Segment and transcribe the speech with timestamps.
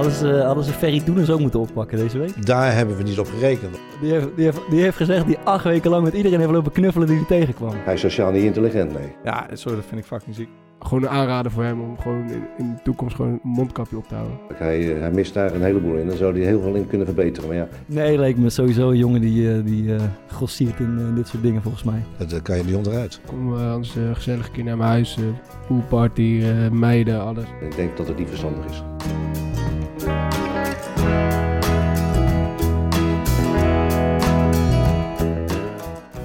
[0.00, 2.46] Hadden ze, hadden ze Ferry Doenens ook moeten oppakken deze week?
[2.46, 3.76] Daar hebben we niet op gerekend.
[4.00, 6.72] Die heeft, die, heeft, die heeft gezegd die acht weken lang met iedereen heeft lopen
[6.72, 7.72] knuffelen die hij tegenkwam.
[7.84, 9.12] Hij is sociaal niet intelligent, nee.
[9.24, 10.48] Ja, sorry, dat vind ik fucking ziek.
[10.78, 14.08] Gewoon een aanrader voor hem om gewoon in, in de toekomst gewoon een mondkapje op
[14.08, 14.36] te houden.
[14.54, 16.06] Hij, eh, hij mist daar een heleboel in.
[16.06, 17.48] Dan zou hij heel veel in kunnen verbeteren.
[17.48, 21.28] Maar ja, Nee, leek me sowieso een jongen die, eh, die eh, grossiert in dit
[21.28, 22.02] soort dingen volgens mij.
[22.16, 23.20] dat kan je niet onderuit.
[23.26, 25.18] Kom eh, anders gezellig een keer naar mijn huis.
[25.66, 27.44] poolparty, eh, meiden, alles.
[27.60, 28.82] Ik denk dat het niet verstandig is.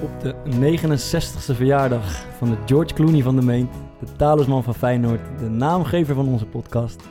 [0.02, 5.40] Op de 69ste verjaardag van de George Clooney van de Main, de talisman van Feyenoord,
[5.40, 7.02] de naamgever van onze podcast.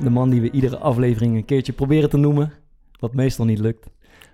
[0.00, 2.52] De man die we iedere aflevering een keertje proberen te noemen,
[3.00, 3.90] wat meestal niet lukt.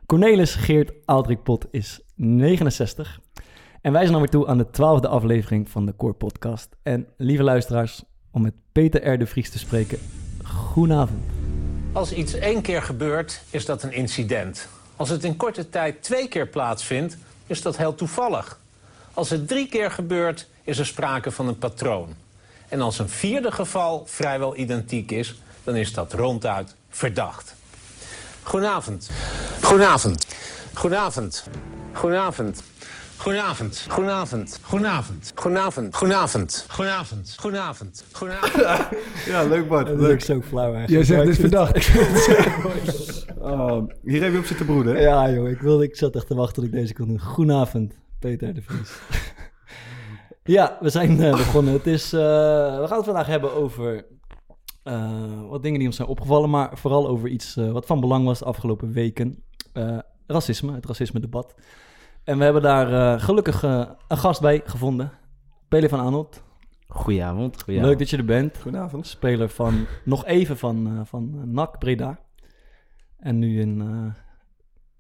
[0.07, 3.21] Cornelis Geert Aldrik Pot is 69.
[3.81, 6.77] En wij zijn alweer toe aan de twaalfde aflevering van de Core Podcast.
[6.83, 9.19] En lieve luisteraars, om met Peter R.
[9.19, 9.99] de Vries te spreken,
[10.45, 11.42] goedenavond.
[11.93, 14.69] Als iets één keer gebeurt, is dat een incident.
[14.97, 18.59] Als het in korte tijd twee keer plaatsvindt, is dat heel toevallig.
[19.15, 22.15] Als het drie keer gebeurt, is er sprake van een patroon.
[22.69, 27.55] En als een vierde geval vrijwel identiek is, dan is dat ronduit verdacht.
[28.43, 29.11] Goedenavond.
[29.63, 30.27] Goedenavond.
[30.73, 31.45] Goedenavond.
[31.93, 32.63] Goedenavond.
[33.23, 33.87] Goedenavond.
[33.89, 34.59] Goedenavond.
[34.63, 35.33] Goedenavond.
[35.35, 35.95] Goedenavond.
[35.97, 36.67] Goedenavond.
[36.69, 37.35] Goedenavond.
[37.41, 38.05] Goedenavond.
[38.13, 38.97] Goedenavond.
[39.27, 39.87] Ja, leuk Bart.
[39.87, 40.21] Dat is ook Leuk.
[40.23, 40.89] zo flauw eigenlijk.
[40.91, 43.31] Jij zegt dus vind- verdacht.
[43.43, 45.01] Oh, hier heb je op zitten broeden.
[45.01, 47.21] Ja, joh, ik, wilde, ik zat echt te wachten tot ik deze kon doen.
[47.21, 48.91] Goedenavond, Peter de Vries.
[50.57, 51.73] ja, we zijn eh, begonnen.
[51.73, 52.21] Het is, eh,
[52.81, 54.07] we gaan het vandaag hebben over
[54.83, 58.25] eh, wat dingen die ons zijn opgevallen, maar vooral over iets eh, wat van belang
[58.25, 59.43] was de afgelopen weken.
[59.73, 61.55] Eh, racisme, het racisme-debat.
[62.25, 65.13] En we hebben daar eh, gelukkig eh, een gast bij gevonden.
[65.69, 66.43] Pele van Arnold.
[66.89, 67.57] Goedenavond.
[67.57, 67.91] goedenavond.
[67.91, 68.59] Leuk dat je er bent.
[68.59, 69.07] Goedenavond.
[69.07, 72.19] Speler van nog even van, eh, van NAC Breda.
[73.23, 74.23] En nu in eh,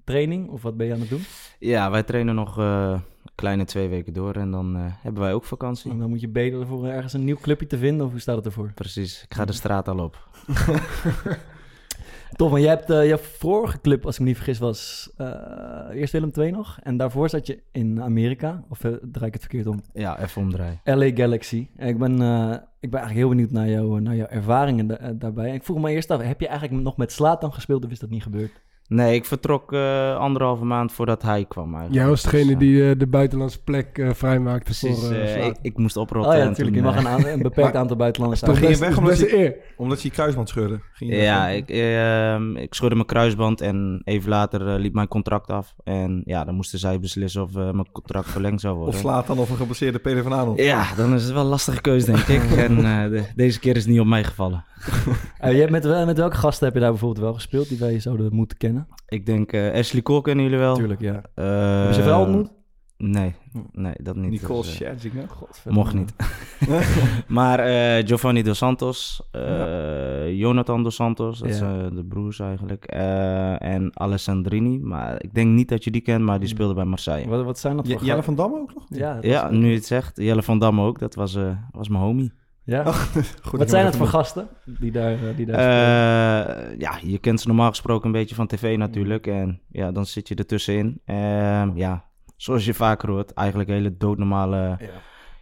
[0.04, 1.24] training, of wat ben je aan het doen?
[1.58, 2.90] Ja, wij trainen nog eh,
[3.24, 5.90] een kleine twee weken door en dan eh, hebben wij ook vakantie.
[5.90, 8.36] En dan moet je bedelen voor ergens een nieuw clubje te vinden, of hoe staat
[8.36, 8.72] het ervoor?
[8.74, 10.28] Precies, ik ga de straat al op.
[12.36, 15.26] Tof, maar jij hebt eh, je vorige club, als ik me niet vergis, was eh,
[15.92, 16.78] eerst Willem II nog.
[16.82, 19.82] En daarvoor zat je in Amerika, of eh, draai ik het verkeerd om?
[19.92, 20.80] Ja, even omdraaien.
[20.84, 21.68] LA Galaxy.
[21.76, 22.12] En ik ben,
[22.80, 25.48] ik ben eigenlijk heel benieuwd naar, jou, naar jouw ervaringen da- daarbij.
[25.48, 27.98] En ik vroeg me eerst af, heb je eigenlijk nog met Slatan gespeeld of is
[27.98, 28.62] dat niet gebeurd?
[28.88, 31.94] Nee, ik vertrok eh, anderhalve maand voordat hij kwam eigenlijk.
[31.94, 35.36] Jij was degene Dus, eh, die eh, de buitenlandse plek eh, vrijmaakte Precies, voor uh,
[35.36, 36.32] eh, ik, ik moest oprotten.
[36.32, 36.76] Oh ja, natuurlijk.
[36.76, 39.54] Je mag een, aan- een beperkt aantal buitenlanders Toen ging je weg omdat je- eer.
[39.76, 40.80] Omdat je je kruisband scheurde.
[40.92, 45.50] Ging je Ja, ik, eh, ik schudde mijn kruisband en even later liep mijn contract
[45.50, 45.74] af.
[45.84, 48.94] En ja, dan moesten zij beslissen of mijn contract verlengd zou worden.
[48.94, 50.58] Of slaat dan of een geblesseerde Peter van Arnold.
[50.62, 52.42] Ja, dan is het wel een lastige keuze, denk ik.
[52.68, 54.64] en eh, de- deze keer is het niet op mij gevallen.
[55.38, 57.78] Eh, je hebt met, wel- met welke gasten heb je daar bijvoorbeeld wel gespeeld die
[57.78, 58.71] wij zouden moeten kennen?
[59.08, 60.74] Ik denk eh, Ashley Cole kennen jullie wel.
[60.74, 61.22] Tuurlijk, ja.
[61.34, 61.44] Eh,
[61.86, 62.50] je ze wel ontmoet?
[62.96, 63.34] Nee,
[63.72, 64.30] nee, dat niet.
[64.30, 65.24] Nicole Dus, Scherzinger.
[65.68, 66.14] mocht niet.
[67.28, 71.54] maar eh, Giovanni Dos Santos, eh, Jonathan Dos Santos, dat Ja.
[71.54, 72.84] zijn de broers eigenlijk.
[72.84, 76.84] eh, en Alessandrini, maar ik denk niet dat je die kent, maar die speelde bij
[76.84, 77.28] Marseille.
[77.28, 78.84] Wat, wat zijn dat voor Jelle van Damme ook nog?
[78.88, 82.02] Ja, Ja, nu je het zegt, Jelle van Damme ook, dat was, eh, was mijn
[82.02, 82.32] homie.
[82.64, 82.92] Ja.
[83.42, 86.72] Goed, Wat zijn het voor gasten die daar, eh, die daar spelen?
[86.72, 89.26] Eh, ja, je kent ze normaal gesproken een beetje van tv natuurlijk.
[89.26, 91.00] En ja, dan zit je ertussenin.
[91.04, 92.04] Ehm ja,
[92.36, 94.78] zoals je vaker hoort, eigenlijk hele doodnormale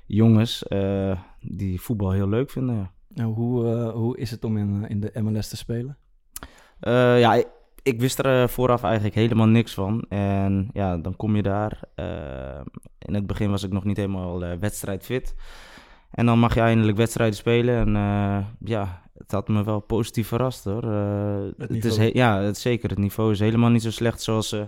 [0.07, 2.91] jongens eh, die voetbal heel leuk vinden.
[3.09, 5.97] Nou, hoe, hoe is het om in, in de MLS te spelen?
[6.81, 7.47] Ja, ik,
[7.83, 10.05] ik wist er vooraf eigenlijk helemaal niks van.
[10.09, 11.81] En ja, dan kom je daar.
[11.95, 12.61] Eh,
[12.99, 15.35] in het begin was ik nog niet helemaal wedstrijdfit.
[16.11, 17.77] En dan mag je eindelijk wedstrijden spelen.
[17.77, 20.83] En eh, ja, het had me wel positief verrast hoor.
[20.93, 22.89] Eh, het is ja, het, zeker.
[22.91, 24.63] Het niveau is helemaal niet zo slecht zoals, eh,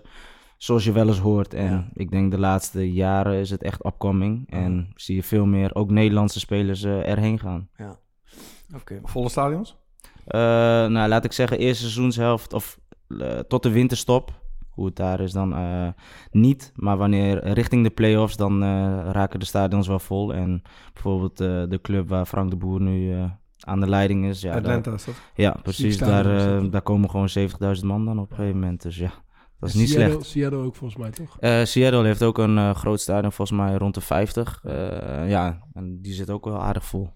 [0.57, 1.55] zoals je wel eens hoort.
[1.55, 1.89] En Ja.
[1.95, 4.51] ik denk de laatste jaren is het echt upcoming.
[4.51, 7.69] En zie je veel meer ook Nederlandse spelers erheen gaan.
[7.77, 7.99] Ja.
[8.75, 9.01] Oké.
[9.03, 9.77] Volle stadions?
[10.27, 10.41] Eh,
[10.87, 12.81] nou, laat ik zeggen, eerste seizoenshelft of
[13.49, 14.42] tot de winterstop.
[14.73, 15.89] Hoe het daar is dan eh,
[16.31, 16.73] niet.
[16.75, 18.69] Maar wanneer richting de play-offs, dan eh,
[19.11, 20.35] raken de stadions wel vol.
[20.35, 23.31] En bijvoorbeeld eh, de club waar Frank de Boer nu eh,
[23.61, 24.41] aan de leiding is.
[24.41, 25.15] Ja, Atlanta daar- is dat?
[25.35, 25.99] ja precies.
[25.99, 28.83] Daar, daar komen gewoon 70.000 man dan op een gegeven moment.
[28.83, 29.11] Dus ja,
[29.61, 30.27] dat is niet Seattle, slecht.
[30.31, 31.37] Seattle ook volgens mij, toch?
[31.41, 34.61] Eh, Seattle heeft ook een eh, groot stadion, volgens mij rond de 50.
[34.65, 37.11] Eh, ja, en die zit ook wel aardig vol.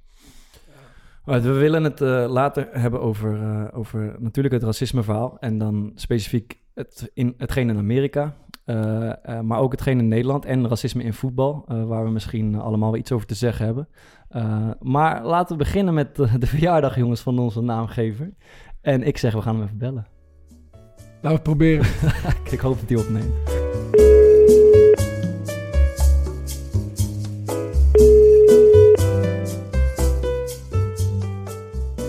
[1.25, 2.01] We willen het
[2.31, 5.37] later hebben over, eh, over natuurlijk het racismeverhaal.
[5.39, 8.35] En dan specifiek het in, hetgeen in Amerika.
[8.65, 11.65] eh, eh, maar ook hetgeen in Nederland en racisme in voetbal.
[11.69, 13.89] eh, waar we misschien allemaal wel iets over te zeggen hebben.
[14.29, 18.35] Eh, maar laten we beginnen met de verjaardag, jongens, van onze naamgever.
[18.81, 20.07] En ik zeg, we gaan hem even bellen.
[21.01, 21.87] Laten we het proberen.
[22.51, 23.35] ik hoop dat hij opneemt.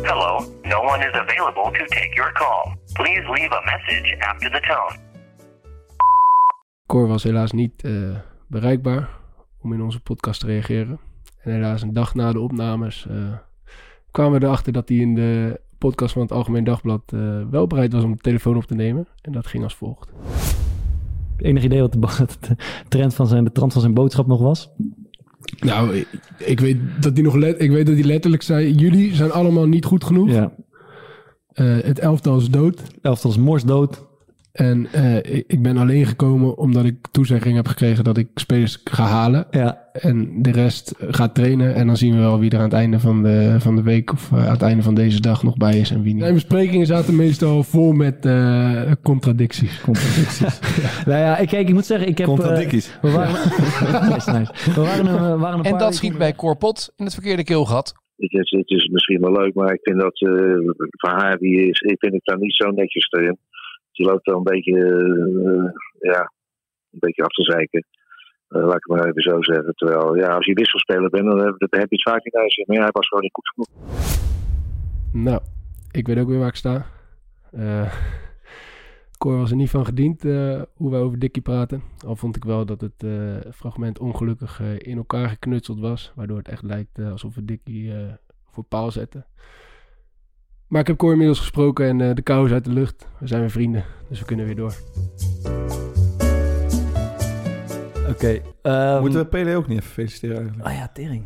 [0.04, 2.77] Hello, no one is available to take your call.
[2.98, 5.00] Please leave a message after the tone.
[6.86, 7.92] Cor was helaas niet eh,
[8.48, 9.10] bereikbaar
[9.62, 11.00] om in onze podcast te reageren.
[11.42, 13.16] En helaas een dag na de opnames eh,
[14.12, 17.94] kwamen we erachter dat hij in de podcast van het Algemeen Dagblad eh, wel bereid
[17.94, 19.08] was om de telefoon op te nemen.
[19.22, 20.12] En dat ging als volgt.
[21.38, 22.56] Enig idee wat de,
[22.88, 24.70] trend van zijn, de trant van zijn boodschap nog was?
[25.60, 26.08] Nou, ik,
[26.38, 29.68] ik weet dat hij nog let, ik weet dat hij letterlijk zei: jullie zijn allemaal
[29.68, 30.30] niet goed genoeg.
[30.30, 30.52] Ja.
[31.58, 32.82] Eh, het elftal is dood.
[33.02, 34.06] Elftal is mors dood.
[34.52, 38.82] En eh, ik, ik ben alleen gekomen omdat ik toezegging heb gekregen dat ik spelers
[38.84, 39.48] ga halen.
[39.52, 41.76] Ja, En de rest gaat trainen.
[41.76, 44.12] En dan zien we wel wie er aan het einde van de, van de week
[44.12, 46.22] of eh, aan het einde van deze dag nog bij is en wie niet.
[46.22, 49.82] Zijn besprekingen zaten meestal vol met eh, contradicties.
[49.82, 50.60] contradicties.
[51.06, 52.28] nou ja, ik, kijk, ik moet zeggen, ik heb...
[52.28, 52.98] eh, Contradicties.
[53.02, 53.34] we waren,
[54.14, 54.52] nice, nice.
[54.76, 57.44] We waren, een- we waren een En paar dat schiet bij Corpot in het verkeerde
[57.44, 57.94] keelgat.
[58.18, 61.70] Het is, het is misschien wel leuk, maar ik vind dat eh voor haar, die
[61.70, 63.38] is, ik vind het daar niet zo netjes erin.
[63.92, 66.32] Die loopt wel een beetje, eh, ja,
[66.92, 67.86] een beetje af te zeiken.
[68.48, 69.74] Eh, laat ik het maar even zo zeggen.
[69.76, 72.64] Terwijl, ja, als je wisselspeler bent, dan heb, je het vaak je zin.
[72.68, 73.70] Maar ja, hij was gewoon niet goed genoeg.
[75.14, 75.42] Nou,
[75.92, 76.86] ik weet ook weer waar ik sta.
[77.52, 77.94] Eh
[79.18, 81.84] Cor was er niet van gediend eh, hoe wij over Dickie praten.
[82.06, 86.12] Al vond ik wel dat het eh, fragment ongelukkig eh, in elkaar geknutseld was.
[86.16, 88.14] Waardoor het echt lijkt alsof we Dickie eh,
[88.52, 89.26] voor paal zetten.
[90.68, 93.08] Maar ik heb Cor inmiddels gesproken en eh, de kou is uit de lucht.
[93.20, 94.74] We zijn weer vrienden, dus we kunnen weer door.
[98.10, 98.42] Oké.
[98.62, 100.68] ehm, Moeten we Pele ook niet even feliciteren eigenlijk?
[100.68, 101.26] Ah ja, tering.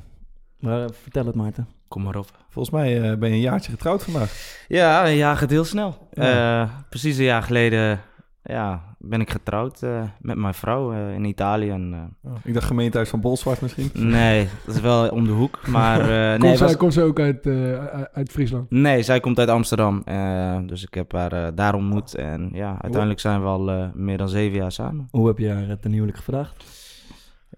[0.60, 1.68] Maar vertel het Maarten.
[1.92, 2.28] Kom maar op.
[2.50, 4.32] Volgens mij eh, ben je een jaartje getrouwd vandaag.
[4.68, 6.08] Ja, een jaar gaat heel snel.
[6.14, 6.62] Ja.
[6.64, 8.00] Eh, precies een jaar geleden
[8.44, 11.70] ja, ben ik getrouwd eh, met mijn vrouw eh, in Italië.
[11.70, 13.90] En, eh, Ik dacht gemeentehuis van Bolsward misschien.
[14.18, 15.68] nee, dat is wel om de hoek.
[15.68, 18.70] Maar eh, Komt, nee, zij, was- komt ze ook uit, eh, uit- Friesland?
[18.72, 20.02] nee, zij komt uit Amsterdam.
[20.06, 22.16] eh, dus ik heb haar eh, daar ontmoet.
[22.16, 25.08] En ja, uiteindelijk zijn we al eh, meer dan zeven jaar samen.
[25.12, 26.64] Hoe heb je haar ten huwelijk gevraagd?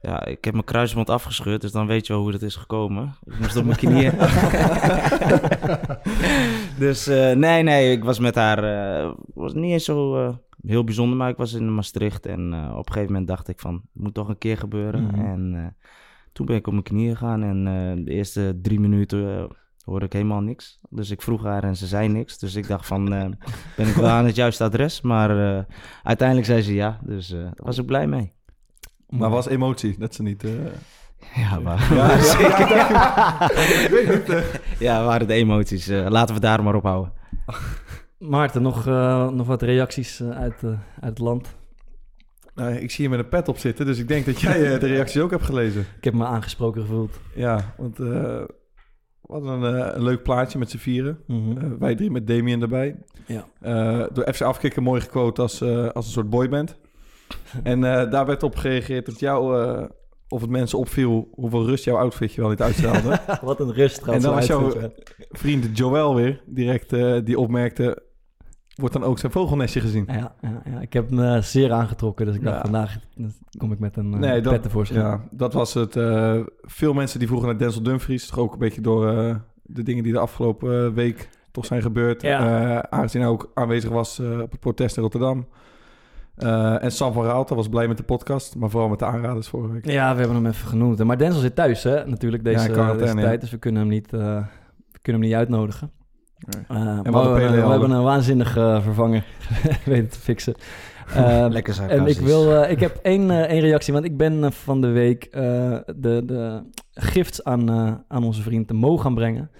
[0.01, 3.15] Ja, ik heb mijn kruisband afgescheurd, dus dan weet je wel hoe dat is gekomen.
[3.25, 4.13] Ik moest op mijn knieën.
[6.85, 8.63] dus eh, nee, nee, ik was met haar.
[8.63, 12.25] eh was niet eens zo eh, heel bijzonder, maar ik was in Maastricht.
[12.25, 15.03] En op een gegeven moment dacht ik van, het moet toch een keer gebeuren.
[15.03, 15.25] Mhm.
[15.25, 15.75] En
[16.33, 17.43] toen ben ik op mijn knieën gegaan.
[17.43, 17.63] En
[18.05, 19.47] de eerste drie minuten
[19.85, 20.79] hoorde ik helemaal niks.
[20.89, 22.37] Dus ik vroeg haar en ze zei niks.
[22.37, 23.09] Dus ik dacht van,
[23.75, 25.01] ben ik wel aan het juiste adres?
[25.01, 25.65] Maar
[26.03, 28.33] uiteindelijk zei ze ja, dus daar was ik blij mee.
[29.17, 30.43] Maar was emotie, dat ze niet...
[30.43, 30.51] eh,
[31.35, 31.93] Ja, maar...
[31.93, 32.67] Ja, zeker.
[32.77, 34.29] ja, ik weet niet.
[34.29, 34.43] eh.
[34.79, 35.87] Ja, waren de emoties.
[35.87, 37.13] Eh, laten we daar maar op houden.
[38.17, 38.85] Maarten, nog,
[39.33, 41.55] nog wat reacties uit, uit het land.
[42.55, 44.87] Nou, ik zie je met een pet op zitten, dus ik denk dat jij de
[44.87, 45.85] reacties ook hebt gelezen.
[45.97, 47.19] Ik heb me aangesproken gevoeld.
[47.35, 48.47] Ja, want we
[49.27, 51.19] hadden een, een leuk plaatje met z'n vieren.
[51.27, 51.77] Mhm.
[51.79, 52.95] Wij drie met Damien erbij.
[53.27, 53.45] Ja.
[54.13, 55.61] Door FC Afkikken mooi gequote als,
[55.93, 56.77] als een soort boyband.
[57.63, 59.83] en eh, daar werd op gereageerd dat jou, eh,
[60.27, 63.19] of het mensen opviel hoeveel rust jouw outfitje wel niet uitstraalde.
[63.41, 64.73] wat een rust en dan was jouw
[65.29, 68.03] vriend Joël weer direct eh, die opmerkte,
[68.75, 70.03] wordt dan ook zijn vogelnestje gezien.
[70.07, 72.61] Ja, ja, ja, ik heb me zeer aangetrokken, dus ik dacht Ja.
[72.61, 72.95] vandaag
[73.57, 74.99] kom ik met een uh, Nee, dat- pet tevoorschijn.
[74.99, 75.93] Ja, dat was het.
[76.61, 78.27] veel mensen die vroegen naar Denzel Dumfries.
[78.27, 79.05] Toch ook een beetje door
[79.63, 82.21] de dingen die de afgelopen week toch zijn gebeurd.
[82.21, 82.89] Ja.
[82.89, 85.47] Aangezien hij ook aanwezig was op het protest in Rotterdam.
[86.35, 89.47] Eh, en Sam van Raalte was blij met de podcast, maar vooral met de aanraders
[89.47, 89.85] vorige week.
[89.85, 91.03] Ja, we hebben hem even genoemd.
[91.03, 93.41] Maar Denzel zit thuis, hè, natuurlijk, deze, Ja, deze tijd.
[93.41, 94.19] Dus we kunnen hem niet, eh,
[94.91, 95.91] we kunnen hem niet uitnodigen.
[96.37, 96.63] Nee.
[96.67, 99.25] Eh, we hebben, we een waanzinnige vervanger
[99.85, 100.55] weten te fixen.
[101.49, 105.31] Lekker En ik, wil, ik heb één, één reactie, want ik ben van de week
[105.31, 106.61] de, de
[106.93, 107.69] gifts aan,
[108.07, 109.51] aan onze vriend Mo gaan brengen.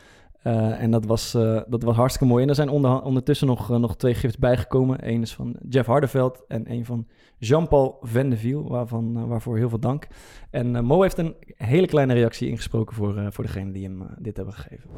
[0.44, 2.44] Eh, en dat was, eh, dat was hartstikke mooi.
[2.44, 5.10] En er zijn onder, ondertussen nog, eh, nog twee gifts bijgekomen.
[5.10, 7.08] Eén is van Jeff Hardeveld en één van
[7.38, 10.08] Jean-Paul Vendeviel, waarvan, waarvoor heel veel dank.
[10.50, 14.54] En Mo heeft een hele kleine reactie ingesproken voor, voor degene die hem dit hebben
[14.54, 14.90] gegeven.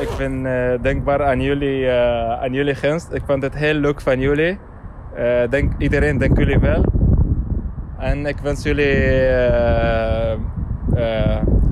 [0.00, 0.42] Ik ben
[0.82, 3.12] dankbaar aan jullie, aan jullie gunst.
[3.12, 4.58] Ik vond het heel leuk van jullie.
[5.50, 6.84] Denk, iedereen, dank jullie wel.
[7.98, 8.94] En ik wens jullie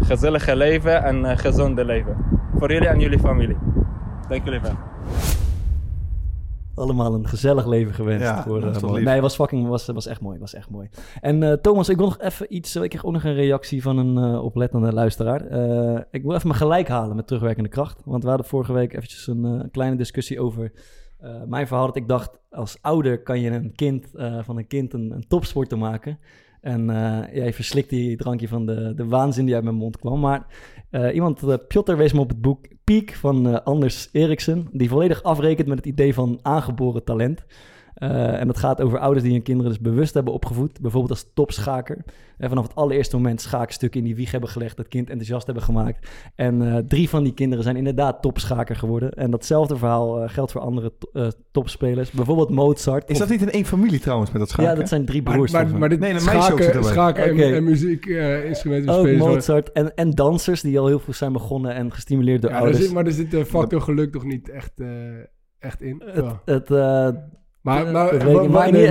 [0.01, 2.17] gezellige leven en eh, gezonde leven.
[2.59, 3.57] Voor jullie en jullie familie.
[4.29, 4.75] Dank jullie wel.
[6.75, 8.25] allemaal een gezellig leven gewenst.
[8.25, 9.05] Ja, voor, eh, lief.
[9.05, 10.89] Nee, het was fucking, was, was echt mooi, was echt mooi.
[11.21, 13.97] En eh, Thomas, ik wil nog even iets, ik kreeg ook nog een reactie van
[13.99, 15.47] een eh, oplettende luisteraar.
[15.47, 18.03] Eh, ik wil even mijn gelijk halen met terugwerkende kracht.
[18.05, 20.73] Want we hadden vorige week eventjes een eh, kleine discussie over
[21.19, 21.87] eh, mijn verhaal.
[21.87, 25.25] Dat ik dacht, als ouder kan je een kind, eh, van een kind een, een
[25.29, 26.19] topsporter maken.
[26.61, 30.21] En eh jij verslikt die drankje van de, de waanzin die uit mijn mond kwam.
[30.21, 30.47] Maar
[30.91, 34.69] eh, iemand, uh, Piotr, wees me op het boek Peak van Anders Eriksen.
[34.73, 37.45] Die volledig afrekent met het idee van aangeboren talent.
[38.01, 40.81] Uh, en dat gaat over ouders die hun kinderen dus bewust hebben opgevoed.
[40.81, 42.05] Bijvoorbeeld als topschaker.
[42.39, 44.77] En vanaf het allereerste moment schaakstukken in die wieg hebben gelegd.
[44.77, 46.09] Dat kind enthousiast hebben gemaakt.
[46.35, 49.11] En uh, drie van die kinderen zijn inderdaad topschaker geworden.
[49.13, 52.11] En datzelfde verhaal uh, geldt voor andere to topspelers.
[52.11, 53.09] Bijvoorbeeld Mozart.
[53.09, 53.19] Is of...
[53.19, 54.71] dat niet in één familie trouwens met dat schaken?
[54.73, 55.53] Ja, dat zijn drie broers.
[55.53, 57.55] Maar, maar, maar dit Nee, een schaken, schaken en, Oké.
[57.55, 62.43] en muziekinstrumenten Ook Mozart en, en dansers die al heel veel zijn begonnen en gestimuleerd
[62.43, 62.85] door Ja, er ouders.
[62.85, 64.89] zit, maar er zit de factor geluk toch niet echt, eh,
[65.59, 66.03] echt in.
[66.05, 66.43] Het, Ja.
[66.45, 67.09] het, eh,
[67.61, 68.23] Maar, Eh, maar dat
[68.73, 68.89] nee,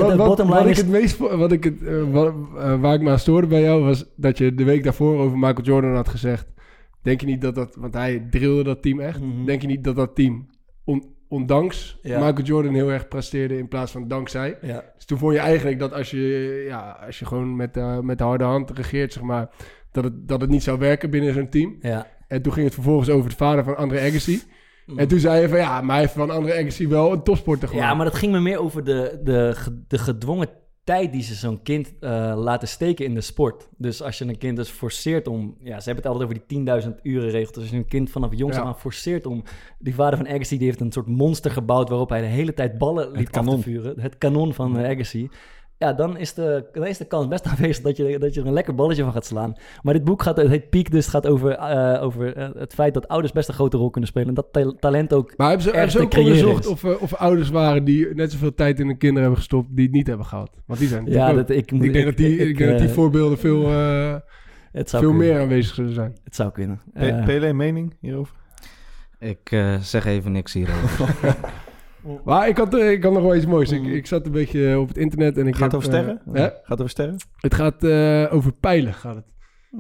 [0.48, 3.20] wat, ik het meest, vo- wat ik het, eh, wa- eh, waar ik me aan
[3.20, 6.48] stoorde bij jou was dat je de week daarvoor over Michael Jordan had gezegd.
[7.02, 9.20] Denk je niet dat dat, want hij drilde dat team echt.
[9.22, 9.46] Mhm.
[9.46, 10.48] Denk je niet dat dat team,
[10.86, 12.20] on- ondanks Ja.
[12.26, 14.58] Michael Jordan heel erg presteerde in plaats van dankzij.
[14.62, 14.84] ja.
[14.96, 18.18] Dus toen vond je eigenlijk dat als je, ja, als je gewoon met, eh, met
[18.18, 19.50] de harde hand regeert, zeg maar,
[19.92, 21.78] dat het, dat het niet zou werken binnen zo'n team.
[21.82, 22.08] Ja.
[22.28, 24.42] En toen ging het vervolgens over de vader van André Agassi.
[24.96, 27.68] En toen zei je van ja, maar hij heeft van André Agassi wel een topsporter
[27.68, 27.88] gemaakt.
[27.88, 29.56] ja, maar dat ging me meer over de, de,
[29.88, 30.50] de gedwongen
[30.84, 33.70] tijd die ze zo'n kind eh, laten steken in de sport.
[33.78, 35.56] Dus als je een kind dus forceert om...
[35.60, 37.54] Ja, ze hebben het altijd over die 10.000 uren regel.
[37.54, 38.62] Dus als je een kind vanaf jongs Ja.
[38.62, 39.44] af aan forceert om...
[39.80, 41.90] Die vader van Agassi die heeft een soort monster gebouwd...
[41.90, 43.56] waarop hij de hele tijd ballen liep af kanon.
[43.56, 44.00] te vuren.
[44.00, 45.30] Het kanon van eh, Agassi.
[45.80, 48.48] Ja, dan is, de, dan is de kans best aanwezig dat je, dat je er
[48.48, 49.56] een lekker balletje van gaat slaan.
[49.82, 52.74] Maar dit boek gaat, het heet Peak, dus het gaat over, eh, over eh, het
[52.74, 54.28] feit dat ouders best een grote rol kunnen spelen.
[54.28, 57.02] En dat ta- talent ook Maar hebben ze, hebben ze te ook onderzocht of, eh,
[57.02, 59.94] of er ouders waren die net zoveel tijd in hun kinderen hebben gestopt die het
[59.94, 60.50] niet hebben gehad?
[60.66, 63.38] Want die zijn Ja, dat, ik, ik denk dat die, ik, denk dat die voorbeelden
[63.38, 64.16] veel, eh,
[64.72, 65.28] het zou veel kunnen.
[65.34, 66.18] meer aanwezig zullen zijn.
[66.24, 66.82] Het zou kunnen.
[66.94, 68.36] Pe- Eh, Pele, een mening hierover?
[69.20, 71.16] Ik zeg even niks hierover.
[72.26, 73.72] Maar ik had, eh, ik had nog wel iets moois.
[73.72, 73.88] Ik, Mm.
[73.94, 76.22] ik zat een beetje op het internet en ik Gaat het heb, over eh, sterren?
[76.34, 76.42] hè?
[76.50, 77.16] Gaat het over sterren?
[77.38, 78.94] Het gaat eh, over pijlen.
[78.94, 79.26] Gaat het.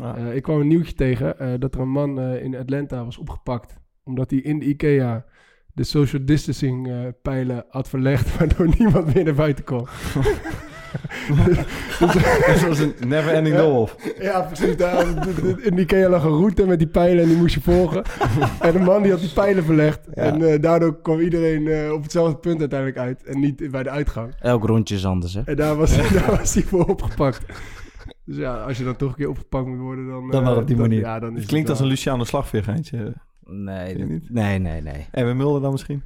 [0.01, 0.17] Ah.
[0.27, 3.17] Eh, ik kwam een nieuwtje tegen eh, dat er een man eh, in Atlanta was
[3.17, 3.75] opgepakt.
[4.03, 5.25] Omdat hij in de IKEA
[5.73, 8.31] de social distancing eh, pijlen had verlegd.
[8.37, 9.63] Waardoor niemand meer naar buiten
[12.47, 13.95] Dat was een never ending doolhof.
[14.19, 14.77] Ja, precies.
[14.77, 15.05] Daar,
[15.61, 18.03] in de IKEA lag een route met die pijlen en die moest je volgen.
[18.59, 19.99] En de man die had die pijlen verlegd.
[20.13, 20.21] Ja.
[20.23, 23.23] En eh, daardoor kwam iedereen eh, op hetzelfde punt uiteindelijk uit.
[23.23, 24.33] En niet bij de uitgang.
[24.39, 25.41] Elk rondje is anders, hè?
[25.45, 27.45] En daar was, daar was hij voor opgepakt.
[28.25, 30.29] Dus ja, als je dan toch een keer opgepakt moet worden, dan...
[30.31, 30.99] Dan eh, maar op die manier.
[30.99, 33.13] Ja, dan is Het klinkt wel- als een Luciano Slagveergeintje.
[33.45, 34.29] Nee, Vind je dat- niet?
[34.29, 35.07] nee, nee, nee.
[35.11, 36.03] En we Mulder dan misschien?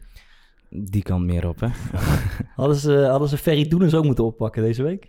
[0.76, 1.68] Die kant meer op, hè?
[2.56, 5.08] hadden, ze, hadden ze Ferry Doenens ook moeten oppakken deze week?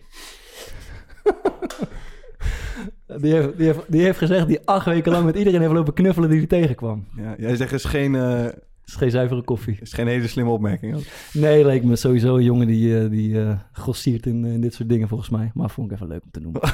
[3.20, 5.94] die, heeft, die, heeft, die heeft gezegd die acht weken lang met iedereen heeft lopen
[5.94, 7.06] knuffelen die hij tegenkwam.
[7.16, 8.46] Ja, jij zegt is geen, eh,
[8.86, 9.78] is geen zuivere koffie.
[9.80, 10.94] is geen hele slimme opmerking.
[10.94, 11.02] ook.
[11.32, 14.88] Nee, leek me sowieso een jongen die, eh, die eh grossiert in, in dit soort
[14.88, 15.50] dingen volgens mij.
[15.54, 16.62] Maar vond ik even leuk om te noemen.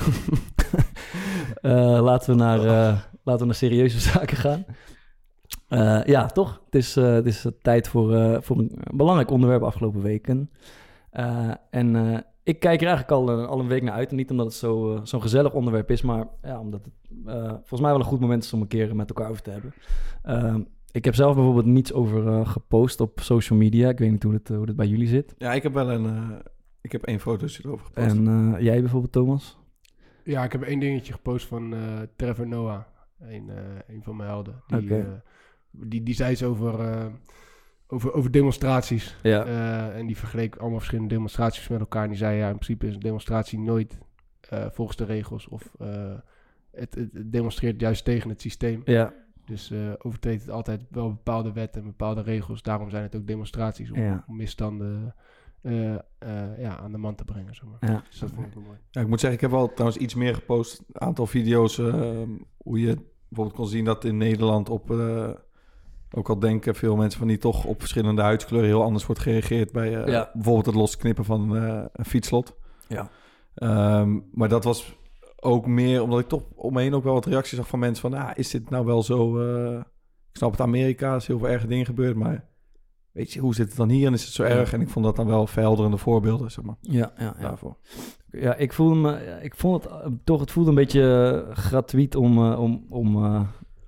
[1.60, 4.64] Eh, laten, we naar, eh, laten we naar serieuze zaken gaan.
[5.70, 6.62] Eh, ja, toch?
[6.64, 10.50] Het is, eh, het is tijd voor, eh, voor een belangrijk onderwerp afgelopen weken.
[11.10, 14.10] Eh, en eh, ik kijk er eigenlijk al, een- al een week naar uit.
[14.10, 16.94] En niet omdat het zo, zo'n gezellig onderwerp is, maar ja, omdat het
[17.26, 19.50] eh, volgens mij wel een goed moment is om een keer met elkaar over te
[19.50, 20.66] hebben.
[20.92, 23.88] Ik heb zelf bijvoorbeeld niets over eh, gepost op social media.
[23.88, 25.34] Ik weet niet hoe het, hoe het bij jullie zit.
[25.38, 26.06] Ja, ik heb wel een...
[26.06, 26.28] eh,
[26.80, 28.06] ik heb één fotootje erover gepost.
[28.16, 29.58] En eh, jij bijvoorbeeld, Thomas?
[30.24, 31.80] Ja, ik heb één dingetje gepost van eh,
[32.16, 32.80] Trevor Noah.
[33.20, 34.62] Een, eh, een van mijn helden.
[34.66, 35.22] Die, Oké.
[35.70, 37.06] Die, die zei iets over, eh,
[37.86, 39.16] over, over demonstraties.
[39.22, 39.44] Ja.
[39.44, 42.02] Eh, en die vergeleek allemaal verschillende demonstraties met elkaar.
[42.02, 43.98] En die zei, ja, in principe is een demonstratie nooit
[44.48, 45.48] eh, volgens de regels.
[45.48, 46.14] Of eh,
[46.70, 48.82] het, het, demonstreert juist tegen het systeem.
[48.84, 49.14] Ja.
[49.44, 52.62] Dus eh overtreedt het altijd wel bepaalde wetten en bepaalde regels.
[52.62, 54.24] Daarom zijn het ook demonstraties om, Ja.
[54.26, 55.14] om misstanden
[55.62, 57.54] eh, eh, ja, aan de man te brengen.
[57.54, 57.90] Zeg maar.
[57.90, 58.04] Ja.
[58.10, 58.78] Dus dat vond ik wel mooi.
[58.90, 60.84] Ja, ik moet zeggen, ik heb wel trouwens iets meer gepost.
[60.92, 62.22] Een aantal video's eh,
[62.56, 62.96] hoe je
[63.28, 64.88] bijvoorbeeld kon zien dat in Nederland op...
[66.14, 69.72] ook al denken veel mensen van die toch op verschillende huidskleuren heel anders wordt gereageerd
[69.72, 70.30] bij Ja.
[70.32, 72.56] bijvoorbeeld het losknippen van eh, een fietslot.
[72.88, 73.10] Ja.
[73.54, 74.96] Ehm, maar dat was
[75.36, 78.10] ook meer omdat ik toch om me heen ook wel wat reacties zag van mensen
[78.10, 79.38] van, ah, is dit nou wel zo?
[79.40, 79.78] eh,
[80.30, 82.44] ik snap het, Amerika is heel veel erge dingen gebeurd, maar
[83.12, 84.72] weet je, hoe zit het dan hier en is het zo erg?
[84.72, 87.42] En ik vond dat dan wel verhelderende voorbeelden, zeg maar, Ja, ja, ja.
[87.42, 87.76] daarvoor.
[88.30, 89.92] Ja, ik voel me, ik vond het
[90.24, 93.16] toch, het voelde een beetje gratuit om, om, om,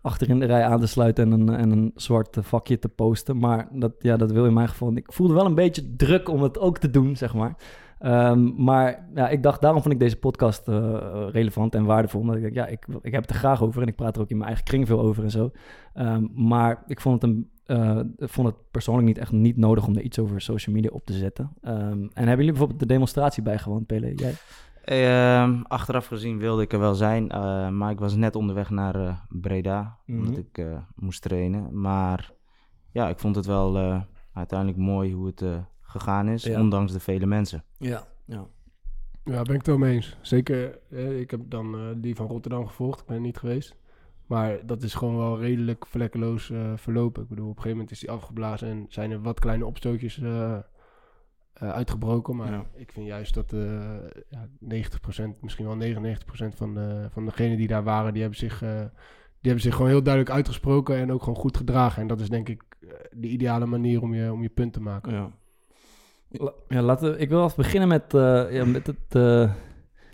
[0.02, 2.78] eh, achter in de rij aan te sluiten en een, en een zwart eh, vakje
[2.78, 3.38] te posten.
[3.38, 4.96] Maar dat, ja, dat wil in mijn geval.
[4.96, 7.56] Ik voelde wel een beetje druk om het ook te doen, zeg maar.
[8.02, 12.20] Ehm, maar ja, ik dacht, daarom vond ik deze podcast eh, relevant en waardevol.
[12.20, 14.30] Omdat ik ja, ik, ik heb het er graag over en ik praat er ook
[14.30, 15.50] in mijn eigen kring veel over en zo.
[15.94, 19.96] Ehm, maar ik vond het, een, eh, vond het persoonlijk niet echt niet nodig om
[19.96, 21.50] er iets over social media op te zetten.
[21.60, 24.14] Ehm, en hebben jullie bijvoorbeeld de demonstratie bijgewoond, Pele?
[24.14, 24.34] Jij?
[24.84, 28.94] Ehm, achteraf gezien wilde ik er wel zijn, eh, maar ik was net onderweg naar
[28.94, 30.18] eh, Breda, Mhm.
[30.18, 31.80] omdat ik eh, moest trainen.
[31.80, 32.30] Maar
[32.90, 34.00] ja, ik vond het wel eh,
[34.32, 36.60] uiteindelijk mooi hoe het eh, gegaan is, Ja.
[36.60, 37.64] ondanks de vele mensen.
[37.78, 38.46] Ja, ja.
[39.24, 40.16] Ja, ben ik het wel mee eens.
[40.20, 43.00] Zeker, eh, ik heb dan eh, die van Rotterdam gevolgd.
[43.00, 43.76] Ik ben er niet geweest.
[44.26, 47.22] Maar dat is gewoon wel redelijk vlekkeloos eh, verlopen.
[47.22, 50.16] Ik bedoel, op een gegeven moment is die afgeblazen en zijn er wat kleine opstootjes
[51.52, 52.36] eh, uitgebroken.
[52.36, 52.64] Maar Ja.
[52.74, 53.60] ik vind juist dat eh
[54.28, 58.62] ja, 90%, misschien wel 99% van, de, van degenen die daar waren, die hebben, zich,
[58.62, 58.68] eh,
[59.40, 62.02] die hebben zich gewoon heel duidelijk uitgesproken en ook gewoon goed gedragen.
[62.02, 62.62] En dat is denk ik
[63.10, 65.12] de ideale manier om je, om je punt te maken.
[65.12, 65.30] Ja.
[66.30, 69.52] La- ja, laten we, ik wil even beginnen met, eh, ja, met het, eh,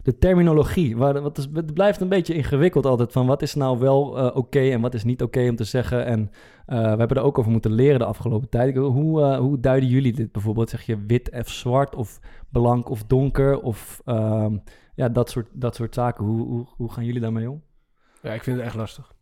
[0.08, 0.96] de terminologie.
[0.96, 4.36] Waar, wat is, het blijft een beetje ingewikkeld altijd van wat is nou wel eh,
[4.36, 6.04] oké en wat is niet oké om te zeggen.
[6.04, 6.30] En
[6.66, 8.76] eh, we hebben er ook over moeten leren de afgelopen tijd.
[8.76, 10.70] Hoe, eh, hoe duiden jullie dit bijvoorbeeld?
[10.70, 14.56] Zeg je wit of zwart of blank of donker of ehm,
[14.94, 16.24] ja, dat soort, dat soort zaken.
[16.24, 17.62] Hoe, hoe, hoe gaan jullie daarmee om?
[18.22, 19.12] Ja, ik vind het echt lastig.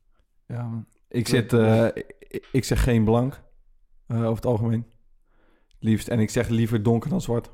[0.46, 0.86] Ja, man.
[1.08, 1.86] ik, zit, eh,
[2.50, 3.42] ik, zeg geen blank
[4.06, 4.86] eh, over het algemeen.
[5.78, 6.08] Liefst.
[6.08, 7.50] En ik zeg liever donker dan zwart.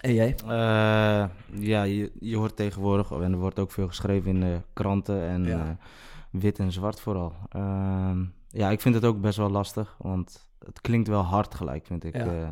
[0.00, 0.34] En jij?
[0.46, 1.28] Eh,
[1.60, 5.44] ja, je, je hoort tegenwoordig, en er wordt ook veel geschreven in de kranten en
[5.44, 5.58] Ja.
[5.64, 5.70] eh,
[6.40, 7.32] wit en zwart vooral.
[7.48, 11.86] Ehm, ja, ik vind het ook best wel lastig, want het klinkt wel hard gelijk,
[11.86, 12.14] vind ik.
[12.16, 12.24] Ja.
[12.42, 12.48] eh,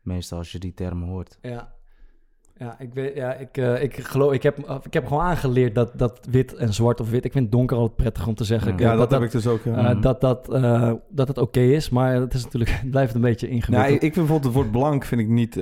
[0.00, 1.38] meestal als je die termen hoort.
[1.42, 1.72] Ja.
[2.60, 5.90] Ja, ik, weet, ja ik, eh, ik geloof, ik heb, ik heb gewoon aangeleerd dat,
[5.98, 8.78] dat wit en zwart of wit, ik vind donker altijd prettig om te zeggen.
[8.78, 8.96] Ja.
[8.96, 9.64] Dat, heb ik dus ook.
[9.64, 9.76] ja.
[9.76, 10.00] eh, Mhm.
[10.00, 13.46] dat, dat, eh, dat het oké is, maar het is natuurlijk, het blijft een beetje
[13.46, 13.94] Nou, ingewikkeld.
[13.94, 15.58] ik, ik vind bijvoorbeeld het woord blank vind ik niet,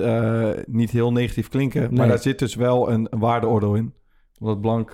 [0.67, 1.81] niet heel negatief klinken.
[1.81, 1.91] Nee.
[1.91, 3.93] Maar daar zit dus wel een, een waardeoordeel in.
[4.39, 4.91] Omdat blank,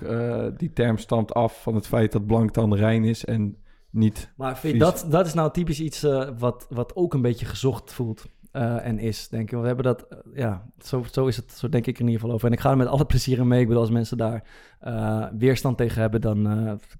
[0.56, 3.56] die term stamt af van het feit dat blank dan rein is en
[3.90, 4.32] niet...
[4.36, 6.06] maar vind je, dat, dat is nou typisch iets
[6.38, 9.58] wat, wat ook een beetje gezocht voelt eh, en is, denk ik.
[9.58, 12.20] We hebben dat, eh, ja, zo, zo is het, zo denk ik er in ieder
[12.20, 12.46] geval over.
[12.48, 13.60] En ik ga er met alle plezier in mee.
[13.60, 14.44] Ik bedoel, als mensen daar
[14.80, 16.44] eh, weerstand tegen hebben, dan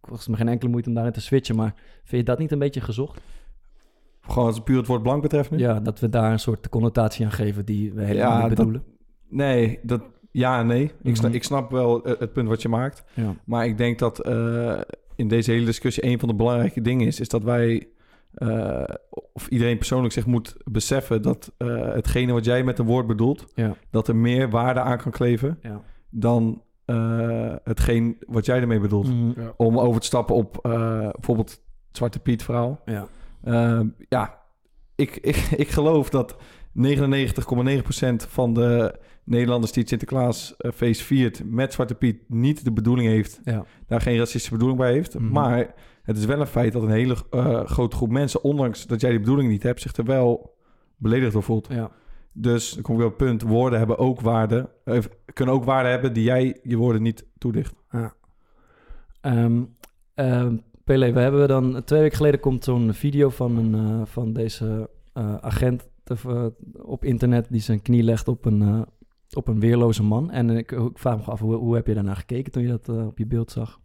[0.00, 1.56] kost het me geen enkele moeite om daarin te switchen.
[1.56, 3.20] Maar vind je dat niet een beetje gezocht?
[4.20, 5.58] Gewoon als het puur het woord blank betreft nu?
[5.58, 8.56] Ja, dat we daar een soort connotatie aan geven die we helemaal Ja, niet dat-
[8.56, 8.82] bedoelen.
[9.28, 10.92] Nee, dat, ja en nee.
[11.02, 11.36] Ik, snap, Mhm.
[11.36, 13.04] ik snap wel het punt wat je maakt.
[13.14, 13.34] Ja.
[13.44, 14.28] Maar ik denk dat
[15.14, 17.20] in deze hele discussie een van de belangrijke dingen is...
[17.20, 17.88] is dat wij,
[18.36, 18.84] eh,
[19.32, 21.22] of iedereen persoonlijk zich moet beseffen...
[21.22, 23.46] dat eh, hetgene wat jij met een woord bedoelt...
[23.54, 23.76] Ja.
[23.90, 25.58] dat er meer waarde aan kan kleven...
[25.62, 25.82] Ja.
[26.10, 29.06] dan eh, hetgeen wat jij ermee bedoelt.
[29.08, 29.40] Mhm.
[29.40, 29.52] Ja.
[29.56, 30.70] Om over te stappen op eh,
[31.12, 31.60] bijvoorbeeld het
[31.92, 32.80] Zwarte Piet verhaal.
[32.84, 33.06] Ja.
[33.44, 34.38] Ehm, ja,
[34.94, 36.40] ik, ik, ik geloof dat 99,9%
[38.28, 43.64] van de Nederlanders die het Sinterklaasfeest viert met Zwarte Piet niet de bedoeling heeft, Ja.
[43.86, 45.18] daar geen racistische bedoeling bij heeft.
[45.18, 45.28] Mhm.
[45.32, 45.74] Maar
[46.06, 49.10] het is wel een feit dat een hele eh, grote groep mensen, ondanks dat jij
[49.10, 50.56] die bedoeling niet hebt, zich er wel
[50.96, 51.66] beledigd door voelt.
[51.70, 51.90] Ja.
[52.32, 54.98] Dus dan kom ik op het punt, woorden hebben ook waarde, eh,
[55.32, 57.74] kunnen ook waarde hebben die jij je woorden niet toedicht.
[59.20, 59.62] Ehm,
[60.14, 64.32] ehm, Pele, we hebben dan twee weken geleden komt zo'n video van, een, eh, van
[64.32, 64.90] deze
[65.40, 68.86] agent te- op internet die zijn knie legt op een,
[69.32, 70.30] op een weerloze man.
[70.30, 72.88] En ik, ik vraag me af, hoe, hoe heb je daarnaar gekeken toen je dat
[72.88, 73.80] op je beeld zag?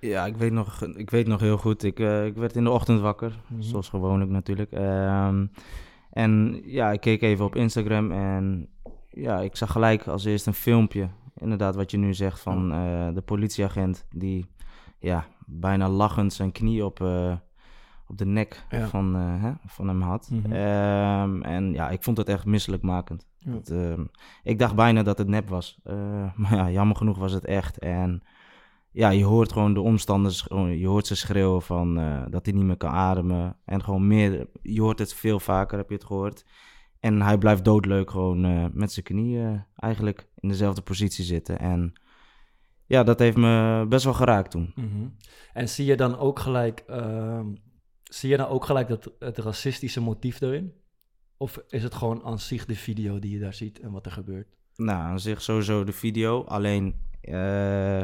[0.00, 1.82] Ja, ik weet nog, ik weet nog heel goed.
[1.82, 3.62] Ik, eh, ik werd in de ochtend wakker, Mhm.
[3.62, 4.72] zoals gewoonlijk natuurlijk.
[4.72, 5.46] Ehm,
[6.10, 8.68] en ja, ik keek even op Instagram en
[9.10, 11.08] ja, ik zag gelijk als eerst een filmpje.
[11.36, 14.46] Inderdaad, wat je nu zegt van eh, de politieagent die
[14.98, 17.32] ja, bijna lachend zijn knie op, eh,
[18.06, 18.86] op de nek Ja.
[18.86, 20.30] van, hè, van hem had.
[20.32, 20.52] Mhm.
[20.52, 23.26] Ehm, en ja, ik vond het echt misselijkmakend.
[23.38, 23.52] Ja.
[23.52, 24.04] Het, ehm,
[24.42, 25.78] ik dacht bijna dat het nep was.
[26.36, 27.78] Maar ja, jammer genoeg was het echt.
[27.78, 28.22] En
[28.92, 30.44] ja, je hoort gewoon de omstanders,
[30.76, 33.56] je hoort ze schreeuwen van eh, dat hij niet meer kan ademen.
[33.64, 36.44] En gewoon meer, je hoort het veel vaker, heb je het gehoord.
[37.00, 41.58] En hij blijft doodleuk gewoon eh, met zijn knieën eigenlijk in dezelfde positie zitten.
[41.58, 41.92] En
[42.86, 44.72] ja, dat heeft me best wel geraakt toen.
[44.74, 45.08] Mhm.
[45.52, 47.46] En zie je dan ook gelijk, ehm,
[48.02, 50.72] zie je dan ook gelijk dat, het racistische motief erin?
[51.36, 54.12] Of is het gewoon aan zich de video die je daar ziet en wat er
[54.12, 54.56] gebeurt?
[54.76, 56.44] Nou, aan zich sowieso de video.
[56.44, 58.02] Alleen eh,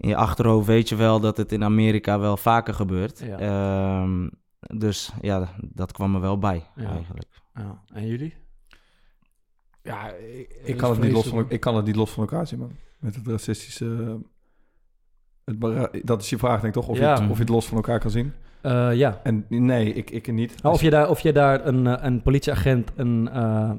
[0.00, 3.18] in je achterhoofd weet je wel dat het in Amerika wel vaker gebeurt.
[3.18, 3.38] Ja.
[3.38, 4.28] Ehm,
[4.78, 6.90] dus ja, dat kwam er wel bij Ja.
[6.90, 7.28] eigenlijk.
[7.54, 7.82] Ja.
[7.92, 8.34] En jullie?
[9.82, 12.46] Ja, ik, Ik kan, het niet los van, ik kan het niet los van elkaar
[12.46, 12.72] zien, man.
[12.98, 14.18] Met het racistische
[15.44, 16.88] Het bera- dat is je vraag, denk ik toch?
[16.90, 17.14] Of, Ja.
[17.14, 18.32] je het, of je het los van elkaar kan zien?
[18.60, 19.20] Eh, ja.
[19.22, 20.62] En nee, ik, ik niet.
[20.62, 23.72] Nou, of, je daar, of je daar een, eh, een politieagent een, eh,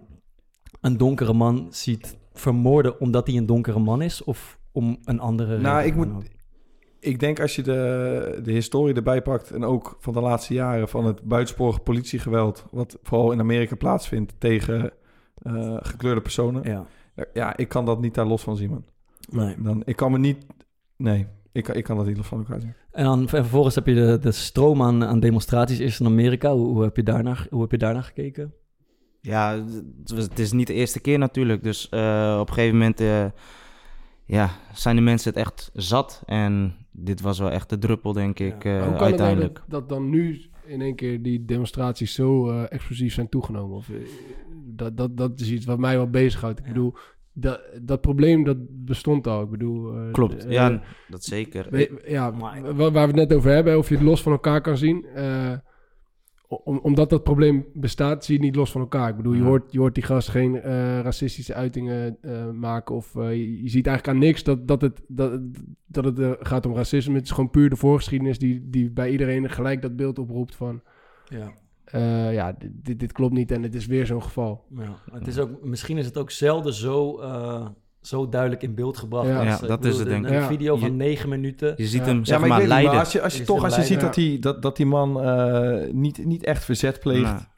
[0.81, 5.57] een donkere man ziet vermoorden omdat hij een donkere man is, of om een andere
[5.57, 6.23] Nou, reden ik moet- ook.
[6.99, 9.51] Ik denk als je de, de historie erbij pakt...
[9.51, 12.65] en ook van de laatste jaren van het buitensporig politiegeweld...
[12.71, 14.91] wat vooral in Amerika plaatsvindt tegen
[15.35, 16.63] eh, gekleurde personen...
[16.63, 16.85] Ja.
[17.33, 18.85] Ja, ik kan dat niet daar los van zien, man.
[19.29, 19.55] Nee.
[19.59, 20.45] Dan, ik kan me niet...
[20.97, 22.73] Nee, ik, kan- ik kan dat niet los van elkaar zien.
[22.91, 26.53] En dan en vervolgens heb je de, de stroom aan, aan demonstraties is in Amerika.
[26.53, 28.53] Hoe, hoe, heb je daarnaar, hoe heb je daarnaar gekeken?
[29.21, 29.63] Ja,
[30.15, 31.63] het is niet de eerste keer natuurlijk.
[31.63, 33.25] Dus eh, op een gegeven moment eh,
[34.31, 36.21] ja, zijn de mensen het echt zat.
[36.25, 39.53] En dit was wel echt de druppel, denk ik, eh, Hoe kan het uiteindelijk.
[39.53, 43.77] nou dat, dat dan nu in één keer die demonstraties zo eh, explosief zijn toegenomen?
[43.77, 43.95] Of, eh,
[44.65, 46.59] dat, dat, dat is iets wat mij wel bezighoudt.
[46.59, 46.93] Ik bedoel,
[47.33, 49.41] dat, dat probleem dat bestond al.
[49.41, 51.67] Ik bedoel, eh, Klopt, ja, dat zeker.
[51.69, 54.61] we- ja, wa- waar we het net over hebben, of je het los van elkaar
[54.61, 55.05] kan zien.
[56.51, 59.09] Om, omdat dat probleem bestaat, zie je het niet los van elkaar.
[59.09, 62.95] Ik bedoel, je, hoort, je hoort die gast geen eh, racistische uitingen eh, maken.
[62.95, 65.39] Of eh, je, je ziet eigenlijk aan niks dat, dat het, dat,
[65.85, 67.15] dat het gaat om racisme.
[67.15, 70.81] Het is gewoon puur de voorgeschiedenis die, die bij iedereen gelijk dat beeld oproept van...
[71.25, 71.51] Ja.
[72.31, 74.65] ja, dit, dit, klopt niet en het is weer zo'n geval.
[74.75, 77.19] Ja, het is ook, misschien is het ook zelden zo,
[78.01, 79.27] zo duidelijk in beeld gebracht.
[79.27, 79.35] Ja.
[79.37, 80.43] als, Ja, eh, dat bedoel, is het, de- denk Een ik.
[80.43, 81.73] video van Je- negen minuten.
[81.77, 82.91] Je ziet hem, Ja, zeg maar, maar, ik weet niet, leiden.
[82.91, 85.21] maar als je, als je toch als je ziet dat die, dat, dat die man
[85.23, 87.49] eh, niet, niet echt verzet pleegt...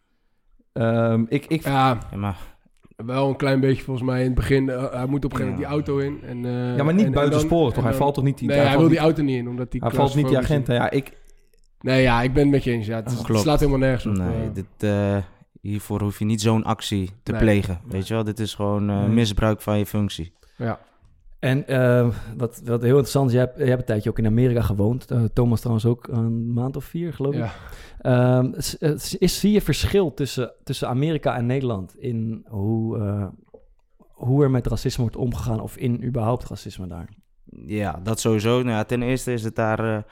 [0.74, 2.38] Ehm, ik, ik, Ja, ja, maar
[2.96, 4.70] wel een klein beetje volgens mij in het begin.
[4.70, 6.20] eh, hij moet op een gegeven moment die auto in.
[6.24, 7.84] En, eh, ja, maar niet en- en buitensporig toch?
[7.84, 8.38] Hij dan- valt toch niet...
[8.38, 10.38] Die, Nee, hij hij wil die auto niet in, omdat die Hij valt niet die
[10.38, 10.68] agent.
[10.68, 11.22] Ja, ik,
[11.80, 12.86] Nee, ja, ik ben het met je eens.
[12.88, 14.14] Ja, het, slaat helemaal nergens op.
[14.26, 15.18] nee, dit, eh,
[15.70, 17.42] hiervoor hoef je niet zo'n actie te Nee.
[17.42, 17.80] plegen.
[17.88, 20.34] Weet je wel, dit is gewoon eh, misbruik van je functie.
[20.58, 20.80] ja.
[21.40, 24.26] En eh, wat, wat heel interessant is, jij hebt, jij hebt een tijdje ook in
[24.26, 25.12] Amerika gewoond.
[25.12, 27.40] Eh, Thomas trouwens ook een maand of vier, geloof ik.
[27.40, 27.52] ja.
[28.02, 33.28] Ehm, eh, is, zie je verschil tussen, tussen Amerika en Nederland in hoe, eh,
[34.08, 37.10] hoe er met racisme wordt omgegaan of in überhaupt racisme daar?
[37.66, 38.58] Ja, dat sowieso.
[38.58, 40.06] Nou ja, ten eerste is het daar...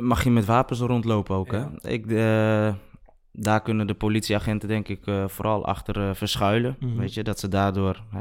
[0.00, 1.70] mag je met wapens rondlopen ook, Ja.
[1.82, 1.88] hè?
[1.90, 2.74] Ik, eh,
[3.40, 6.76] daar kunnen de politieagenten denk ik eh, vooral achter eh, verschuilen.
[6.80, 6.96] Mhm.
[6.96, 8.20] Weet je, dat ze daardoor eh,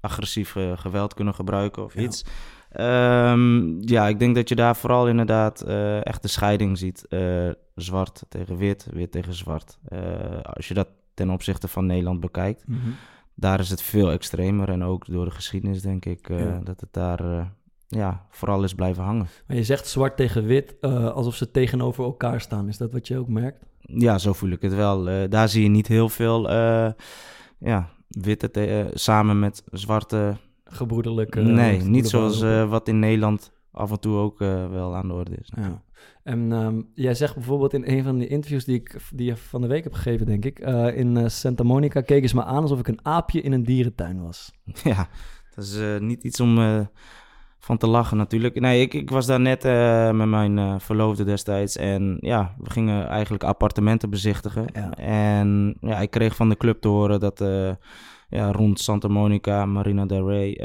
[0.00, 2.00] agressief geweld kunnen gebruiken of Ja.
[2.02, 2.24] iets.
[2.70, 5.62] Ehm, ja, ik denk dat je daar vooral inderdaad
[6.02, 7.06] echt de scheiding ziet.
[7.74, 9.78] Zwart tegen wit, wit tegen zwart.
[10.42, 12.64] Als je dat ten opzichte van Nederland bekijkt,
[13.34, 14.68] daar is het veel extremer.
[14.68, 16.60] En ook door de geschiedenis denk ik Ja.
[16.64, 17.52] dat het daar
[17.88, 19.26] ja, vooral is blijven hangen.
[19.46, 20.80] Maar je zegt zwart tegen wit,
[21.14, 22.68] alsof ze tegenover elkaar staan.
[22.68, 23.64] Is dat wat je ook merkt?
[23.86, 25.08] Ja, zo voel ik het wel.
[25.08, 26.92] Eh, daar zie je niet heel veel eh,
[27.58, 30.36] ja, witte te- eh, samen met zwarte.
[30.64, 31.40] Gebroederlijke...
[31.40, 35.52] nee, niet zoals wat in Nederland af en toe ook wel aan de orde is.
[35.56, 35.82] Ja.
[36.22, 39.60] En ehm, jij zegt bijvoorbeeld in een van de interviews die ik die je van
[39.60, 40.58] de week heb gegeven, denk ik.
[40.94, 44.52] in Santa Monica keken ze me aan alsof ik een aapje in een dierentuin was.
[44.84, 45.08] Ja,
[45.54, 46.58] dat is niet iets om
[47.64, 48.60] van te lachen natuurlijk.
[48.60, 51.76] Nee, ik, ik was daar net eh, met mijn eh, verloofde destijds.
[51.76, 54.66] En ja, we gingen eigenlijk appartementen bezichtigen.
[54.72, 54.90] Ja.
[54.96, 57.70] En ja, ik kreeg van de club te horen dat eh,
[58.28, 60.60] ja, rond Santa Monica, Marina del Rey...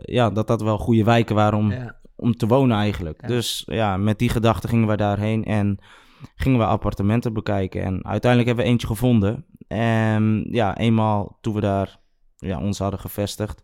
[0.00, 1.96] ja, dat dat wel goede wijken waren om, Ja.
[2.16, 3.28] om te wonen eigenlijk.
[3.28, 5.78] Dus ja, met die gedachte gingen we daarheen en
[6.34, 7.82] gingen we appartementen bekijken.
[7.82, 9.44] En uiteindelijk hebben we eentje gevonden.
[9.68, 11.98] En ja, eenmaal toen we daar
[12.36, 13.62] ja, ons hadden gevestigd,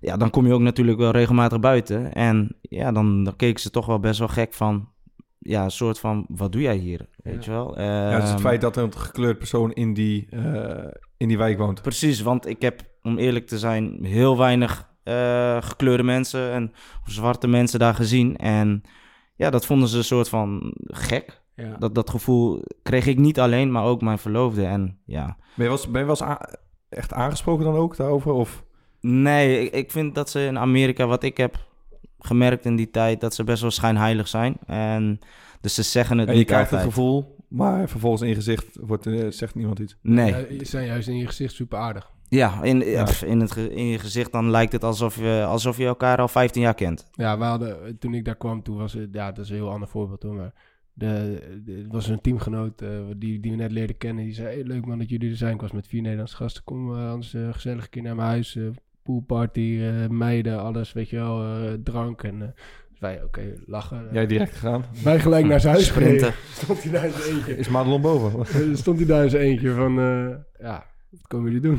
[0.00, 2.12] ja, dan kom je ook natuurlijk wel regelmatig buiten.
[2.12, 4.88] En ja, dan, dan keken ze toch wel best wel gek van,
[5.38, 7.08] ja, een soort van, wat doe jij hier?
[7.22, 7.80] Weet je wel?
[7.80, 11.38] ja, dus het Ehm, feit dat er een gekleurd persoon in die, eh, in die
[11.38, 11.82] wijk woont.
[11.82, 16.72] Precies, want ik heb, om eerlijk te zijn, heel weinig eh, gekleurde mensen en
[17.06, 18.36] of zwarte mensen daar gezien.
[18.36, 18.82] En
[19.36, 21.42] ja, dat vonden ze een soort van gek.
[21.54, 21.76] Ja.
[21.78, 24.64] Dat, dat gevoel kreeg ik niet alleen, maar ook mijn verloofde.
[24.66, 26.38] En ja, Ben je wel eens, ben je wel eens
[26.88, 28.32] echt aangesproken dan ook daarover?
[28.32, 28.64] Of?
[29.00, 31.68] Nee, ik, ik vind dat ze in Amerika, wat ik heb
[32.18, 34.56] gemerkt in die tijd, dat ze best wel schijnheilig zijn.
[34.66, 35.18] En
[35.60, 36.82] dus ze zeggen het En je niet krijgt altijd.
[36.84, 39.96] het gevoel, maar vervolgens in je gezicht wordt, eh, zegt niemand iets.
[40.02, 40.30] Nee.
[40.30, 42.10] Ja, die zijn juist in je gezicht super aardig.
[42.28, 43.04] Ja, in, Ja.
[43.04, 46.28] pff, in, het, in je gezicht dan lijkt het alsof je, alsof je elkaar al
[46.28, 47.06] 15 jaar kent.
[47.12, 49.70] Ja, we hadden, toen ik daar kwam, toen was het, ja, dat is een heel
[49.70, 50.52] ander voorbeeld hoor, maar
[50.92, 54.24] de, was een teamgenoot eh, die, die we net leerden kennen.
[54.24, 55.54] Die zei, hey, leuk man dat jullie er zijn.
[55.54, 56.64] Ik was met vier Nederlandse gasten.
[56.64, 58.58] Kom eh, anders eh, gezellig een keer naar mijn huis.
[59.02, 62.22] Poolparty, eh, meiden, alles, weet je wel, eh, drank.
[62.22, 62.48] En eh,
[62.90, 64.08] dus wij, oké, lachen.
[64.12, 64.84] Jij direct gegaan.
[65.04, 66.32] Wij gelijk naar zijn huis Sprinten.
[66.62, 67.56] Stond hij daar in zijn eentje.
[67.56, 68.46] Is Madelon boven?
[68.76, 71.78] Stond hij daar in zijn eentje van, eh, ja, wat komen jullie doen?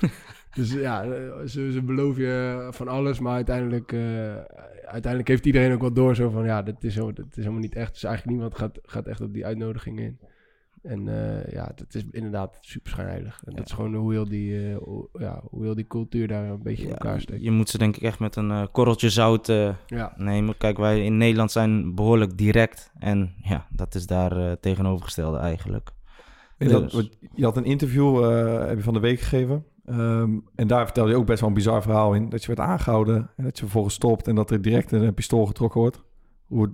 [0.54, 1.04] Dus ja,
[1.46, 4.34] ze, ze beloven je van alles, maar uiteindelijk, eh,
[4.84, 7.60] uiteindelijk heeft iedereen ook wel door zo van, ja, dat is, zo, dat is helemaal
[7.60, 7.92] niet echt.
[7.92, 10.18] Dus eigenlijk niemand gaat, gaat echt op die uitnodiging in.
[10.82, 13.42] En eh, ja, het is inderdaad super schijnheilig.
[13.44, 16.44] En dat is gewoon hoe heel die, eh, hoe, ja, hoe heel die cultuur daar
[16.50, 17.42] een beetje in elkaar steekt.
[17.42, 20.12] Je moet ze denk ik echt met een eh, korreltje zout eh, Ja.
[20.16, 20.56] nemen.
[20.56, 22.92] Kijk, wij in Nederland zijn behoorlijk direct.
[22.98, 25.90] En ja, dat is daar eh, tegenovergestelde eigenlijk.
[26.58, 29.64] Dat, Dus- je had een interview, eh, heb je van de week gegeven.
[29.84, 32.28] Ehm, en daar vertelde je ook best wel een bizar verhaal in.
[32.28, 35.46] Dat je werd aangehouden en dat je vervolgens stopt en dat er direct een pistool
[35.46, 36.02] getrokken wordt.
[36.46, 36.66] Hoe,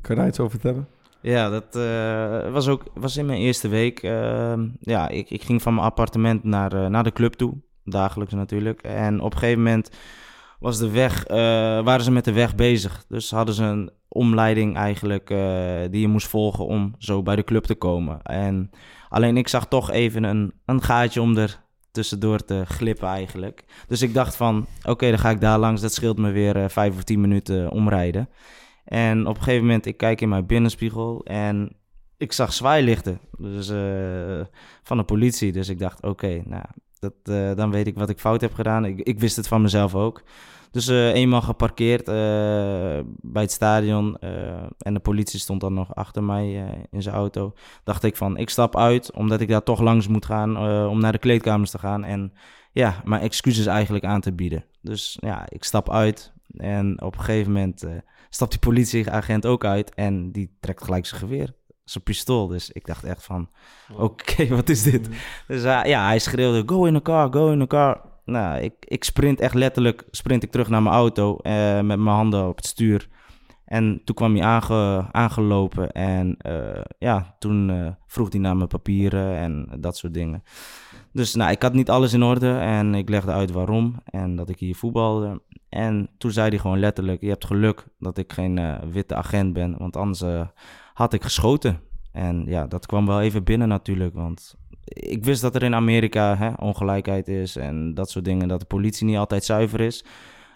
[0.00, 0.88] kan je daar iets over vertellen?
[1.22, 4.02] Ja, dat eh, was ook was in mijn eerste week.
[4.02, 7.54] Ehm, ja, ik, ik ging van mijn appartement naar, eh, naar de club toe.
[7.84, 8.82] Dagelijks natuurlijk.
[8.82, 9.90] En op een gegeven moment
[10.58, 11.36] was de weg, eh,
[11.82, 13.04] waren ze met de weg bezig.
[13.08, 15.26] Dus hadden ze een omleiding eigenlijk
[15.90, 18.22] die je moest volgen om zo bij de club te komen.
[18.22, 18.70] En
[19.08, 23.64] alleen ik zag toch even een, een gaatje om er tussendoor te glippen eigenlijk.
[23.86, 25.80] Dus ik dacht van, oké, dan ga ik daar langs.
[25.80, 28.28] Dat scheelt me weer vijf of tien minuten omrijden.
[28.90, 31.76] En op een gegeven moment, ik kijk in mijn binnenspiegel en
[32.16, 34.46] ik zag zwaailichten dus, eh,
[34.82, 35.52] van de politie.
[35.52, 36.64] Dus ik dacht, oké, nou,
[36.98, 38.84] dat, eh, dan weet ik wat ik fout heb gedaan.
[38.84, 40.22] Ik, ik wist het van mezelf ook.
[40.70, 42.04] Dus eh, eenmaal geparkeerd
[43.20, 44.18] bij het stadion
[44.78, 46.52] en de politie stond dan nog achter mij
[46.90, 47.52] in zijn auto.
[47.84, 50.56] Dacht ik van, ik stap uit omdat ik daar toch langs moet gaan
[50.88, 52.04] om naar de kleedkamers te gaan.
[52.04, 52.32] En
[52.72, 54.64] ja, mijn excuses eigenlijk aan te bieden.
[54.80, 57.84] Dus ja, ik stap uit en op een gegeven moment
[58.30, 62.46] stapt die politieagent ook uit en die trekt gelijk zijn geweer, zijn pistool.
[62.46, 63.50] Dus ik dacht echt van,
[63.96, 65.08] oké, wat is dit?
[65.46, 68.00] Dus eh, ja, hij schreeuwde, go in the car, go in the car.
[68.24, 72.16] Nou, ik, ik sprint echt letterlijk, sprint ik terug naar mijn auto eh, met mijn
[72.16, 73.08] handen op het stuur.
[73.64, 79.36] En toen kwam hij aange, aangelopen en eh, ja, toen vroeg hij naar mijn papieren
[79.36, 80.42] en dat soort dingen.
[81.12, 84.48] Dus nou, ik had niet alles in orde en ik legde uit waarom en dat
[84.48, 85.42] ik hier voetbalde.
[85.68, 89.52] En toen zei hij gewoon letterlijk, je hebt geluk dat ik geen eh, witte agent
[89.52, 90.46] ben, want anders eh,
[90.94, 91.80] had ik geschoten.
[92.12, 96.36] En ja, dat kwam wel even binnen natuurlijk, want ik wist dat er in Amerika
[96.36, 100.04] hè, ongelijkheid is en dat soort dingen, dat de politie niet altijd zuiver is.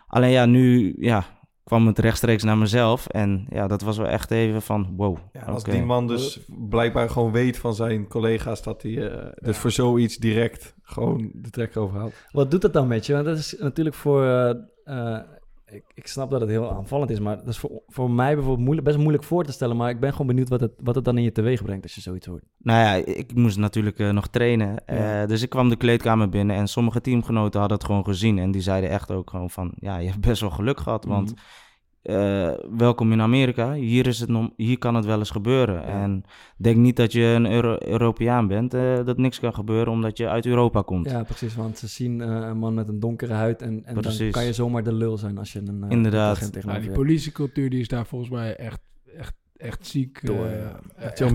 [0.07, 1.25] Alleen ja, nu ja,
[1.65, 5.19] kwam het rechtstreeks naar mezelf en ja, dat was wel echt even van wow.
[5.33, 9.57] Ja, als die man dus blijkbaar gewoon weet van zijn collega's dat hij eh, dus
[9.57, 12.15] voor zoiets direct gewoon de trek overhaalt.
[12.31, 13.13] Wat doet dat dan met je?
[13.13, 14.25] Want dat is natuurlijk voor...
[14.25, 14.51] eh,
[14.85, 15.21] eh,
[15.67, 18.65] ik, ik snap dat het heel aanvallend is, maar dat is voor, voor mij bijvoorbeeld
[18.65, 19.77] moeilijk, best moeilijk voor te stellen.
[19.77, 21.95] Maar ik ben gewoon benieuwd wat het, wat het dan in je teweeg brengt als
[21.95, 22.45] je zoiets hoort.
[22.59, 24.83] Nou ja, ik moest natuurlijk eh, nog trainen.
[24.87, 25.23] Ja.
[25.23, 28.39] Eh, dus ik kwam de kleedkamer binnen en sommige teamgenoten hadden het gewoon gezien.
[28.39, 31.05] En die zeiden echt ook gewoon van, ja, je hebt best wel geluk gehad.
[31.05, 31.41] Want Mhm.
[32.05, 35.85] Eh, welkom in Amerika, hier, is het hier kan het wel eens gebeuren.
[35.85, 36.23] En
[36.57, 40.29] denk niet dat je een Euro- Europeaan bent, eh, dat niks kan gebeuren omdat je
[40.29, 41.11] uit Europa komt.
[41.11, 41.55] Ja, precies.
[41.55, 44.53] Want ze zien eh, een man met een donkere huid en, en dan kan je
[44.53, 46.37] zomaar de lul zijn als je een eh, Inderdaad.
[46.37, 48.81] agent Ja, tegenover die politiecultuur die is daar volgens mij echt,
[49.17, 50.27] echt, echt ziek.
[50.27, 50.81] Door, eh, ja.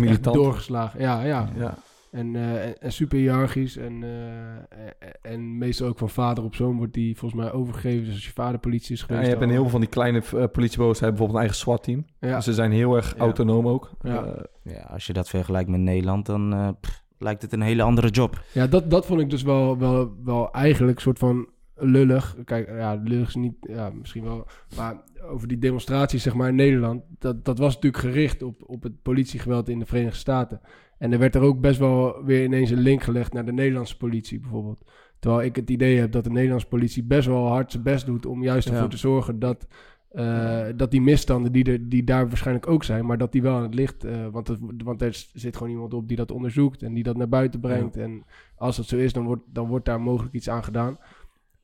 [0.01, 0.99] echt, doorgeslagen.
[1.01, 1.49] Ja, ja.
[1.55, 1.77] Ja.
[2.11, 3.77] En, eh, en, super hiërarchisch.
[3.77, 8.05] En, eh, en meestal ook van vader op zoon wordt die volgens mij overgegeven.
[8.05, 9.23] Dus als je vader politie is Ja, geweest.
[9.23, 11.55] je hebt in dan- heel veel van die kleine uh, politiebureaus hebben bijvoorbeeld een eigen
[11.57, 12.05] SWAT-team.
[12.19, 12.35] Ja.
[12.35, 13.19] Dus ze zijn heel erg Ja.
[13.21, 13.91] autonoom ook.
[14.01, 14.23] Ja.
[14.23, 14.43] Eh,
[14.73, 18.09] Ja, als je dat vergelijkt met Nederland, dan eh, pff, lijkt het een hele andere
[18.09, 18.41] job.
[18.53, 21.47] Ja, dat, dat vond ik dus wel, wel, wel eigenlijk soort van
[21.79, 22.35] lullig.
[22.45, 24.47] Kijk, ja, lullig is niet, ja, misschien wel.
[24.77, 27.03] Maar over die demonstraties, zeg maar, in Nederland.
[27.19, 30.61] Dat, dat was natuurlijk gericht op, op het politiegeweld in de Verenigde Staten.
[30.97, 33.97] En er werd er ook best wel weer ineens een link gelegd naar de Nederlandse
[33.97, 34.81] politie, bijvoorbeeld.
[35.19, 38.25] Terwijl ik het idee heb dat de Nederlandse politie best wel hard zijn best doet
[38.25, 38.87] om juist ervoor Ja.
[38.89, 39.67] te zorgen dat,
[40.09, 43.55] eh, dat die misstanden die, er, die daar waarschijnlijk ook zijn, maar dat die wel
[43.55, 44.03] aan het licht.
[44.03, 47.17] eh, want, het, want er zit gewoon iemand op die dat onderzoekt en die dat
[47.17, 47.97] naar buiten brengt.
[47.97, 48.23] En
[48.55, 50.97] als dat zo is, dan wordt, dan wordt daar mogelijk iets aan gedaan.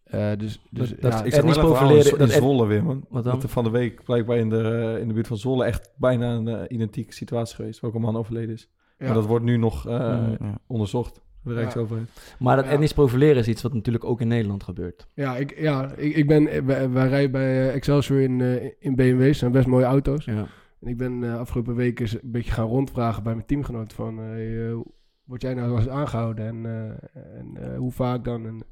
[0.05, 3.05] Eh, dus, dus Dat- ja, ik zag wel een verhaal in, Zwolle weer, man.
[3.09, 3.33] Wat dan?
[3.33, 6.33] Dat er van de week blijkbaar in de, in de buurt van Zwolle echt bijna
[6.33, 7.79] een eh, identieke situatie geweest.
[7.79, 8.69] Waar ook een man overleden is.
[8.97, 9.05] ja.
[9.05, 10.57] Maar dat wordt nu nog eh, Mm, Ja.
[10.67, 11.23] onderzocht.
[11.43, 12.09] De Rijksoverheid.
[12.39, 15.07] Maar dat etnisch profileren is iets wat natuurlijk ook in Nederland gebeurt.
[15.13, 18.41] Ja, ik, ja ik, ik ben, wij, wij rijden bij Excelsior in,
[18.79, 19.25] in BMW's.
[19.27, 20.25] Dat zijn best mooie auto's.
[20.25, 20.47] Ja.
[20.81, 24.17] En ik ben eh, afgelopen week eens een beetje gaan rondvragen bij mijn teamgenoot van...
[24.17, 24.75] hey,
[25.23, 28.45] word jij nou wel eens aangehouden en, eh, en eh, hoe vaak dan?
[28.45, 28.63] En,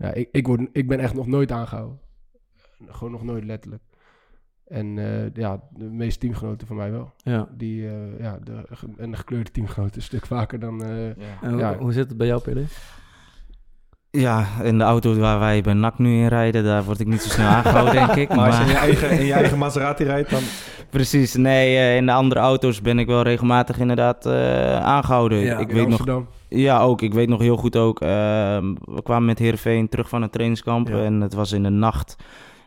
[0.00, 1.98] ja, ik, ik, word, ik ben echt nog nooit aangehouden.
[2.88, 3.82] Gewoon nog nooit letterlijk.
[4.66, 7.12] En eh, ja, de meeste teamgenoten van mij wel.
[7.16, 7.48] ja.
[7.56, 8.62] Die, eh, ja, de,
[8.96, 10.82] en de gekleurde teamgenoten een stuk vaker dan...
[10.84, 11.16] eh, En
[11.50, 11.76] hoe, Ja.
[11.78, 12.64] hoe zit het bij jou, Pille?
[14.10, 17.22] Ja, in de auto waar wij bij NAC nu in rijden, daar word ik niet
[17.22, 18.28] zo snel aangehouden, denk ik.
[18.34, 20.42] Maar als je in je eigen, in je eigen Maserati rijdt, dan...
[20.90, 25.38] precies, nee, in de andere auto's ben ik wel regelmatig inderdaad eh, aangehouden.
[25.38, 26.24] Ja, ik in weet nog.
[26.52, 27.02] Ja, ook.
[27.02, 28.00] Ik weet nog heel goed ook.
[28.00, 30.88] ehm, we kwamen met Heerenveen terug van het trainingskamp.
[30.88, 31.04] Ja.
[31.04, 32.16] En het was in de nacht.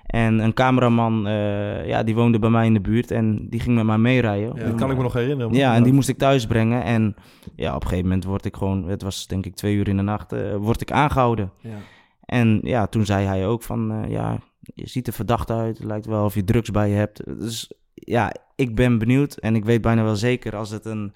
[0.05, 3.11] En een cameraman, eh, ja, die woonde bij mij in de buurt.
[3.11, 4.51] En die ging met mij meerijden.
[4.55, 4.63] Ja.
[4.63, 5.53] Dat kan ik me nog herinneren.
[5.53, 6.83] Ja, en die moest ik thuis brengen.
[6.83, 7.15] En
[7.55, 8.87] ja, op een gegeven moment word ik gewoon...
[8.87, 10.31] Het was denk ik twee uur in de nacht.
[10.33, 11.51] eh, word ik aangehouden.
[11.59, 11.77] Ja.
[12.25, 13.91] En ja, toen zei hij ook van...
[13.91, 15.77] eh, ja, je ziet er verdacht uit.
[15.77, 17.39] Het lijkt wel of je drugs bij je hebt.
[17.39, 19.35] Dus ja, ik ben benieuwd.
[19.35, 21.13] En ik weet bijna wel zeker als het een...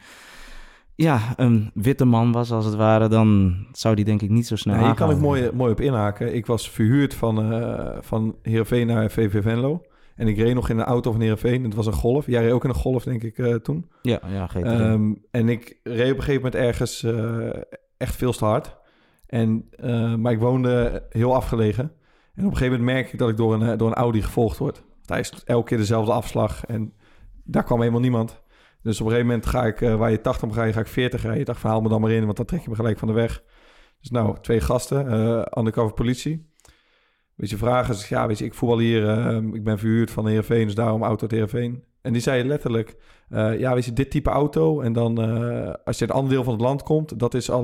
[0.97, 4.55] Ja, een witte man was als het ware, dan zou die denk ik niet zo
[4.55, 6.35] snel Nee, hier kan ik mooi, mooi op inhaken.
[6.35, 9.81] Ik was verhuurd van, eh van Heerenveen naar VV Venlo.
[10.15, 11.63] En ik reed nog in een auto van Heerenveen.
[11.63, 12.25] Het was een Golf.
[12.25, 13.89] Jij reed ook in een Golf, denk ik, eh, toen.
[14.01, 14.63] Ja, ja, GT.
[14.63, 17.49] Ehm, en ik reed op een gegeven moment ergens eh,
[17.97, 18.75] echt veel te hard.
[19.27, 19.69] En,
[20.21, 21.91] maar ik woonde heel afgelegen.
[22.35, 24.57] En op een gegeven moment merk ik dat ik door een, door een Audi gevolgd
[24.57, 24.83] word.
[24.95, 26.65] Want hij is elke keer dezelfde afslag.
[26.65, 26.93] En
[27.43, 28.41] daar kwam helemaal niemand.
[28.87, 30.87] Dus op een gegeven moment ga ik, eh, waar je 80 om rijden, ga ik
[30.87, 31.39] 40 rijden.
[31.39, 33.07] Ik dacht, van, haal me dan maar in, want dan trek je me gelijk van
[33.07, 33.43] de weg.
[33.99, 36.51] Dus nou, twee gasten, eh undercover politie.
[37.35, 40.23] Weet je, vragen ze, ja, weet je, ik voetbal hier, eh, ik ben verhuurd van
[40.23, 41.83] de Heerenveen, dus daarom auto uit Heerenveen.
[42.01, 42.97] En die zei letterlijk,
[43.29, 44.81] eh, ja, weet je, dit type auto.
[44.81, 47.49] En dan, eh, als je uit een ander deel van het land komt, dat is
[47.49, 47.63] al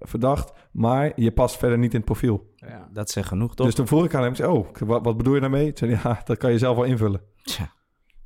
[0.00, 0.52] verdacht.
[0.72, 2.52] Maar je past verder niet in het profiel.
[2.56, 2.88] Ja.
[2.92, 3.66] Dat zegt genoeg, toch?
[3.66, 5.72] Dus toen vroeg ik aan hem, ik zei, oh, wat, wat bedoel je daarmee?
[5.72, 7.20] Toen zei ja, dat kan je zelf wel invullen.
[7.42, 7.72] Tja,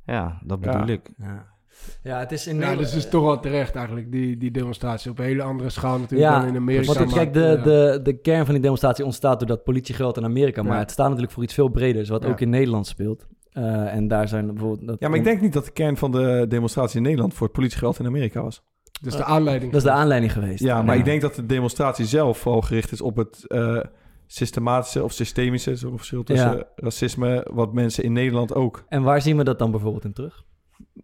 [0.05, 0.71] ja, dat Ja.
[0.71, 1.13] bedoel ik.
[1.17, 1.57] Ja.
[2.03, 2.85] Ja, het is in Ja, Nederland...
[2.85, 5.11] dus het is toch wel terecht eigenlijk, die, die demonstratie.
[5.11, 6.93] Op een hele andere schaal natuurlijk Ja, dan in Amerika.
[6.93, 7.55] Want kijk, de, ja.
[7.55, 10.63] de, de kern van die demonstratie ontstaat doordat politiegeweld in Amerika.
[10.63, 10.79] Maar Ja.
[10.79, 12.29] het staat natuurlijk voor iets veel breders, wat Ja.
[12.29, 13.27] ook in Nederland speelt.
[13.51, 14.87] Eh, en daar zijn bijvoorbeeld...
[14.87, 17.47] Dat Ja, maar ik denk niet dat de kern van de demonstratie in Nederland voor
[17.47, 18.61] het politiegeweld in Amerika was.
[19.01, 19.71] Dus de aanleiding.
[19.71, 20.63] Dat is de aanleiding geweest.
[20.63, 23.79] Ja, maar ik denk dat de demonstratie zelf vooral gericht is op het eh,
[24.27, 26.63] systematische of systemische, zo'n verschil tussen Ja.
[26.75, 28.85] racisme, wat mensen in Nederland ook.
[28.89, 30.43] En waar zien we dat dan bijvoorbeeld in terug?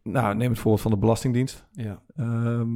[0.10, 1.66] Nou, neem het voorbeeld van de Belastingdienst.
[1.72, 2.02] Ja.
[2.16, 2.70] Ehm,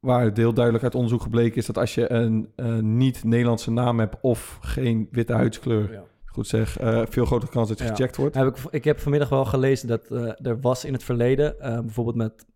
[0.00, 4.58] waar heel duidelijk uit onderzoek gebleken is dat als je een niet-Nederlandse naam hebt of
[4.60, 6.02] geen witte huidskleur, Ja.
[6.26, 7.90] goed zeg, eh, veel grotere kans dat je Ja.
[7.90, 8.34] gecheckt wordt.
[8.34, 11.80] Heb ik, ik heb vanmiddag wel gelezen dat eh, er was in het verleden, eh,
[11.80, 12.46] bijvoorbeeld met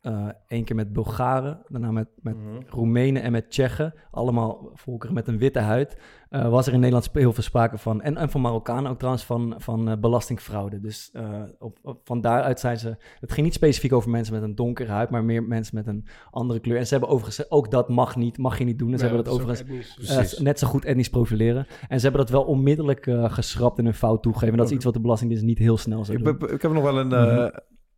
[0.46, 2.60] één keer met Bulgaren, daarna met, met Mhm.
[2.68, 5.96] Roemenen en met Tsjechen, allemaal volkeren met een witte huid,
[6.34, 9.24] eh, was er in Nederland heel veel sprake van, en, en van Marokkanen ook trouwens,
[9.24, 10.80] van, van eh, belastingfraude.
[10.80, 14.42] Dus eh, op, op, van daaruit zijn ze, het ging niet specifiek over mensen met
[14.42, 16.76] een donkere huid, maar meer mensen met een andere kleur.
[16.78, 18.92] En ze hebben overigens, ook dat mag niet, mag je niet doen.
[18.92, 21.66] En ze Nee, hebben dat overigens net zo goed etnisch profileren.
[21.88, 24.52] En ze hebben dat wel onmiddellijk geschrapt en hun fout toegegeven.
[24.54, 26.36] En dat is iets wat de Belastingdienst niet heel snel zou Ik, doen.
[26.40, 27.50] heb- ik heb nog wel een, Mhm.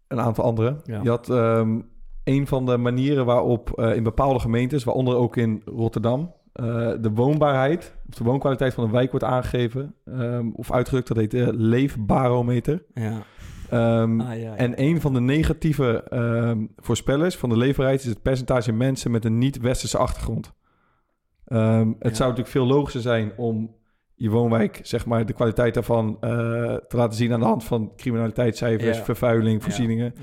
[0.08, 0.80] een aantal andere.
[0.84, 1.00] Ja.
[1.02, 1.80] Je had ehm,
[2.24, 7.94] een van de manieren waarop in bepaalde gemeentes, waaronder ook in Rotterdam, eh, de woonbaarheid
[8.08, 11.08] of de woonkwaliteit van een wijk wordt aangegeven ehm, of uitgedrukt.
[11.08, 12.84] Dat heet de leefbarometer.
[12.94, 13.22] Ja.
[13.70, 14.56] Ehm, Ah, ja, ja.
[14.56, 19.24] En een van de negatieve ehm, voorspellers van de leefbaarheid is het percentage mensen met
[19.24, 20.52] een niet-westerse achtergrond.
[21.98, 23.74] Het zou natuurlijk veel logischer zijn om
[24.14, 26.30] je woonwijk, zeg maar, de kwaliteit daarvan eh,
[26.74, 30.14] te laten zien aan de hand van criminaliteitscijfers, vervuiling, voorzieningen.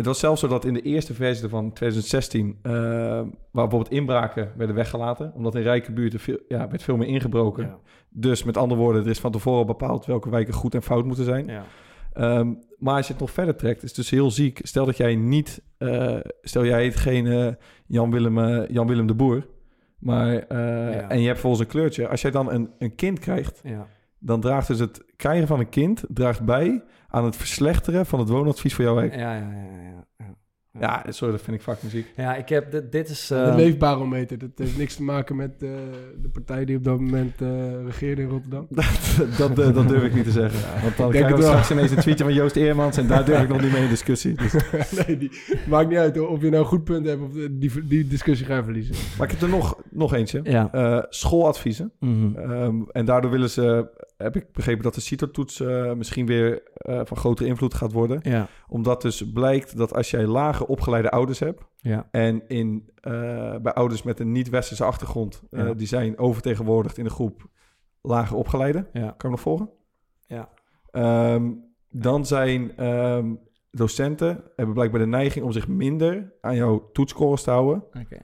[0.00, 4.52] Het was zelfs zo dat in de eerste versie van 2016, eh, waar bijvoorbeeld inbraken
[4.56, 7.64] werden weggelaten, omdat in rijke buurten veel, ja, werd veel meer ingebroken.
[7.64, 7.78] Ja.
[8.08, 11.24] Dus met andere woorden, er is van tevoren bepaald welke wijken goed en fout moeten
[11.24, 11.46] zijn.
[11.46, 11.64] Ja.
[12.12, 14.60] Ehm, maar als je het nog verder trekt, is het dus heel ziek.
[14.62, 19.14] Stel dat jij niet, eh, stel jij heet geen Jan, Willem, eh, Jan Willem de
[19.14, 19.46] Boer,
[19.98, 21.08] maar, Ja.
[21.08, 22.08] en je hebt volgens een kleurtje.
[22.08, 23.62] Als jij dan een, een kind krijgt,
[24.18, 28.28] dan draagt dus het krijgen van een kind draagt bij aan het verslechteren van het
[28.28, 29.14] woonadvies voor jouw wijk.
[29.14, 30.00] Ja, ja, ja, ja, ja.
[30.78, 32.12] Ja, sorry, dat vind ik fucking ziek.
[32.16, 33.26] Ja, ik heb, dit, dit is...
[33.26, 35.70] De eh, leefbarometer, dat heeft niks te maken met eh,
[36.22, 37.48] de partij die op dat moment eh,
[37.84, 38.66] regeerde in Rotterdam.
[39.38, 40.82] dat, eh, dat durf ik niet te zeggen.
[40.82, 41.48] Want dan krijgen we wel.
[41.48, 43.88] straks ineens een tweetje van Joost Eermans en daar durf ik nog niet mee in
[43.88, 44.34] discussie.
[44.40, 44.52] Dus.
[45.06, 45.30] nee, die,
[45.68, 48.46] maakt niet uit hoor, of je nou een goed punt hebt of die, die discussie
[48.46, 48.94] ga je verliezen.
[49.18, 50.40] Maar ik heb er nog, nog eentje.
[50.42, 50.72] Ja.
[50.72, 51.92] Eh, schooladviezen.
[52.00, 52.36] mhm.
[52.36, 53.88] Ehm, en daardoor willen ze,
[54.22, 58.20] heb ik begrepen dat de CITO-toets eh, misschien weer eh, van grotere invloed gaat worden.
[58.22, 58.48] Ja.
[58.68, 61.62] Omdat dus blijkt dat als jij lage opgeleide ouders hebt...
[61.76, 62.08] Ja.
[62.10, 63.12] en in, eh,
[63.56, 65.42] bij ouders met een niet-westerse achtergrond...
[65.50, 65.74] Ja.
[65.74, 67.48] die zijn overtegenwoordigd in de groep
[68.00, 68.78] lager opgeleide.
[68.92, 69.00] Ja.
[69.00, 69.70] Kan je me nog volgen?
[70.26, 70.48] Ja.
[70.90, 71.52] Ehm,
[71.90, 73.34] dan zijn ehm,
[73.70, 77.84] docenten hebben blijkbaar de neiging om zich minder aan jouw toetscores te houden.
[77.92, 78.18] Oké.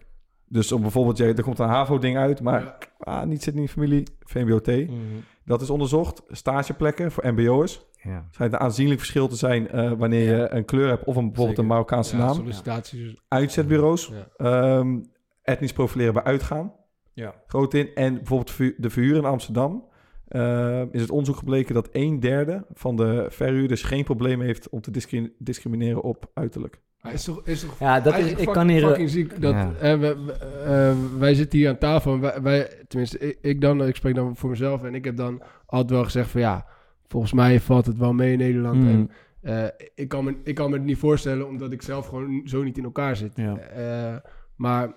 [0.56, 3.68] Dus om bijvoorbeeld, jij, er komt een HAVO-ding uit, maar ah, niet zit niet in
[3.68, 4.66] familie, VMBO-T.
[4.66, 4.96] Mhm.
[5.44, 6.22] Dat is onderzocht.
[6.28, 7.84] Stageplekken voor MBO'ers.
[8.02, 8.26] Ja.
[8.30, 11.46] Schijnt een aanzienlijk verschil te zijn eh, wanneer je een kleur hebt of een, bijvoorbeeld
[11.48, 11.62] Zeker.
[11.62, 12.34] een Marokkaanse Ja, naam.
[12.34, 13.20] sollicitaties.
[13.28, 14.46] Uitzetbureaus, Ja.
[14.78, 14.98] ehm,
[15.42, 16.72] etnisch profileren bij uitgaan.
[17.12, 17.34] Ja.
[17.46, 17.94] Groot in.
[17.94, 19.84] En bijvoorbeeld de verhuur in Amsterdam.
[20.28, 24.80] Eh, is het onderzoek gebleken dat een derde van de verhuurders geen probleem heeft om
[24.80, 26.80] te discri- discrimineren op uiterlijk.
[27.12, 28.82] Is toch, is toch Ja, dat is, ik kan hier...
[28.82, 29.72] eh, fucking ziek dat Ja.
[29.76, 33.60] hè, we- we- eh, wij zitten hier aan tafel en wij, wij tenminste ik, ik
[33.60, 36.66] dan, ik spreek dan voor mezelf en ik heb dan altijd wel gezegd van ja,
[37.06, 38.86] volgens mij valt het wel mee in Nederland Mm.
[38.88, 39.10] en
[39.40, 42.62] eh, ik, kan me, ik kan me het niet voorstellen omdat ik zelf gewoon zo
[42.62, 43.32] niet in elkaar zit.
[43.36, 43.56] Ja.
[43.58, 44.16] Eh,
[44.56, 44.92] maar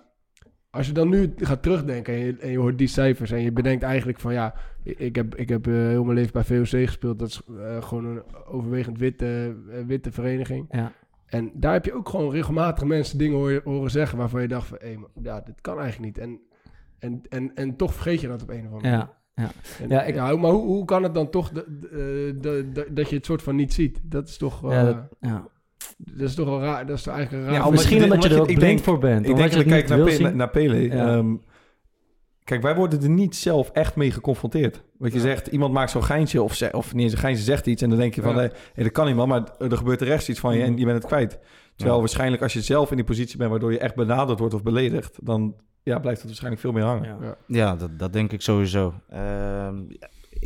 [0.72, 3.52] als je dan nu gaat terugdenken en je, en je hoort die cijfers en je
[3.52, 4.54] bedenkt eigenlijk van ja,
[4.84, 8.06] ik, heb, ik heb eh, heel mijn leven bij VOC gespeeld, dat is eh, gewoon
[8.06, 10.66] een overwegend witte, eh, witte vereniging.
[10.72, 10.92] Ja.
[11.26, 14.78] En daar heb je ook gewoon regelmatig mensen dingen horen zeggen waarvan je dacht van,
[14.82, 16.18] hé, ja, dit kan eigenlijk niet.
[16.28, 16.40] En,
[17.00, 18.98] en, en, en toch vergeet je dat op een of andere manier.
[18.98, 19.50] Ja, ja.
[19.84, 21.52] En, Ja, ja, ik- maar hoe, hoe kan het dan toch
[22.94, 24.00] dat je het soort van niet ziet?
[24.04, 25.48] Dat is toch, Ja, dat- ja.
[26.06, 26.86] Dat is toch wel raar.
[26.86, 27.66] Dat is toch eigenlijk een Ja, raar.
[27.68, 29.20] omdat Misschien je- omdat je er je- ook ik blind denk- voor bent.
[29.30, 30.76] Ik denk je dat ik het kijk niet naar, naar Pele.
[30.82, 31.08] Ja.
[31.18, 31.36] Ehm,
[32.44, 34.84] kijk, wij worden er niet zelf echt mee geconfronteerd.
[34.98, 37.66] Wat je zegt, iemand maakt zo'n geintje of, ze, of niet eens een geintje, zegt
[37.68, 37.82] iets...
[37.82, 38.50] en dan denk je van, Ja.
[38.74, 40.64] hé, dat kan niet man, maar er gebeurt rechts iets van je...
[40.64, 41.40] en je bent het kwijt.
[41.76, 42.02] Terwijl Ja.
[42.02, 43.50] waarschijnlijk als je zelf in die positie bent...
[43.50, 45.20] waardoor je echt benaderd wordt of beledigd...
[45.26, 47.18] dan ja, blijft het waarschijnlijk veel meer hangen.
[47.22, 47.36] Ja.
[47.48, 48.94] Ja, dat, dat denk ik sowieso.
[49.10, 49.76] Ehm,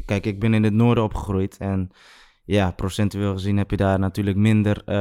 [0.06, 1.58] kijk, ik ben in het noorden opgegroeid.
[1.58, 1.90] En
[2.46, 4.96] ja, procentueel gezien heb je daar natuurlijk minder eh,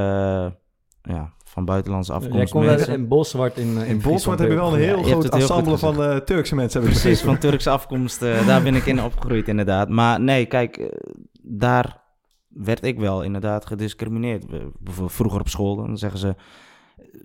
[1.02, 2.94] ja, van buitenlandse Jij afkomst mensen.
[2.94, 6.16] in Bolsward in, eh, In Bolsward heb je wel een heel groot ensemble van eh,
[6.16, 6.82] Turkse mensen.
[6.82, 8.22] Heb Precies, van Turkse afkomst.
[8.22, 9.88] eh, daar ben ik in opgegroeid inderdaad.
[9.88, 10.96] Maar nee, kijk,
[11.42, 12.00] daar
[12.48, 14.46] werd ik wel inderdaad gediscrimineerd.
[14.78, 16.34] Bijvoorbeeld vroeger op school, dan zeggen ze...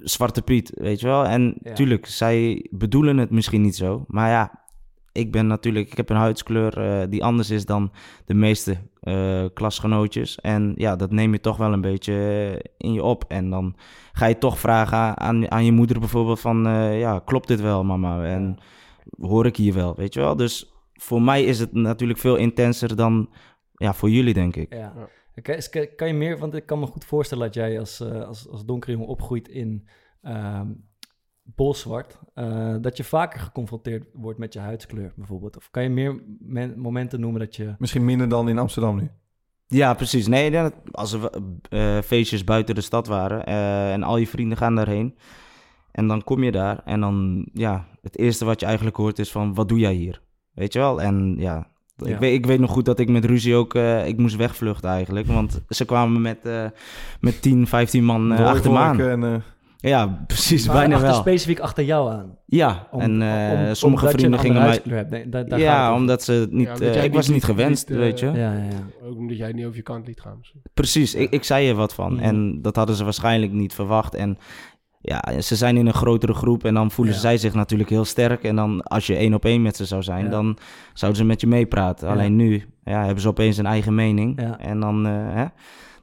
[0.04, 1.26] Zwarte Piet, weet je wel?
[1.26, 1.74] En Ja.
[1.74, 4.04] tuurlijk, zij bedoelen het misschien niet zo.
[4.08, 4.66] Maar ja,
[5.18, 5.92] ik ben natuurlijk...
[5.92, 7.92] Ik heb een huidskleur eh, die anders is dan
[8.26, 10.36] de meeste eh, klasgenootjes.
[10.40, 13.24] En ja, dat neem je toch wel een beetje eh, in je op.
[13.28, 13.76] En dan
[14.12, 16.68] ga je toch vragen aan, aan je moeder bijvoorbeeld van...
[16.68, 18.26] eh, ja, klopt dit wel, mama?
[18.26, 18.58] En
[19.20, 20.36] hoor ik hier wel, weet je wel?
[20.36, 23.30] Dus voor mij is het natuurlijk veel intenser dan
[23.74, 24.74] ja, voor jullie, denk ik.
[24.74, 24.94] Ja.
[25.42, 28.00] Kan, is- kan- kan je meer, want ik kan me goed voorstellen dat jij als,
[28.00, 29.88] eh, als, als donkere jongen opgroeit in
[30.22, 30.68] ehm
[31.56, 35.58] bolzwart, eh, dat je vaker geconfronteerd wordt met je huidskleur bijvoorbeeld.
[35.58, 37.76] Of kan je meer men- momenten noemen dat je...
[37.78, 39.10] Misschien minder dan in Amsterdam nu.
[39.68, 40.28] Ja, precies.
[40.28, 40.60] Nee,
[40.92, 41.30] als er
[41.70, 45.16] eh, feestjes buiten de stad waren eh, en al je vrienden gaan daarheen.
[45.92, 49.32] En dan kom je daar en dan, ja, het eerste wat je eigenlijk hoort is
[49.32, 50.22] van, wat doe jij hier?
[50.54, 51.02] Weet je wel?
[51.02, 52.14] En ja, Ja.
[52.14, 54.90] Ik, weet, ik weet nog goed dat ik met ruzie ook, eh, ik moest wegvluchten
[54.90, 55.28] eigenlijk.
[55.28, 56.66] Want ze kwamen met, eh,
[57.20, 59.00] met 10, 15 man eh, achter me aan.
[59.00, 59.44] En,
[59.80, 61.14] Ja, precies, Maar bijna wel.
[61.14, 62.38] specifiek achter jou aan.
[62.46, 65.06] Ja, Om- en eh, om- sommige omdat je vrienden een gingen andere mij...
[65.10, 66.68] Nee, daar- daar gaat Ja, omdat ze het niet...
[66.68, 68.26] Ja, eh, ik was niet- niet gewenst, niet, eh, weet je.
[68.26, 69.08] Ja, ja, ja.
[69.08, 70.36] Ook omdat jij niet over je kant liet gaan.
[70.38, 70.62] misschien.
[70.74, 72.14] Precies, ik, ik zei er wat van.
[72.14, 72.24] Mhm.
[72.24, 74.16] En dat hadden ze waarschijnlijk niet verwacht.
[74.16, 74.38] En
[75.02, 77.20] ja, ze zijn in een grotere groep en dan voelen Ja.
[77.20, 78.44] zij zich natuurlijk heel sterk.
[78.44, 80.30] En dan als je één op één met ze zou zijn, Ja.
[80.32, 80.58] dan
[80.94, 82.08] zouden ze met je meepraten.
[82.08, 82.14] Ja.
[82.14, 84.42] Alleen nu ja, hebben ze opeens een eigen mening.
[84.42, 84.60] Ja.
[84.60, 85.46] En dan, eh, hè,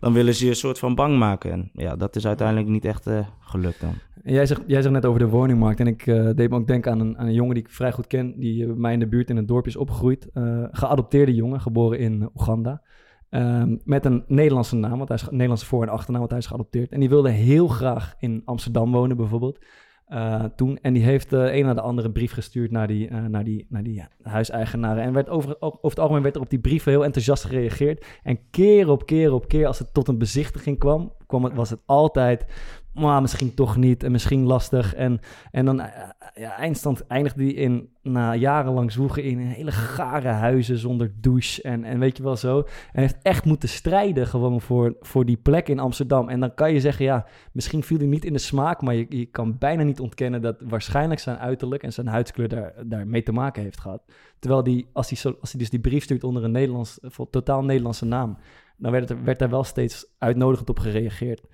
[0.05, 1.51] dan willen ze je een soort van bang maken.
[1.51, 3.95] En ja, dat is uiteindelijk niet echt eh, gelukt dan.
[4.23, 5.81] En jij zegt, jij zegt net over de woningmarkt.
[5.81, 7.93] En ik eh, deed me ook denken aan een, aan een jongen die ik vrij
[7.93, 8.39] goed ken.
[8.39, 10.29] Die eh, bij mij in de buurt in het dorp is opgegroeid.
[10.71, 12.83] Geadopteerde jongen, geboren in Oeganda.
[13.31, 16.47] Ehm, met een Nederlandse naam, want hij is Nederlandse voor- en achternaam, want hij is
[16.47, 16.93] geadopteerd.
[16.93, 19.59] En die wilde heel graag in Amsterdam wonen, bijvoorbeeld.
[20.05, 20.79] Eh, toen.
[20.83, 23.67] En die heeft de een na de andere brief gestuurd naar die, eh, naar die,
[23.69, 25.03] naar die ja, huiseigenaren.
[25.03, 28.07] En werd over, over het algemeen werd er op die brieven heel enthousiast gereageerd.
[28.23, 31.71] En keer op keer op keer, als het tot een bezichtiging kwam, kwam het, was
[31.71, 32.47] het altijd
[32.95, 34.95] maar misschien toch niet en misschien lastig.
[34.95, 35.21] En,
[35.51, 40.79] en dan eh, ja, eindstand eindigde die in, na jarenlang zwoegen, in hele gare huizen
[40.79, 42.59] zonder douche en, en weet je wel zo.
[42.93, 46.29] En heeft echt moeten strijden gewoon voor, voor die plek in Amsterdam.
[46.29, 49.27] En dan kan je zeggen, ja, misschien viel hij niet in de smaak, maar je,
[49.27, 53.33] kan bijna niet ontkennen dat waarschijnlijk zijn uiterlijk en zijn huidskleur daar, daar mee te
[53.33, 54.03] maken heeft gehad.
[54.39, 58.05] Terwijl die, als hij, als hij dus die brief stuurt onder een Nederlands, totaal Nederlandse
[58.05, 58.39] naam,
[58.77, 61.47] dan werd, het, werd daar wel steeds uitnodigend op gereageerd.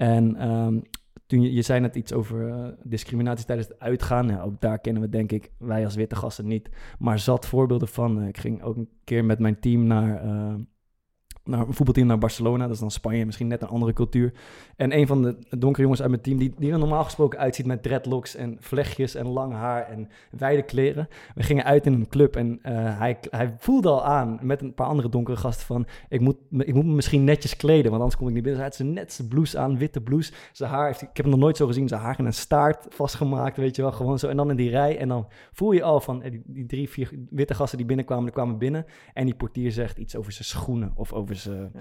[0.00, 0.78] En ehm,
[1.26, 4.28] toen je, zei net iets over eh, discriminatie tijdens het uitgaan.
[4.28, 7.88] Ja, ook daar kennen we denk ik, wij als witte gasten niet, maar zat voorbeelden
[7.88, 8.20] van.
[8.20, 10.54] Eh, ik ging ook een keer met mijn team naar, eh,
[11.50, 12.64] naar een voetbalteam naar Barcelona.
[12.64, 14.32] Dat is dan Spanje, misschien net een andere cultuur.
[14.76, 17.66] En een van de donkere jongens uit mijn team, die, die er normaal gesproken uitziet
[17.66, 21.08] met dreadlocks en vlechtjes en lang haar en wijde kleren.
[21.34, 24.74] We gingen uit in een club en eh, hij, hij voelde al aan met een
[24.74, 25.86] paar andere donkere gasten van...
[26.08, 28.60] Ik moet, ik moet me misschien netjes kleden, want anders kom ik niet binnen.
[28.60, 30.32] Hij had zijn netse blouse aan, witte blouse.
[30.52, 32.86] Zijn haar, heeft, ik heb hem nog nooit zo gezien, zijn haar in een staart
[32.88, 33.92] vastgemaakt, weet je wel.
[33.92, 34.28] Gewoon zo.
[34.28, 36.88] En dan in die rij en dan voel je al van eh, die, die drie,
[36.88, 38.86] vier witte gasten die binnenkwamen, die kwamen binnen.
[39.14, 41.72] En die portier zegt iets over zijn schoenen of over zijn...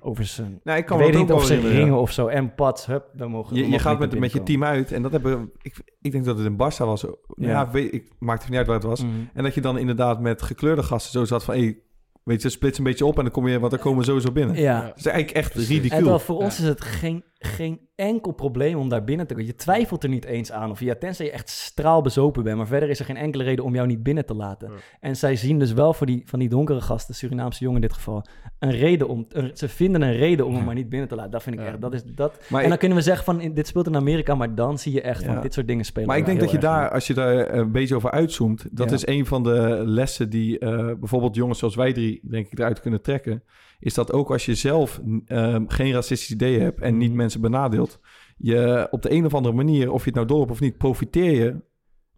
[0.00, 2.26] Over zijn nou, ik kan me weet niet ook of wel ze ringen of zo.
[2.26, 4.92] En pats, hup, dan mogen Je, dan je mogen gaat met, met je team uit
[4.92, 7.00] en dat hebben ik, ik denk dat het in Barça was.
[7.02, 7.70] Ja, Ja.
[7.70, 9.02] weet, ik maakte niet uit waar het was.
[9.02, 9.12] Mhm.
[9.34, 11.54] En dat je dan inderdaad met gekleurde gasten zo zat van...
[11.54, 11.82] Hey,
[12.28, 14.32] Weet je, splits een beetje op en dan kom je, want dan komen we sowieso
[14.32, 14.56] binnen.
[14.56, 14.80] Ja.
[14.82, 16.04] Dat is eigenlijk echt En ridicuul.
[16.04, 19.48] wel, voor ons is het geen, geen enkel probleem om daar binnen te komen.
[19.48, 20.70] Je twijfelt er niet eens aan.
[20.70, 22.56] Of ja, tenzij je echt straalbezopen bent.
[22.56, 24.70] Maar verder is er geen enkele reden om jou niet binnen te laten.
[25.00, 27.96] En zij zien dus wel voor die, van die donkere gasten, Surinaamse jongen in dit
[27.96, 28.24] geval,
[28.58, 29.26] een reden om.
[29.28, 31.30] een- ze vinden een reden om hem maar niet binnen te laten.
[31.30, 31.80] Dat vind ik echt.
[31.80, 33.96] Dat is, dat, Maar en ik- dan kunnen we zeggen van in- dit speelt in
[33.96, 36.08] Amerika, maar dan zie je echt van dit soort dingen spelen.
[36.08, 38.88] Maar ik denk dat je daar, als je daar eh, een beetje over uitzoomt, dat
[38.88, 38.94] Ja.
[38.94, 42.80] is een van de lessen die eh, bijvoorbeeld jongens zoals wij drie, denk ik, eruit
[42.80, 43.42] kunnen trekken.
[43.80, 46.98] Is dat ook als je zelf ehm, geen racistisch idee hebt en Mhm.
[46.98, 48.00] niet mensen benadeelt,
[48.36, 50.78] je op de een of andere manier, of je het nou door hebt of niet,
[50.78, 51.66] profiteer je.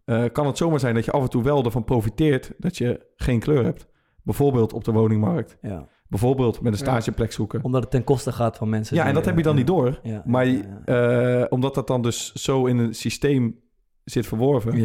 [0.05, 3.05] eh, kan het zomaar zijn dat je af en toe wel ervan profiteert dat je
[3.15, 3.87] geen kleur hebt.
[4.23, 5.57] Bijvoorbeeld op de woningmarkt.
[5.61, 5.87] Ja.
[6.07, 7.63] Bijvoorbeeld met een stageplek zoeken.
[7.63, 8.95] Omdat het ten koste gaat van mensen.
[8.95, 9.99] Ja, en dat heb je dan eh, niet door.
[10.03, 13.59] Ja, Maar ja, eh, omdat dat dan dus zo in een systeem
[14.03, 14.79] zit verworven,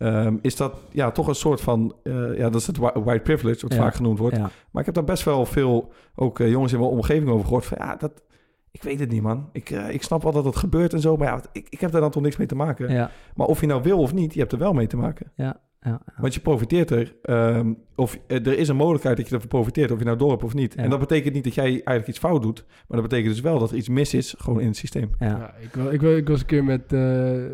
[0.00, 1.94] Ehm, is dat ja, toch een soort van...
[2.02, 4.36] eh, ja, dat is het whi- white privilege, wat Ja, vaak genoemd wordt.
[4.36, 4.50] ja.
[4.70, 7.64] Maar ik heb daar best wel veel ook eh, jongens in mijn omgeving over gehoord.
[7.66, 8.12] Van ja, dat...
[8.70, 9.48] Ik weet het niet, man.
[9.52, 11.16] Ik, eh, ik snap wel dat het gebeurt en zo.
[11.16, 12.92] Maar ja, ik, ik heb daar dan toch niks mee te maken.
[12.92, 15.32] Ja, Maar of je nou wil of niet, je hebt er wel mee te maken.
[15.34, 16.00] ja, ja.
[16.16, 17.14] Want je profiteert er.
[17.22, 19.90] ehm, of eh, er is een mogelijkheid dat je ervan profiteert.
[19.90, 20.74] Of je nou door hebt of niet.
[20.76, 20.82] Ja.
[20.82, 22.64] En dat betekent niet dat jij eigenlijk iets fout doet.
[22.88, 24.34] Maar dat betekent dus wel dat er iets mis is.
[24.38, 25.10] Gewoon in het systeem.
[25.18, 25.26] ja.
[25.26, 27.00] Ja, ik, wa- ik, ik was een keer met, eh,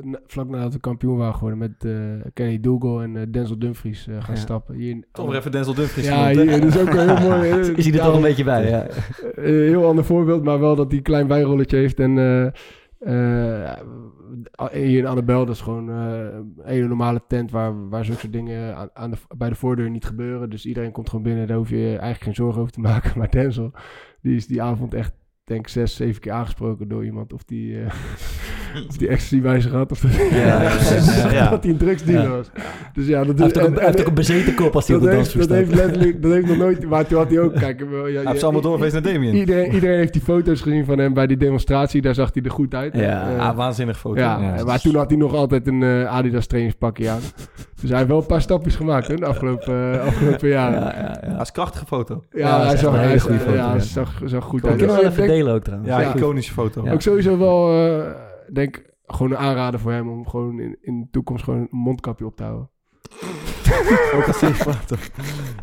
[0.02, 1.92] na- vlak nadat we kampioen waren geworden, met eh,
[2.34, 4.40] Kenny Dougal en Denzel Dumfries eh, gaan Ja.
[4.40, 4.74] stappen.
[4.74, 7.28] Hier in, Toch weer even Denzel Dumfries Ja, genoemd, hier, dat is ook wel heel
[7.28, 7.48] mooi.
[7.76, 8.68] Is hij er ja, toch een beetje bij?
[8.68, 8.86] Ja.
[9.34, 12.00] Een heel ander voorbeeld, maar wel dat hij een klein bijrolletje heeft.
[12.00, 12.18] En
[12.98, 13.78] eh,
[14.72, 18.32] hier in Annabel, dat is gewoon eh, een hele normale tent waar, waar zulke soort
[18.32, 20.50] dingen aan, de, bij de voordeur niet gebeuren.
[20.50, 23.18] Dus iedereen komt gewoon binnen, daar hoef je eigenlijk geen zorgen over te maken.
[23.18, 23.72] Maar Denzel,
[24.22, 27.32] die is die avond echt, denk ik, zes, zeven keer aangesproken door iemand.
[27.32, 27.78] Of die,
[28.88, 29.90] of die ecstasy bij zich had.
[29.92, 30.62] Of dat, Ja, ja,
[31.32, 31.50] ja.
[31.50, 32.36] dat hij een drugsdealer Ja.
[32.36, 32.50] was.
[32.92, 34.74] Dus ja, dat Hij heeft ook en- een, hij heeft en- ook een bezeten kop
[34.74, 37.30] als hij op de dansvloer dat heeft letterlijk, dat heeft nog nooit, maar toen had
[37.30, 39.34] hij ook, kijk, ja, Hij ja, heeft allemaal doorgeweest naar Damien.
[39.34, 42.02] Iedereen, iedereen heeft die foto's gezien van hem bij die demonstratie.
[42.02, 42.94] Daar zag hij er goed uit.
[42.96, 43.28] Ja.
[43.30, 44.20] Eh, Ah, waanzinnig foto.
[44.20, 44.64] ja, Ja.
[44.64, 47.20] maar toen had hij nog altijd een eh, Adidas trainingspakje aan.
[47.80, 50.80] Dus hij heeft wel een paar stapjes gemaakt hè, de afgelopen, eh, afgelopen jaren.
[50.80, 51.30] Ja, Ja, ja.
[51.32, 52.24] Dat is een krachtige foto.
[52.32, 53.78] Ja, hij zag een hele hij- goede foto, Ja, ja.
[53.78, 54.76] zag, zag goed uit.
[54.76, 55.90] kunnen wel Ik even delen ook trouwens.
[55.90, 56.88] Ja, iconische foto.
[56.88, 58.04] Ook sowieso wel, eh
[58.52, 62.26] denk gewoon een aanrader voor hem om gewoon in, in de toekomst gewoon een mondkapje
[62.26, 62.68] op te houden.
[64.16, 64.40] Ook als.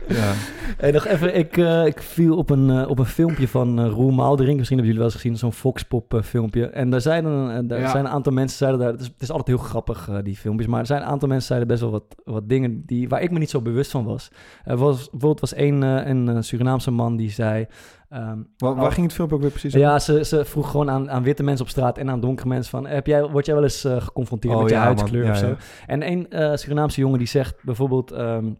[0.08, 0.34] Ja.
[0.78, 3.88] Hey, nog even, ik, eh, ik viel op een, eh, op een filmpje van eh
[3.90, 4.58] Roel Maaldering.
[4.58, 6.68] Misschien hebben jullie wel eens gezien, zo'n Foxpop filmpje.
[6.68, 7.90] En daar zijn, een, daar Ja.
[7.90, 10.68] zijn een aantal mensen, zeiden daar, het is, het is altijd heel grappig, die filmpjes.
[10.68, 13.32] Maar er zijn een aantal mensen zeiden best wel wat, wat dingen die, waar ik
[13.32, 14.32] me niet zo bewust van was.
[14.64, 17.68] Er was bijvoorbeeld was één, een Surinaamse man die zei...
[18.14, 19.88] ehm, Waar, waar ging het filmpje ook weer precies over?
[19.88, 22.70] ja, ze, ze vroeg gewoon aan, aan witte mensen op straat en aan donkere mensen
[22.72, 22.88] van...
[22.88, 25.38] Heb jij, word jij wel eens eh, geconfronteerd Oh, met je ja, huidskleur Ja, of
[25.38, 25.48] zo?
[25.48, 25.58] ja.
[25.88, 28.54] En een eh, Surinaamse jongen die zegt bijvoorbeeld ehm,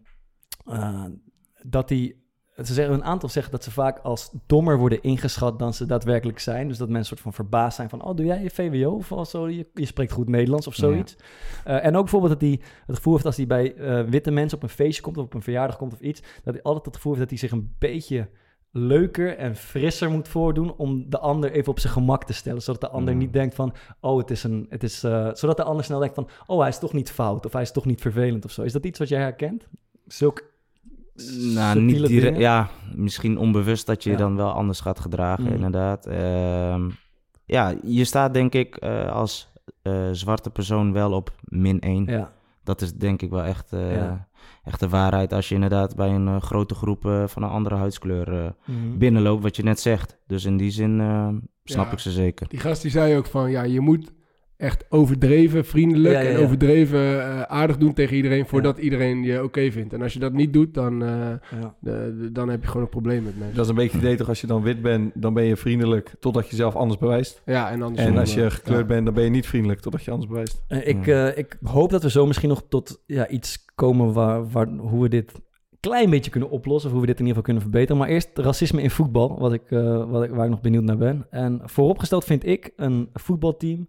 [0.66, 1.04] eh,
[1.62, 2.16] dat hij...
[2.56, 6.38] Ze zeggen, een aantal zeggen dat ze vaak als dommer worden ingeschat dan ze daadwerkelijk
[6.38, 6.68] zijn.
[6.68, 8.04] Dus dat mensen soort van verbaasd zijn van...
[8.04, 9.48] oh, doe jij je VWO of zo?
[9.48, 11.16] Je, je spreekt goed Nederlands of zoiets.
[11.64, 13.74] En ook bijvoorbeeld dat hij het gevoel heeft als hij bij
[14.10, 15.18] witte mensen op een feestje komt...
[15.18, 16.20] of op een verjaardag komt of iets...
[16.20, 18.28] dat hij altijd het gevoel heeft dat hij zich een beetje
[18.76, 22.62] leuker en frisser moet voordoen om de ander even op zijn gemak te stellen.
[22.62, 23.20] Zodat de ander Mm.
[23.20, 26.14] niet denkt van, oh, het is een, het is, eh, zodat de ander snel denkt
[26.14, 28.62] van, oh, hij is toch niet fout of hij is toch niet vervelend of zo.
[28.62, 29.68] Is dat iets wat jij herkent?
[30.06, 30.42] Zulk
[31.54, 32.38] Nou, niet direct.
[32.38, 34.16] Ja, misschien onbewust dat je Ja.
[34.16, 35.52] dan wel anders gaat gedragen, Mm.
[35.54, 36.06] inderdaad.
[36.06, 36.90] Ehm,
[37.44, 39.52] ja, je staat denk ik eh, als
[39.82, 42.04] eh, zwarte persoon wel op min 1.
[42.04, 42.32] Ja,
[42.64, 44.28] Dat is denk ik wel echt, Ja.
[44.64, 47.74] Echt de waarheid als je inderdaad bij een eh, grote groep eh, van een andere
[47.74, 48.98] huidskleur eh, Mhm.
[48.98, 50.18] binnenloopt, wat je net zegt.
[50.26, 50.96] Dus in die zin
[51.64, 51.92] snap Ja.
[51.92, 52.48] ik ze zeker.
[52.48, 54.12] Die gast die zei ook van, ja, je moet
[54.56, 59.42] echt overdreven vriendelijk Ja, ja, en overdreven eh, aardig doen tegen iedereen voordat iedereen je
[59.42, 59.92] oké vindt.
[59.92, 61.08] En als je dat niet doet, dan, eh,
[61.60, 61.74] ja.
[61.80, 63.54] de- de- dan heb je gewoon een probleem met mensen.
[63.56, 65.56] Dat is een beetje het idee toch, als je dan wit bent, dan ben je
[65.56, 67.42] vriendelijk totdat je jezelf anders bewijst.
[67.44, 68.86] Ja, en, andersom, En als je eh, gekleurd ja.
[68.86, 70.62] bent, dan ben je niet vriendelijk totdat je anders bewijst.
[70.68, 74.68] Ik, eh, ik hoop dat we zo misschien nog tot ja, iets komen waar, waar,
[74.68, 76.90] hoe we dit een klein beetje kunnen oplossen.
[76.90, 77.96] Of hoe we dit in ieder geval kunnen verbeteren.
[78.02, 80.96] Maar eerst racisme in voetbal, wat ik, eh, wat ik, waar ik nog benieuwd naar
[80.96, 81.26] ben.
[81.30, 83.86] En vooropgesteld vind ik een voetbalteam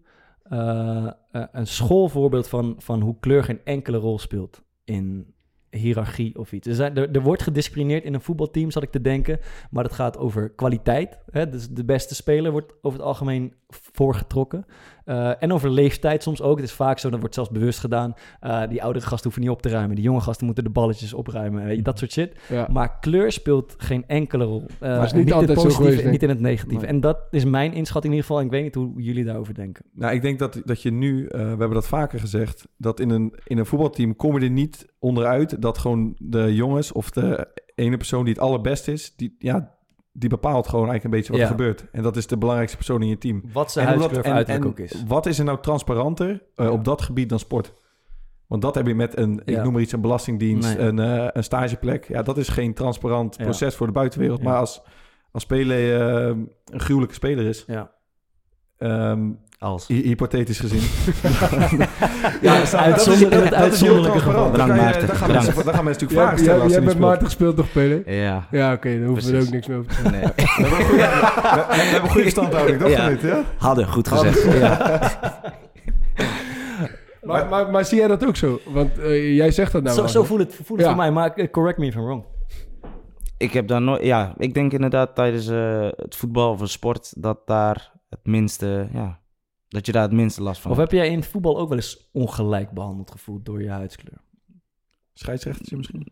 [0.50, 5.34] eh, eh, een schoolvoorbeeld van, van hoe kleur geen enkele rol speelt in
[5.70, 6.68] hiërarchie of iets.
[6.68, 9.40] Er, zijn, er, wordt gediscrimineerd in een voetbalteam, zat ik te denken.
[9.70, 11.20] Maar het gaat over kwaliteit.
[11.32, 11.50] Hè?
[11.50, 13.54] Dus de beste speler wordt over het algemeen
[13.92, 14.66] voorgetrokken.
[15.06, 16.56] Eh, en over leeftijd soms ook.
[16.56, 18.14] Het is vaak zo, dat wordt zelfs bewust gedaan.
[18.40, 19.96] Eh, die oudere gasten hoeven niet op te ruimen.
[19.96, 21.66] Die jonge gasten moeten de balletjes opruimen.
[21.66, 22.36] Weet je, dat soort shit.
[22.50, 22.68] Ja.
[22.72, 24.66] Maar kleur speelt geen enkele rol.
[24.80, 26.86] Eh, Maar is niet in altijd het zo positieve geweest, en niet in het negatieve.
[26.86, 26.94] Nee.
[26.94, 28.40] En dat is mijn inschatting in ieder geval.
[28.40, 29.86] En ik weet niet hoe jullie daarover denken.
[29.94, 33.10] Nou, ik denk dat, dat je nu, eh, we hebben dat vaker gezegd, dat in
[33.10, 37.48] een, in een voetbalteam kom je er niet onderuit dat gewoon de jongens of de
[37.76, 39.75] ene persoon die het allerbest is, die, ja,
[40.18, 41.46] die bepaalt gewoon eigenlijk een beetje wat Ja.
[41.48, 41.86] er gebeurt.
[41.92, 43.44] En dat is de belangrijkste persoon in je team.
[43.54, 45.04] Wat zijn En huidskleur of uiterlijk ook is.
[45.08, 47.74] Wat is er nou transparanter eh, op dat gebied dan sport?
[48.48, 49.64] Want dat heb je met een, ik Ja.
[49.64, 50.88] noem maar iets, een belastingdienst, Nee.
[50.88, 52.08] een, eh, een stageplek.
[52.08, 54.44] Ja, dat is geen transparant proces voor de buitenwereld.
[54.44, 54.82] Maar als,
[55.32, 56.26] als Spelen eh,
[56.66, 57.92] een gruwelijke speler is, Ja.
[59.60, 59.88] Als.
[59.88, 60.80] hy- hypothetisch gezien.
[62.42, 64.42] Ja, dat is- uitzonderlijk- uitzonderlijke geval.
[64.44, 65.08] Dan Bedankt, Maarten.
[65.08, 65.46] Dan gaan Bedankt.
[65.48, 67.10] mensen dan gaan mensen natuurlijk vragen stellen jij, als jij ze niet bent speelt.
[67.10, 68.04] Maarten gespeeld toch, Pele?
[68.24, 68.48] Ja.
[68.52, 70.12] Ja, oké, dan hoeven we er ook niks meer over te zeggen.
[70.12, 70.22] Nee.
[70.36, 73.08] We hebben een goede- verstandhouding, dat Ja.
[73.08, 73.44] weet je, ja?
[73.58, 74.46] Hadden, goed gezegd.
[77.22, 78.60] Maar, maar, maar zie jij dat ook zo?
[78.74, 80.86] Want eh, jij zegt dat nou zo, zo voelt het, voelt het Ja.
[80.88, 82.24] voor mij, maar eh, correct me if I'm wrong.
[83.38, 84.04] Ik heb daar nooit...
[84.04, 87.14] Ja, ik denk inderdaad tijdens eh, het voetbal of een sport...
[87.22, 88.88] dat daar het minste...
[88.94, 89.20] Ja,
[89.76, 90.92] dat je daar het minste last van Of hebt.
[90.92, 94.18] heb jij in het voetbal ook wel eens ongelijk behandeld gevoeld door je huidskleur?
[95.14, 96.08] Scheidsrechtertje misschien?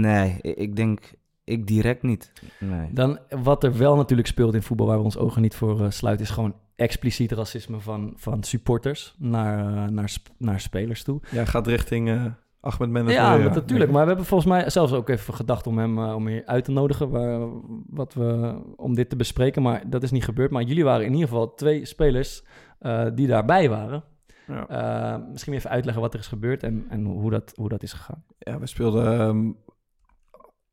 [0.00, 1.12] Nee, ik denk...
[1.44, 2.32] Ik direct niet.
[2.60, 2.92] Nee.
[2.92, 5.90] Dan, wat er wel natuurlijk speelt in voetbal, waar we ons ogen niet voor eh,
[5.90, 11.20] sluiten, is gewoon expliciet racisme van, van supporters naar, eh, naar, sp- naar spelers toe.
[11.30, 12.24] Ja, gaat richting eh
[12.64, 13.14] Ahmed Mendes.
[13.14, 13.90] Ja, dat, natuurlijk.
[13.90, 16.64] Maar we hebben volgens mij zelfs ook even gedacht om hem eh, om hier uit
[16.64, 17.10] te nodigen.
[17.10, 17.48] Waar,
[17.86, 19.62] wat we, om dit te bespreken.
[19.62, 20.50] Maar dat is niet gebeurd.
[20.50, 22.44] Maar jullie waren in ieder geval twee spelers
[22.78, 24.04] eh, die daarbij waren.
[24.46, 24.68] Ja.
[24.68, 27.92] Eh, misschien even uitleggen wat er is gebeurd en, en hoe, dat, hoe dat is
[27.92, 28.24] gegaan.
[28.38, 29.20] Ja, we speelden...
[29.20, 29.52] ehm,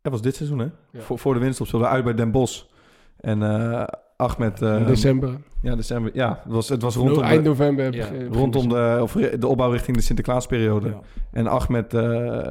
[0.02, 0.68] dat was dit seizoen, hè?
[0.92, 1.00] Ja.
[1.00, 2.64] Voor, voor de winst speelden we uit bij Den Bosch.
[3.18, 3.42] En
[4.22, 4.62] Ahmed...
[4.62, 5.38] In december.
[5.62, 6.12] Ja, december.
[6.14, 7.94] Ja, het was, het was Rondom eind de, november.
[7.94, 10.88] Ja, rondom de, of de opbouw richting de Sinterklaasperiode.
[10.88, 11.00] Ja.
[11.32, 12.50] En Ahmed eh,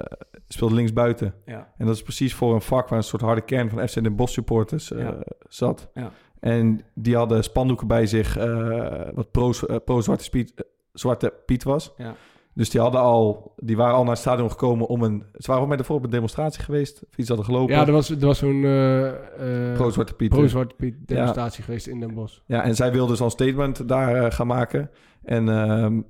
[0.49, 1.35] speelde linksbuiten.
[1.47, 1.73] Ja.
[1.79, 4.17] En dat is precies voor een vak waar een soort harde kern van FC Den
[4.17, 5.19] Bosch supporters eh, Ja.
[5.49, 5.89] zat.
[5.95, 6.11] Ja.
[6.41, 10.53] En die hadden spandoeken bij zich eh, wat pro, eh, pro-zwarte Piet,
[10.93, 11.93] Zwarte Piet was.
[11.97, 12.15] Ja.
[12.55, 15.25] Dus die, hadden al, die waren al naar het stadion gekomen om een...
[15.33, 17.03] Ze waren ook met de een demonstratie geweest.
[17.11, 17.75] Of iets hadden gelopen.
[17.75, 20.29] Ja, er was, er was zo'n eh, eh, Pro-Zwarte Piet.
[20.29, 22.39] pro-Zwarte Piet demonstratie geweest in Den Bosch.
[22.47, 24.91] Ja, en zij wilde dus al een statement daar eh, gaan maken.
[25.23, 26.01] En ehm,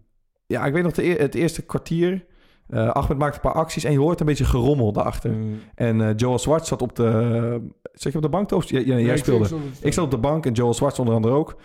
[0.47, 2.25] ja, ik weet nog de e- het eerste kwartier.
[2.69, 5.31] eh Ahmed maakte een paar acties en je hoort een beetje gerommel daarachter.
[5.31, 7.71] Mm, En eh, Joel Zwart zat op de...
[7.93, 8.51] zat je op de bank?
[8.53, 9.49] Of, ja, ja, jij ik speelde.
[9.83, 11.57] Ik zat op de bank en Joel Zwart onder andere ook.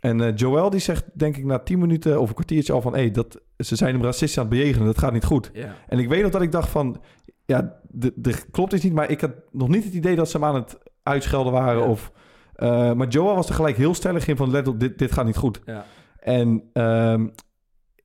[0.00, 2.92] En eh, Joel die zegt denk ik na 10 minuten of een kwartiertje al van...
[2.94, 5.50] Hey, dat, ze zijn hem racistisch aan het bejegenen, dat gaat niet goed.
[5.88, 7.00] En ik weet nog dat ik dacht van...
[7.46, 10.36] Ja, de, de, klopt iets niet, maar ik had nog niet het idee dat ze
[10.36, 11.86] hem aan het uitschelden waren.
[11.86, 12.12] Of,
[12.54, 15.24] eh, maar Joel was er gelijk heel stellig in van let op, dit, dit gaat
[15.24, 15.60] niet goed.
[15.64, 15.84] Ja.
[16.18, 17.26] En ehm,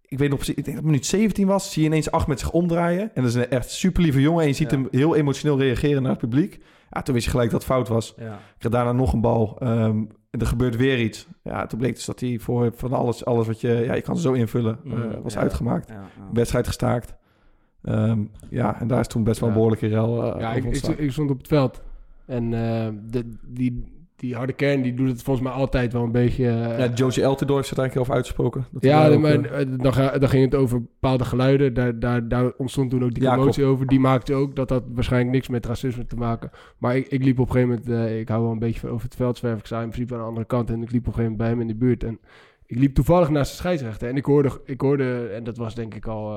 [0.01, 2.39] ik weet nog precies, ik denk dat het minuut 17 was, zie je ineens Ahmed
[2.39, 3.01] zich omdraaien.
[3.01, 6.01] En dat is een echt super lieve jongen en je ziet hem heel emotioneel reageren
[6.01, 6.59] naar het publiek.
[6.89, 8.13] Ja, toen wist je gelijk dat het fout was.
[8.17, 8.33] Ja.
[8.33, 9.57] Ik kreeg daarna nog een bal.
[9.59, 11.27] ehm, er gebeurt weer iets.
[11.43, 13.67] Ja, toen bleek dus dat hij voor van alles, alles wat je...
[13.67, 15.39] Ja, je kan ze zo invullen, eh, Mm, was ja.
[15.39, 15.89] uitgemaakt.
[15.89, 16.29] Ja, ja.
[16.33, 17.15] Wedstrijd gestaakt.
[17.81, 20.87] Ehm, ja, en daar is toen best wel een behoorlijke rel eh, Ja, ik, ik,
[20.87, 21.81] ik stond op het veld.
[22.25, 26.11] En eh, de, die, die harde kern die doet het volgens mij altijd wel een
[26.11, 26.45] beetje...
[26.47, 28.65] eh, ja, Josie Eltidoor heeft het eigenlijk over uitgesproken.
[28.71, 31.73] Dat Ja, maar eh, eh, dan, dan ging het over bepaalde geluiden.
[31.73, 33.87] Daar, daar, daar ontstond toen ook die Ja, commotie over.
[33.87, 36.51] Die maakte ook dat dat waarschijnlijk niks met racisme te maken.
[36.77, 38.11] Maar ik, ik liep op een gegeven moment...
[38.19, 39.59] ik hou wel een beetje van over het veld zwerven.
[39.59, 40.69] Ik sta in principe aan de andere kant.
[40.69, 42.03] En ik liep op een gegeven moment bij hem in de buurt.
[42.03, 42.19] En
[42.65, 44.09] ik liep toevallig naast de scheidsrechter.
[44.09, 46.29] En ik hoorde, ik hoorde en dat was denk ik al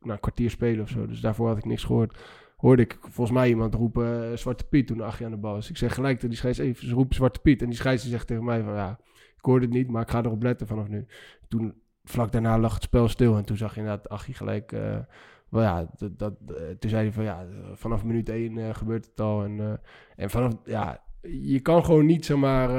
[0.00, 1.06] na een kwartier spelen of zo.
[1.06, 2.16] Dus daarvoor had ik niks gehoord.
[2.62, 5.70] Hoorde ik volgens mij iemand roepen eh, Zwarte Piet toen Achie aan de bal was.
[5.70, 7.62] Ik zeg gelijk tegen die scheids even, roepen Zwarte Piet.
[7.62, 8.98] En die scheids zegt tegen mij van ja,
[9.36, 11.06] ik hoorde het niet, maar ik ga erop letten vanaf nu.
[11.48, 13.36] Toen vlak daarna lag het spel stil.
[13.36, 14.72] En toen zag je inderdaad Achie gelijk...
[14.72, 14.98] eh,
[15.48, 19.06] wel ja, dat, dat, eh, toen zei hij van ja, vanaf minuut één eh, gebeurt
[19.06, 19.44] het al.
[19.44, 19.80] En,
[20.16, 22.70] en vanaf, ja, je kan gewoon niet zomaar...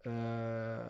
[0.00, 0.86] eh,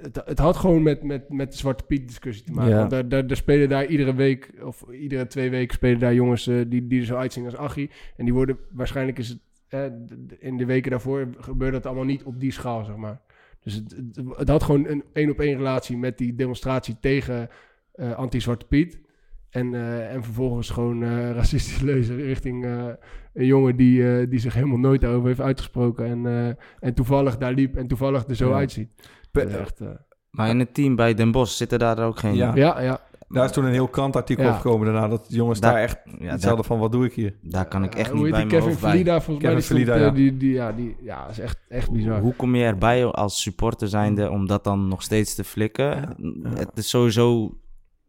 [0.00, 2.72] het, het had gewoon met, met, met de Zwarte Piet discussie te maken.
[2.72, 2.78] Ja.
[2.78, 6.46] Want daar, daar, daar spelen daar iedere week, of iedere twee weken spelen daar jongens
[6.46, 7.90] eh, die, die er zo uitzien als Achie.
[8.16, 9.38] En die worden, waarschijnlijk is het,
[9.74, 9.84] eh,
[10.38, 13.20] in de weken daarvoor gebeurde dat allemaal niet op die schaal, zeg maar.
[13.62, 17.48] Dus het, het, het had gewoon een één op één relatie met die demonstratie tegen
[17.92, 19.00] eh, anti-Zwarte Piet.
[19.50, 22.64] En, eh, en vervolgens gewoon eh racistisch lezen richting
[23.34, 26.06] een jongen die, die zich helemaal nooit daarover heeft uitgesproken.
[26.06, 28.56] En, en toevallig daar liep en toevallig er zo Ja.
[28.56, 28.88] uitziet.
[29.34, 29.88] Pe- Dat is echt, eh,
[30.30, 32.34] Maar in het team bij Den Bosch zitten daar ook geen...
[32.34, 32.54] Ja.
[32.54, 33.00] ja, ja.
[33.28, 34.50] Daar is toen een heel krantartikel Ja.
[34.50, 35.08] opgekomen daarna.
[35.08, 37.34] Dat jongens Daar- daar echt Ja, daar, hadden van, wat doe ik hier?
[37.42, 38.74] daar kan ik echt niet bij mijn Kevin.
[38.76, 39.60] Verlida, volgens mij.
[39.60, 42.20] Stond, eh, die, die, ja, die, ja, is echt, echt bizar.
[42.20, 45.86] Hoe kom je erbij als supporter zijnde om dat dan nog steeds te flikken?
[45.86, 46.14] Ja,
[46.54, 47.58] Het is sowieso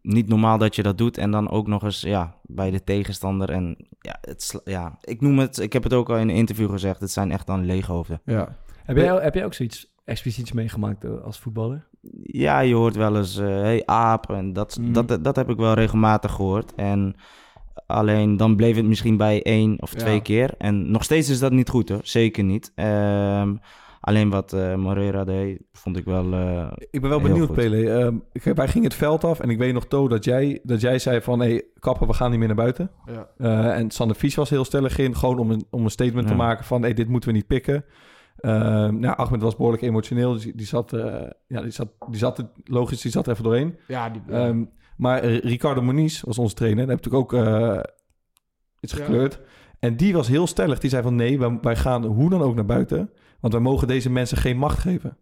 [0.02, 3.50] niet normaal dat je dat doet en dan ook nog eens ja, bij de tegenstander.
[3.50, 6.70] En ja, het, ja, ik noem het, ik heb het ook al in een interview
[6.70, 8.22] gezegd, het zijn echt dan leeghoofden.
[8.26, 8.58] Ja.
[8.84, 11.88] Heb, jij, heb jij ook zoiets expliciets meegemaakt eh, als voetballer?
[12.24, 14.91] Ja, je hoort wel eens, eh hey aap, en dat, Mhm.
[14.91, 16.76] dat, dat heb ik wel regelmatig gehoord.
[16.76, 17.16] En
[17.88, 20.20] Alleen dan bleef het misschien bij één of twee Ja.
[20.22, 20.53] keer.
[20.58, 21.99] En nog steeds is dat niet goed hoor.
[22.03, 22.72] Zeker niet.
[22.76, 23.56] Ehm,
[23.99, 26.34] alleen wat eh Moreira deed, vond ik wel.
[26.34, 27.56] eh, Ik ben wel benieuwd, goed.
[27.56, 27.89] Pele.
[27.91, 30.99] Ehm, wij gingen het veld af en ik weet nog, To, dat jij, dat jij
[30.99, 31.39] zei van...
[31.39, 32.91] hé, hey, kappen, we gaan niet meer naar buiten.
[33.06, 33.28] Ja.
[33.38, 36.36] Eh, en Sander Fies was heel stellig in, gewoon om een, om een statement te
[36.36, 36.84] maken van...
[36.84, 37.86] hé, dit moeten we niet pikken.
[38.46, 42.18] Ehm nou, Ahmed was behoorlijk emotioneel, dus die, die zat, eh, ja, die zat, die
[42.18, 43.78] zat, logisch, die zat er even doorheen.
[43.88, 44.64] Ja, die, Ehm,
[44.98, 47.80] maar Ricardo Moniz was onze trainer, daar heb ik natuurlijk ook eh,
[48.80, 49.00] iets Ja.
[49.04, 49.39] gekleurd.
[49.80, 52.56] En die was heel stellig, die zei van nee, wij, wij gaan hoe dan ook
[52.56, 53.10] naar buiten...
[53.39, 55.18] want wij mogen deze mensen geen macht geven.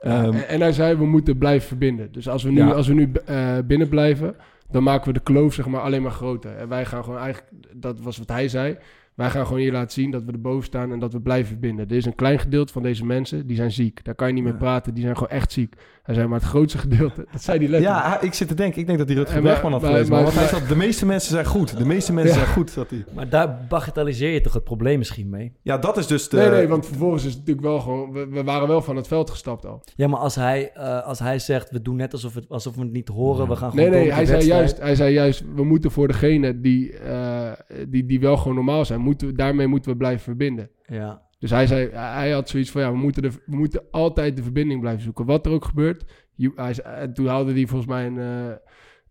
[0.00, 2.12] Ja, Ehm, en, hij zei, we moeten blijven verbinden.
[2.12, 2.70] Dus als we nu, Ja.
[2.72, 4.36] als we nu eh, binnen blijven,
[4.70, 6.56] dan maken we de kloof zeg maar, alleen maar groter.
[6.56, 8.76] En wij gaan gewoon eigenlijk, dat was wat hij zei,
[9.14, 11.88] wij gaan gewoon hier laten zien dat we erboven staan en dat we blijven verbinden.
[11.88, 14.04] Er is een klein gedeelte van deze mensen, die zijn ziek.
[14.04, 15.74] Daar kan je niet mee praten, die zijn gewoon echt ziek.
[16.02, 18.04] Hij zei, maar het grootste gedeelte, dat zei hij letterlijk.
[18.04, 18.80] Ja, ik zit te denken.
[18.80, 20.12] Ik denk dat hij Rutger Bregman had maar- gelezen.
[20.12, 21.76] maar- Maar, hij maar- zat, de meeste mensen zijn goed.
[21.78, 22.40] De meeste mensen Ja.
[22.42, 23.04] zijn goed, zat hij.
[23.14, 25.52] Maar daar bagatelliseer je toch het probleem misschien mee?
[25.62, 26.36] Ja, dat is dus de...
[26.36, 29.06] Nee, nee, want vervolgens is het natuurlijk wel gewoon, we, we waren wel van het
[29.06, 29.82] veld gestapt al.
[29.96, 32.80] Ja, maar als hij, eh, als hij zegt, we doen net alsof, het, alsof we
[32.82, 35.64] het niet horen, we gaan gewoon Nee, nee, hij zei, juist, hij zei juist, we
[35.64, 37.52] moeten voor degene die, eh,
[37.88, 40.70] die, die wel gewoon normaal zijn, moeten, we- daarmee moeten we blijven verbinden.
[40.86, 44.36] Ja, Dus hij zei, hij had zoiets van, ja, we moeten, de, we moeten altijd
[44.36, 45.24] de verbinding blijven zoeken.
[45.26, 46.04] Wat er ook gebeurt.
[46.34, 48.54] Je- hij, en toen haalde hij volgens mij een, eh,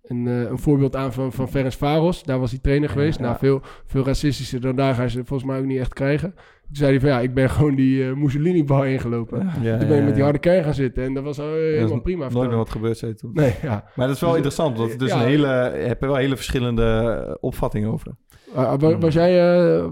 [0.03, 2.23] een, eh, een voorbeeld aan van, van Ferenc Varos.
[2.23, 3.19] Daar was hij trainer geweest.
[3.19, 3.25] ja.
[3.25, 6.33] Nou, veel, veel racistischer dan daar ga je ze volgens mij ook niet echt krijgen.
[6.65, 9.39] Toen zei hij van, ja, ik ben gewoon die eh, Mussolini-bar ingelopen.
[9.61, 11.03] ja, toen ben je ja, met die harde kern gaan zitten.
[11.03, 12.29] En dat was al, helemaal prima.
[12.29, 13.31] Nooit meer wat gebeurd, zei hij toen.
[13.33, 13.83] Nee, ja.
[13.95, 15.15] Maar dat is wel Dus, interessant, want het ja.
[15.21, 15.47] een hele,
[15.81, 18.11] je hebt er wel hele verschillende opvattingen over.
[18.55, 19.85] Uh, was, jij, eh,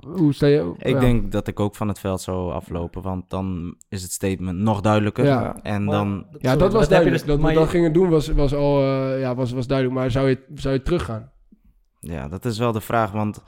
[0.00, 0.72] hoe sta je?
[0.78, 1.00] ik ja.
[1.00, 3.02] denk dat ik ook van het veld zou aflopen.
[3.02, 5.24] Want dan is het statement nog duidelijker.
[5.24, 5.56] Ja.
[5.62, 6.26] En Maar- dan.
[6.30, 7.18] Ja, sorry, dat was duidelijk.
[7.18, 9.98] dus- dat we je- dat gingen doen was, was al eh, ja, was, was duidelijk.
[9.98, 11.30] Maar zou je, zou je teruggaan?
[12.00, 13.10] Ja, dat is wel de vraag.
[13.12, 13.42] Want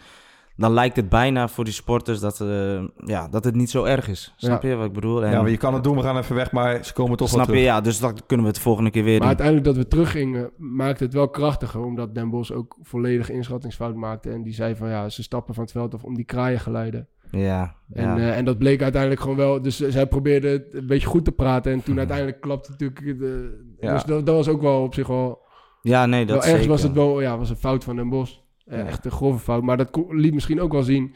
[0.61, 4.09] dan lijkt het bijna voor die sporters dat, eh, ja, dat het niet zo erg
[4.09, 4.35] is.
[4.37, 5.25] Snap je wat ik bedoel?
[5.25, 7.31] En, Ja, maar je kan het doen, we gaan even weg, maar ze komen toch
[7.33, 7.63] wel snap je?
[7.63, 9.29] Ja, dus dat kunnen we het volgende keer weer Maar doen.
[9.29, 11.81] uiteindelijk dat we teruggingen, maakte het wel krachtiger.
[11.85, 14.31] Omdat Den Bos ook volledig inschattingsfout maakte.
[14.31, 17.09] En die zei van ja, ze stappen van het veld af om die kraaiengeluiden.
[17.31, 18.17] Ja, En, ja.
[18.17, 19.63] eh, en dat bleek uiteindelijk gewoon wel.
[19.63, 21.73] Dus zij probeerde het een beetje goed te praten.
[21.73, 23.19] En toen uiteindelijk klapte natuurlijk.
[23.19, 23.93] De, Ja.
[23.93, 25.39] Dus dat, dat was ook wel op zich wel.
[25.83, 26.71] ja, nee, dat wel ergens zeker.
[26.71, 28.45] was het wel ja, was een fout van Den Bos.
[28.71, 28.87] Eh, Ja.
[28.87, 29.62] Echt een grove fout.
[29.62, 31.14] Maar dat liet misschien ook wel zien.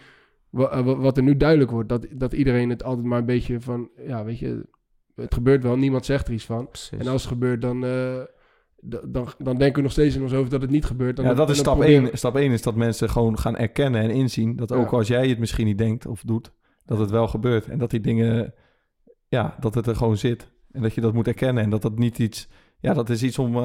[0.52, 1.88] eh, wa- Wat er nu duidelijk wordt.
[1.88, 3.88] Dat, dat iedereen het altijd maar een beetje van.
[4.06, 4.66] Ja, weet je.
[5.14, 6.68] Het gebeurt wel, niemand zegt er iets van.
[6.68, 6.98] Precies.
[6.98, 8.20] En als het gebeurt, dan, eh,
[9.06, 11.16] dan, dan denken we nog steeds in ons hoofd dat het niet gebeurt.
[11.16, 12.18] Dan, Ja, dat is stap proberen- 1.
[12.18, 14.96] Stap 1 is dat mensen gewoon gaan erkennen en inzien dat ook Ja.
[14.96, 16.52] als jij het misschien niet denkt of doet,
[16.84, 17.68] dat het wel gebeurt.
[17.68, 18.54] En dat die dingen,
[19.28, 20.50] ja, dat het er gewoon zit.
[20.72, 22.48] En dat je dat moet erkennen en dat dat niet iets,
[22.80, 23.56] ja, dat is iets om,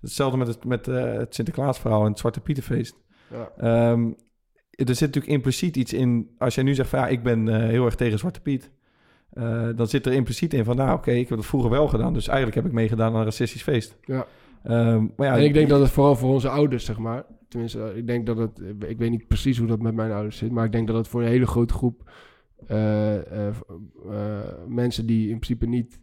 [0.00, 2.96] hetzelfde met het, met, het Sinterklaasverhaal en het Zwarte Pietenfeest.
[3.30, 3.52] Ja.
[3.56, 4.10] Ehm,
[4.70, 7.68] er zit natuurlijk impliciet iets in, als jij nu zegt van ja, ik ben eh,
[7.68, 8.70] heel erg tegen Zwarte Piet.
[9.30, 12.12] eh, dan zit er impliciet in van, nou oké, ik heb dat vroeger wel gedaan.
[12.12, 13.96] Dus eigenlijk heb ik meegedaan aan een racistisch feest.
[14.04, 14.26] Ja.
[14.62, 17.24] Ehm, maar ja, en ik denk dat het vooral voor onze ouders, zeg maar.
[17.48, 18.60] Tenminste, ik denk dat het.
[18.86, 20.50] Ik weet niet precies hoe dat met mijn ouders zit.
[20.50, 22.10] Maar ik denk dat het voor een hele grote groep
[24.66, 26.00] mensen die in principe niet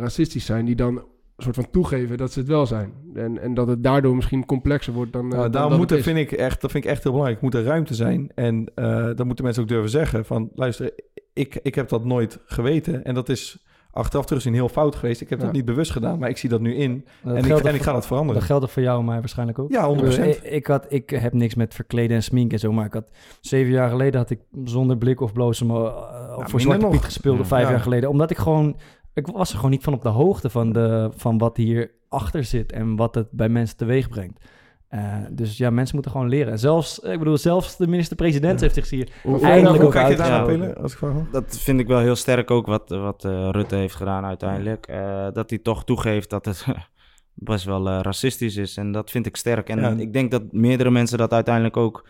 [0.00, 1.04] racistisch zijn, die dan
[1.42, 2.92] soort van toegeven dat ze het wel zijn.
[3.14, 5.22] En, en dat het daardoor misschien complexer wordt dan.
[5.24, 7.42] eh, Nou, dan daarom moet er, vind ik echt, dat vind ik echt heel belangrijk.
[7.42, 8.30] Moet er ruimte zijn.
[8.34, 10.50] En eh dan moeten mensen ook durven zeggen van...
[10.54, 10.90] luister,
[11.32, 13.04] ik, ik heb dat nooit geweten.
[13.04, 15.20] En dat is achteraf teruggezien heel fout geweest.
[15.20, 15.44] Ik heb Ja.
[15.44, 17.04] dat niet bewust gedaan, maar ik zie dat nu in.
[17.22, 18.40] Dat en, ik, geldt en ik ga voor- dat veranderen.
[18.40, 19.70] Dat geldt voor jou en mij waarschijnlijk ook.
[19.70, 20.42] Ja, 100%.
[20.42, 23.10] Ik, had, ik heb niks met verkleden en smink en zo, maar ik had
[23.40, 25.88] zeven jaar geleden had ik zonder blik of blozen me, uh,
[26.28, 26.90] voor minder Zwarte nog.
[26.92, 27.70] Piet gespeeld, of vijf Ja.
[27.70, 28.08] jaar geleden.
[28.10, 28.76] Omdat ik gewoon,
[29.20, 32.44] ik was er gewoon niet van op de hoogte van, de, van wat hier achter
[32.44, 34.44] zit en wat het bij mensen teweeg brengt.
[34.88, 36.52] Eh, dus ja, mensen moeten gewoon leren.
[36.52, 40.92] En zelfs, ik bedoel, zelfs de minister-president heeft zich hier Hoe, eindelijk hoe daar als
[40.92, 41.30] ik vraag?
[41.32, 44.86] Dat vind ik wel heel sterk ook wat, wat eh, Rutte heeft gedaan uiteindelijk.
[44.86, 46.66] Eh, dat hij toch toegeeft dat het
[47.34, 48.76] best wel eh, racistisch is.
[48.76, 49.68] En dat vind ik sterk.
[49.68, 49.90] En Ja.
[49.90, 52.08] ik denk dat meerdere mensen dat uiteindelijk ook...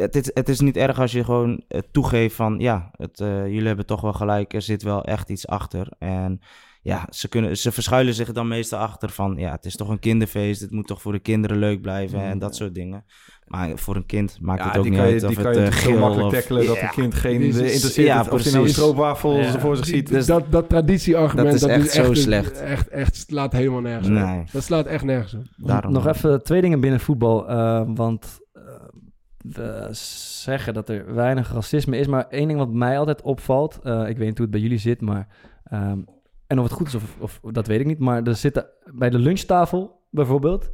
[0.00, 2.58] Het is, het is niet erg als je gewoon eh, toegeeft van...
[2.58, 4.54] Ja, het, eh, jullie hebben toch wel gelijk.
[4.54, 5.88] Er zit wel echt iets achter.
[5.98, 6.40] En
[6.82, 9.34] ja, ze, kunnen, ze verschuilen zich dan meestal achter van...
[9.36, 10.60] Ja, het is toch een kinderfeest.
[10.60, 12.20] Het moet toch voor de kinderen leuk blijven.
[12.20, 13.04] En dat soort dingen.
[13.46, 15.54] Maar voor een kind maakt het ook die niet je, uit of die het kan
[15.54, 16.40] je eh, natuurlijk zo geel makkelijk of...
[16.40, 16.66] tackelen...
[16.66, 16.82] dat Ja.
[16.82, 19.58] een kind geen is- eh, interesseert ja, of hij nou stroopwafel Ja.
[19.58, 20.08] voor zich ziet.
[20.08, 22.60] Dus- dat, dat traditieargument, Dat dat is is, echt zo een- slecht.
[22.60, 24.14] Echt, echt slaat helemaal nergens op.
[24.14, 24.44] Nee.
[24.52, 25.42] Dat slaat echt nergens op.
[25.56, 27.48] Daarom- Nog even twee dingen binnen voetbal.
[27.48, 28.47] eh, want eh,
[29.90, 32.06] zeggen dat er weinig racisme is.
[32.06, 33.78] Maar één ding wat mij altijd opvalt.
[33.82, 35.28] eh, ik weet niet hoe het bij jullie zit, maar.
[35.64, 35.98] ehm,
[36.46, 37.98] en of het goed is, of, of dat weet ik niet.
[37.98, 40.70] Maar er zitten bij de lunchtafel bijvoorbeeld.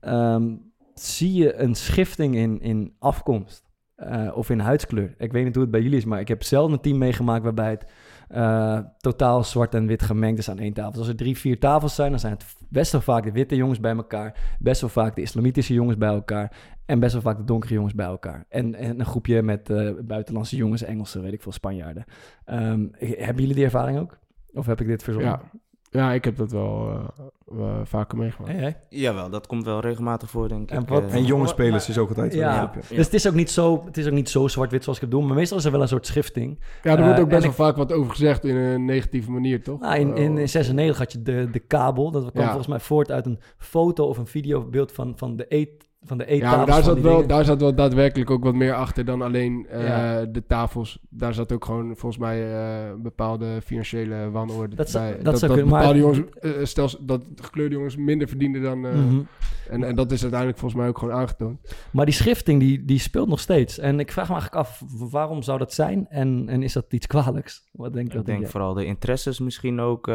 [0.00, 0.54] ehm,
[0.94, 3.62] zie je een schifting in, in afkomst
[3.96, 5.14] eh, of in huidskleur.
[5.18, 7.44] Ik weet niet hoe het bij jullie is, maar ik heb zelf een team meegemaakt
[7.44, 7.86] waarbij het
[8.28, 10.90] eh, totaal zwart en wit gemengd is aan één tafel.
[10.90, 13.56] Dus als er drie, vier tafels zijn, dan zijn het best wel vaak de witte
[13.56, 16.52] jongens bij elkaar, best wel vaak de islamitische jongens bij elkaar
[16.86, 18.44] en best wel vaak de donkere jongens bij elkaar.
[18.48, 22.04] En, en een groepje met eh, buitenlandse jongens, Engelsen, weet ik veel, Spanjaarden.
[22.44, 24.18] Ehm, hebben jullie die ervaring ook?
[24.52, 25.30] Of heb ik dit verzonnen?
[25.30, 25.60] Ja,
[26.00, 28.52] ja ik heb dat wel eh, wel vaker meegemaakt.
[28.52, 28.76] Hey, hey.
[28.88, 30.88] Jawel, dat komt wel regelmatig voor, denk En ik.
[30.88, 31.14] wat- eh.
[31.14, 32.94] En jonge Maar- spelers is ook altijd Ja, wel een groepje.
[32.96, 35.12] dus het is ook niet zo, het is ook niet zo zwart-wit zoals ik het
[35.12, 36.58] bedoel, maar meestal is er wel een soort schifting.
[36.82, 39.62] Ja, er wordt Eh, ook best wel vaak wat over gezegd in een negatieve manier,
[39.62, 39.80] toch?
[39.80, 42.10] Nou, in, in, in 96 had je de, de kabel.
[42.10, 42.48] Dat kwam Ja.
[42.48, 46.24] volgens mij voort uit een foto of een videobeeld van, van de eet van de
[46.24, 46.56] ja, eettafels.
[46.56, 47.28] maar daar van zat, die wel, dingen.
[47.28, 50.24] daar zat wel daadwerkelijk ook wat meer achter dan alleen eh, Ja.
[50.24, 50.98] de tafels.
[51.08, 55.18] Daar zat ook gewoon volgens mij eh, bepaalde financiële wanorde Dat bij.
[55.22, 58.86] dat kunnen, maar- bepaalde jongens, eh, stel dat gekleurde jongens minder verdienden dan...
[58.86, 59.20] eh, Mhm.
[59.68, 61.60] en, en dat is uiteindelijk volgens mij ook gewoon aangetoond.
[61.90, 63.78] Maar die schifting die, die speelt nog steeds.
[63.78, 66.06] En ik vraag me eigenlijk af, waarom zou dat zijn?
[66.08, 67.62] En, en is dat iets kwalijks?
[67.72, 68.18] Wat denk je?
[68.18, 70.08] Ik denk vooral de interesses misschien ook.
[70.08, 70.14] eh,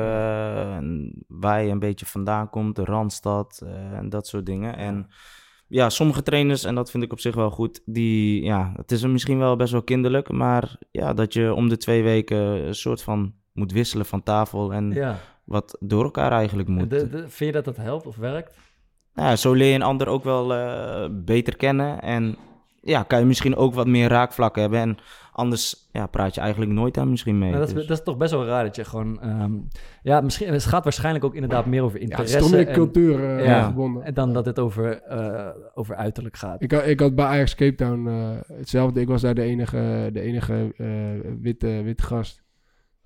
[1.28, 4.78] waar je een beetje vandaan komt, de Randstad eh, en dat soort dingen.
[4.78, 5.16] En ja,
[5.70, 9.40] sommige trainers, en dat vind ik op zich wel goed, die, ja, het is misschien
[9.40, 13.34] wel best wel kinderlijk, maar ja, dat je om de twee weken een soort van
[13.54, 15.20] moet wisselen van tafel en Ja.
[15.44, 16.90] wat door elkaar eigenlijk moet.
[16.90, 18.58] De, de- vind je dat dat helpt of werkt?
[19.14, 22.02] Nou ja, zo leer je een ander ook wel eh, beter kennen.
[22.02, 22.36] En
[22.82, 24.80] ja, kan je misschien ook wat meer raakvlakken hebben.
[24.80, 24.98] En
[25.40, 27.50] anders ja, praat je eigenlijk nooit aan misschien mee.
[27.50, 29.22] Nou, dat, is, Dus- dat is toch best wel raar dat je gewoon...
[29.22, 29.52] ehm,
[30.02, 32.38] ja, misschien, het gaat waarschijnlijk ook inderdaad meer over Ja, het interesse.
[32.38, 34.04] is toch meer en- cultuur eh, ja, gebonden.
[34.04, 36.62] en dan dat het over, eh, over uiterlijk gaat.
[36.64, 39.02] Ik, had- ik had bij Ajax Cape Town eh, hetzelfde.
[39.02, 40.88] Ik was daar de enige, de enige eh,
[41.42, 42.44] witte, witte gast.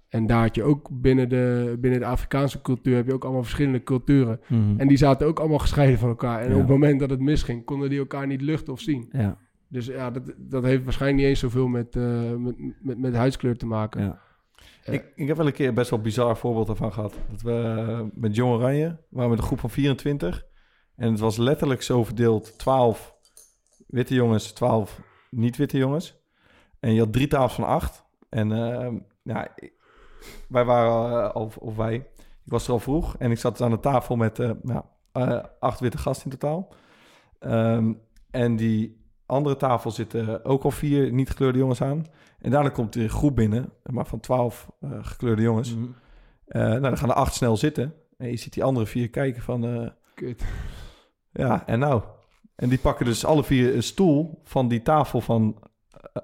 [0.10, 2.96] En daar had je ook binnen de, binnen de Afrikaanse cultuur...
[2.96, 4.40] heb je ook allemaal verschillende culturen.
[4.48, 4.62] Mhm.
[4.80, 6.40] En die zaten ook allemaal gescheiden van elkaar.
[6.42, 6.54] En Ja.
[6.54, 9.10] op het moment dat het misging, konden die elkaar niet luchten of zien.
[9.12, 9.38] Ja,
[9.74, 13.58] Dus ja, dat, dat heeft waarschijnlijk niet eens zoveel met, eh, met, met, met huidskleur
[13.58, 14.02] te maken.
[14.02, 14.22] ja.
[14.84, 17.14] Ik, ik heb wel een keer best wel een bizar voorbeeld ervan gehad.
[17.30, 20.46] Dat we eh, met Jong Oranje waren met een groep van 24.
[20.96, 23.16] En het was letterlijk zo verdeeld: 12
[23.88, 26.22] witte jongens, 12 niet-witte jongens.
[26.80, 28.06] En je had drie tafels van acht.
[28.30, 28.92] En eh,
[29.24, 29.54] ja,
[30.48, 31.96] wij waren eh, al, of wij,
[32.46, 33.18] ik was er al vroeg.
[33.18, 36.74] En ik zat aan de tafel met eh, nou, eh, acht witte gasten in totaal.
[37.40, 37.94] Ehm,
[38.32, 39.03] en die
[39.34, 42.06] andere tafel zitten ook al vier niet gekleurde jongens aan.
[42.40, 45.76] En daarna komt er een groep binnen, maar van twaalf eh, gekleurde jongens.
[45.76, 45.86] Mhm.
[46.46, 47.94] Eh, nou, dan gaan er acht snel zitten.
[48.18, 49.66] En je ziet die andere vier kijken van...
[49.66, 50.44] eh, Kut.
[51.32, 52.02] ja, en nou?
[52.56, 55.58] En die pakken dus alle vier een stoel van die tafel van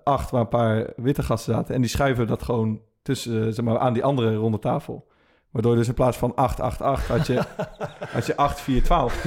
[0.04, 0.32] acht...
[0.32, 1.76] waar een paar witte gasten zaten.
[1.76, 5.08] En die schuiven dat gewoon tussen, zeg maar, aan die andere ronde tafel.
[5.52, 7.42] Waardoor dus in plaats van 8, 8, 8 had je,
[8.14, 9.24] had je 8, 4, 12.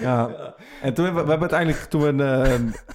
[0.00, 0.28] ja.
[0.82, 2.20] En toen hebben we, we hebben uiteindelijk, toen we een,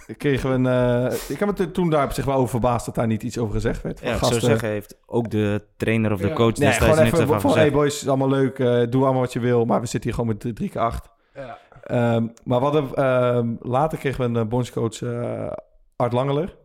[0.07, 1.05] eh, kregen we een...
[1.11, 3.37] eh, ik heb het toen daar op zich wel over verbaasd dat daar niet iets
[3.37, 3.99] over gezegd werd.
[3.99, 6.33] Van ja, zou gasten- zeggen, heeft ook de trainer of de Ja.
[6.33, 9.21] coach Nee, destijds gewoon niks even van, hey boys, is allemaal leuk, eh, doe allemaal
[9.21, 11.09] wat je wil, maar we zitten hier gewoon met 3 keer 8.
[11.35, 11.57] Ja.
[11.83, 15.51] Ehm, maar we hadden, ehm, later kregen we een bondscoach, eh,
[15.95, 16.55] Art Langeler.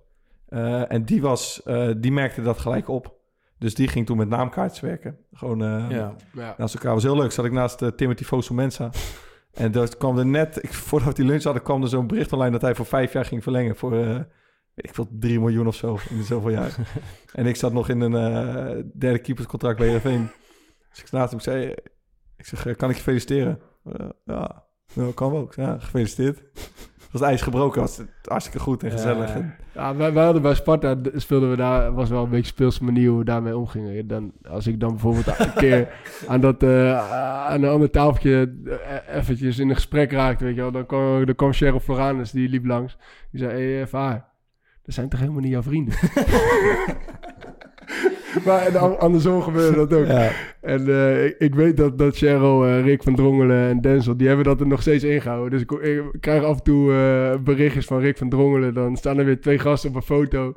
[0.49, 3.19] Eh, en die, was, eh, die merkte dat gelijk op.
[3.61, 5.19] Dus die ging toen met naamkaartjes werken.
[5.33, 6.15] Gewoon eh, Ja.
[6.33, 6.55] Ja.
[6.59, 6.95] naast elkaar.
[6.95, 7.33] was heel leuk.
[7.33, 8.91] Zat ik naast eh, Timothy Fosu Mensa.
[9.53, 12.51] En dat kwam er net, ik, voordat die lunch hadden, kwam er zo'n bericht online
[12.51, 13.77] dat hij voor vijf jaar ging verlengen.
[13.77, 14.15] Voor, eh,
[14.75, 16.75] weet ik veel, 3 miljoen of zo in zoveel jaar.
[17.33, 20.31] en ik zat nog in een derde keeperscontract bij Heerenveen.
[20.91, 21.75] Dus ik naast hem, ik zei,
[22.37, 23.61] ik zeg, kan ik je feliciteren?
[24.25, 25.53] Ja, nou, kan wel.
[25.57, 26.43] Ja, gefeliciteerd.
[27.11, 29.35] Het was ijs gebroken, was het hartstikke goed en gezellig.
[29.35, 29.55] Ja.
[29.75, 33.09] Ja, wij, wij hadden bij Sparta, speelden we daar, was wel een beetje speelse manier
[33.09, 34.07] hoe we daarmee omgingen.
[34.07, 35.89] Dan, als ik dan bijvoorbeeld een keer
[36.29, 37.11] aan, dat, eh,
[37.47, 40.71] aan een ander tafeltje eh, eventjes in een gesprek raakte, weet je wel.
[40.71, 42.97] Dan kwam, dan kwam Cheryl Floranus, die liep langs.
[43.31, 44.29] Die zei, hey, Vaar,
[44.83, 45.95] dat zijn toch helemaal niet jouw vrienden?
[48.47, 50.07] maar andersom gebeurde dat ook.
[50.07, 50.31] ja.
[50.61, 54.27] En eh, ik, ik weet dat, dat Cheryl, eh, Rick van Drongelen en Denzel, die
[54.27, 55.51] hebben dat er nog steeds ingehouden.
[55.51, 58.75] Dus ik, ik krijg af en toe eh, berichtjes van Rick van Drongelen.
[58.75, 60.53] Dan staan er weer twee gasten op een foto.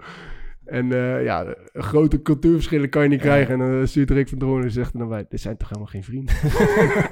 [0.74, 3.62] En eh, ja, grote cultuurverschillen kan je niet krijgen.
[3.62, 5.90] En dan stuurt Rick van Drongelen en zegt er dan bij, dit zijn toch helemaal
[5.90, 6.36] geen vrienden?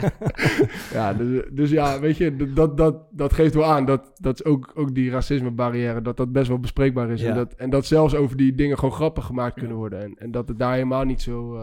[0.98, 3.86] ja, dus, dus ja, weet je, dat, dat, dat geeft wel aan.
[3.86, 7.22] Dat, dat is ook, ook die racismebarrière, dat dat best wel bespreekbaar is.
[7.22, 7.30] Ja.
[7.30, 10.02] En, dat, en dat zelfs over die dingen gewoon grappen gemaakt kunnen worden.
[10.02, 11.56] En, en dat het daar helemaal niet zo...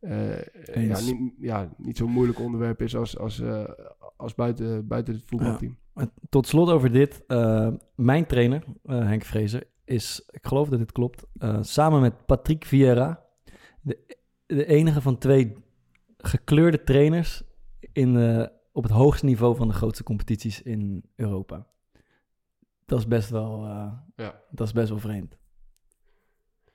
[0.00, 0.30] eh,
[0.74, 3.42] ja, niet, ja, niet zo'n moeilijk onderwerp is als, als,
[4.16, 5.78] als buiten, buiten het voetbalteam.
[6.28, 7.24] Tot slot over dit.
[7.94, 13.24] mijn trainer, Henk Vrezer, is, ik geloof dat dit klopt, eh, samen met Patrick Vieira,
[13.80, 13.98] de,
[14.46, 15.56] de enige van twee
[16.18, 17.42] gekleurde trainers
[17.92, 21.66] in de op het hoogste niveau van de grootste competities in Europa.
[22.86, 24.40] Dat is best wel, eh, Ja.
[24.50, 25.38] dat is best wel vreemd.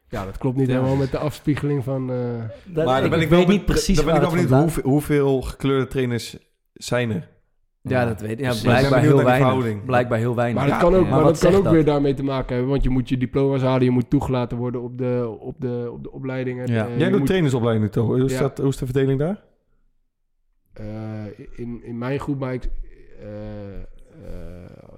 [0.08, 2.12] Ja, dat klopt niet helemaal met de afspiegeling van...
[2.12, 4.30] eh, Dat- maar ik dan ben ik wel weet niet precies dan ben ik wel
[4.30, 6.38] benieuwd hoeveel, hoeveel gekleurde trainers
[6.74, 7.30] zijn er.
[7.88, 8.40] Ja, dat weet ik.
[8.40, 8.64] Ja, Precies.
[8.64, 9.86] Ben blijkbaar heel weinig.
[9.86, 10.62] Blijkbaar heel weinig.
[10.62, 11.10] Maar dat kan ook, ja.
[11.10, 11.74] maar dat kan ook dat?
[11.74, 12.72] weer daarmee te maken hebben.
[12.72, 16.04] Want je moet je diploma's halen, je moet toegelaten worden op de, op de, op
[16.04, 16.68] de opleidingen.
[16.68, 16.86] Ja.
[16.88, 18.06] Eh, Jij je doet moet- trainersopleiding toch?
[18.06, 18.40] Hoe is, Ja.
[18.40, 19.44] dat, hoe is de verdeling daar?
[20.74, 22.70] eh, in, in mijn groep maar ik,
[23.22, 23.82] eh, eh,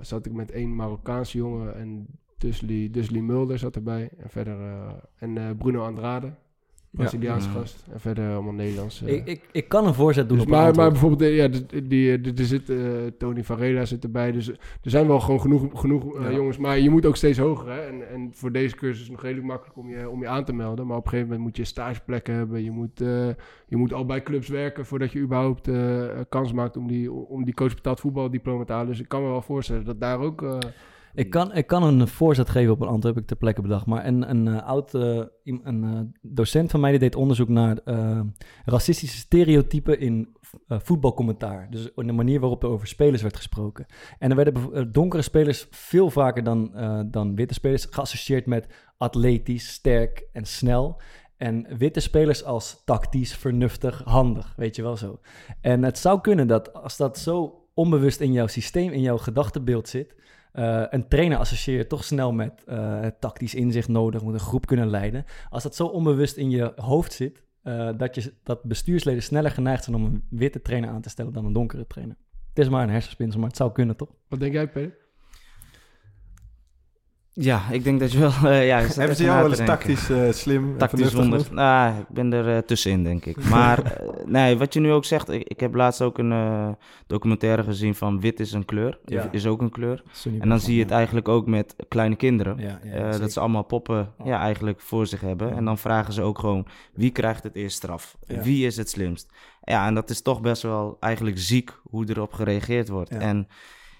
[0.01, 2.07] zat ik met één Marokkaanse jongen en
[2.37, 4.09] Dusli, Dusli Mulder zat erbij.
[4.17, 6.31] En verder eh, en eh, Bruno Andrade,
[6.91, 7.53] Braziliaanse Ja.
[7.53, 7.83] gast.
[7.93, 9.03] En verder allemaal Nederlands.
[9.03, 9.13] eh.
[9.13, 11.65] Ik, ik, ik kan een voorzet doen Dus op maar, maar bijvoorbeeld, eh, ja, die,
[11.87, 12.77] die, die- er zit, eh,
[13.17, 14.31] Tony Varela zit erbij.
[14.31, 16.31] Dus er zijn wel gewoon genoeg, genoeg eh, Ja.
[16.35, 16.57] jongens.
[16.57, 17.71] Maar je moet ook steeds hoger.
[17.71, 17.79] Hè?
[17.79, 20.43] En, en voor deze cursus is het nog redelijk makkelijk om je, om je aan
[20.45, 20.87] te melden.
[20.87, 22.63] Maar op een gegeven moment moet je stageplekken hebben.
[22.63, 23.27] Je moet, eh,
[23.67, 27.43] je moet al bij clubs werken voordat je überhaupt eh, kans maakt om die, om
[27.45, 28.87] die coach betaald voetbaldiploma te halen.
[28.87, 30.57] Dus ik kan me wel voorstellen dat daar ook...
[31.17, 33.85] Ik kan, ik kan een voorzet geven op een antwoord, heb ik ter plekke bedacht.
[33.85, 37.79] Maar een, een eh, oud eh, een, eh, docent van mij die deed onderzoek naar
[38.65, 40.35] racistische stereotypen in
[40.67, 41.67] voetbalcommentaar.
[41.69, 43.85] Dus in de manier waarop er over spelers werd gesproken.
[44.19, 46.71] En er werden donkere spelers veel vaker dan,
[47.11, 51.01] dan witte spelers geassocieerd met atletisch, sterk en snel.
[51.37, 55.19] En witte spelers als tactisch, vernuftig, handig, weet je wel zo.
[55.61, 59.87] En het zou kunnen dat als dat zo onbewust in jouw systeem, in jouw gedachtebeeld
[59.87, 60.15] zit,
[60.51, 64.65] eh, een trainer associeer je toch snel met eh, tactisch inzicht nodig, moet een groep
[64.65, 65.25] kunnen leiden.
[65.49, 69.83] Als dat zo onbewust in je hoofd zit, eh, dat, je, dat bestuursleden sneller geneigd
[69.83, 72.15] zijn om een witte trainer aan te stellen dan een donkere trainer.
[72.49, 74.09] Het is maar een hersenspinsel, maar het zou kunnen, toch?
[74.27, 75.06] wat denk jij, Peter?
[77.39, 78.31] Ja, ik denk dat je wel...
[78.43, 81.47] eh, ja, Hebben ze jou wel eens tactisch eh, slim Tactisch wonder.
[81.51, 83.49] Nou, ik ben er eh, tussenin, denk ik.
[83.49, 86.75] Maar nee, wat je nu ook zegt, ik, ik heb laatst ook een
[87.07, 88.99] documentaire gezien van wit is een kleur.
[89.05, 89.31] Ja.
[89.31, 90.03] Is ook een kleur.
[90.39, 92.57] En dan zie je het eigenlijk ook met kleine kinderen.
[92.57, 93.19] Ja, ja, zeker.
[93.19, 95.55] dat ze allemaal poppen ja, eigenlijk voor zich hebben.
[95.55, 98.17] En dan vragen ze ook gewoon, wie krijgt het eerst straf?
[98.25, 99.33] Wie is het slimst?
[99.61, 103.09] Ja, en dat is toch best wel eigenlijk ziek hoe erop gereageerd wordt.
[103.09, 103.47] En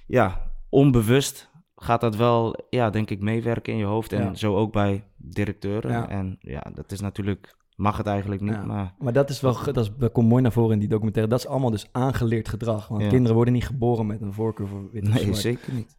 [0.08, 1.50] ja, onbewust
[1.80, 4.14] gaat dat wel, ja, denk ik, meewerken in je hoofd.
[4.14, 4.34] En Ja.
[4.34, 5.92] zo ook bij directeuren.
[5.92, 6.10] Ja.
[6.10, 8.64] En ja, dat is natuurlijk, mag het eigenlijk niet, Ja.
[8.66, 8.94] maar...
[9.00, 11.32] Maar dat is wel, dat, is, dat komt mooi naar voren in die documentaire.
[11.32, 12.88] Dat is allemaal dus aangeleerd gedrag.
[12.88, 13.10] Want Ja.
[13.10, 15.38] kinderen worden niet geboren met een voorkeur voor wit of Nee, zwart.
[15.38, 15.96] zeker niet.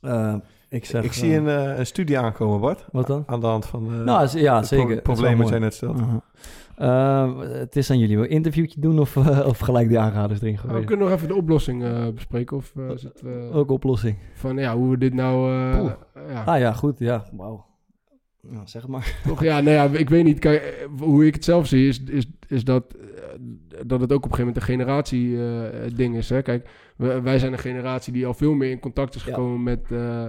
[0.00, 0.34] Eh,
[0.68, 2.86] ik zeg, Ik zie eh, een, eh, een studie aankomen, Bart.
[2.92, 3.22] Wat dan?
[3.26, 5.02] Aan de hand van eh, Nou, ja, zeker.
[5.04, 5.72] Dat is wel probleem
[6.76, 6.98] wat mooi.
[6.98, 7.48] jij net stelt.
[7.48, 7.52] Aha.
[7.54, 8.14] Eh, het is aan jullie.
[8.16, 10.86] Wil je een interviewtje doen of, eh, of gelijk die aanraders erin Nou, we gooien?
[10.86, 12.56] kunnen nog even de oplossing eh, bespreken.
[12.56, 13.22] Of eh, is het,
[13.52, 14.16] Ook oplossing.
[14.34, 15.52] van ja, hoe we dit nou...
[15.52, 15.90] eh,
[16.28, 16.42] ja.
[16.44, 16.98] Ah ja, goed.
[16.98, 17.64] Ja, wauw.
[18.50, 19.20] Nou, zeg maar.
[19.26, 20.38] Toch, ja, nou ja, ik weet niet.
[20.38, 22.96] Kijk, hoe ik het zelf zie, is, is, is dat,
[23.86, 26.28] dat het ook op een gegeven moment een generatie-ding is.
[26.28, 26.42] Hè?
[26.42, 29.32] Kijk, we- wij zijn een generatie die al veel meer in contact is Ja.
[29.34, 29.92] gekomen met...
[29.92, 30.26] eh,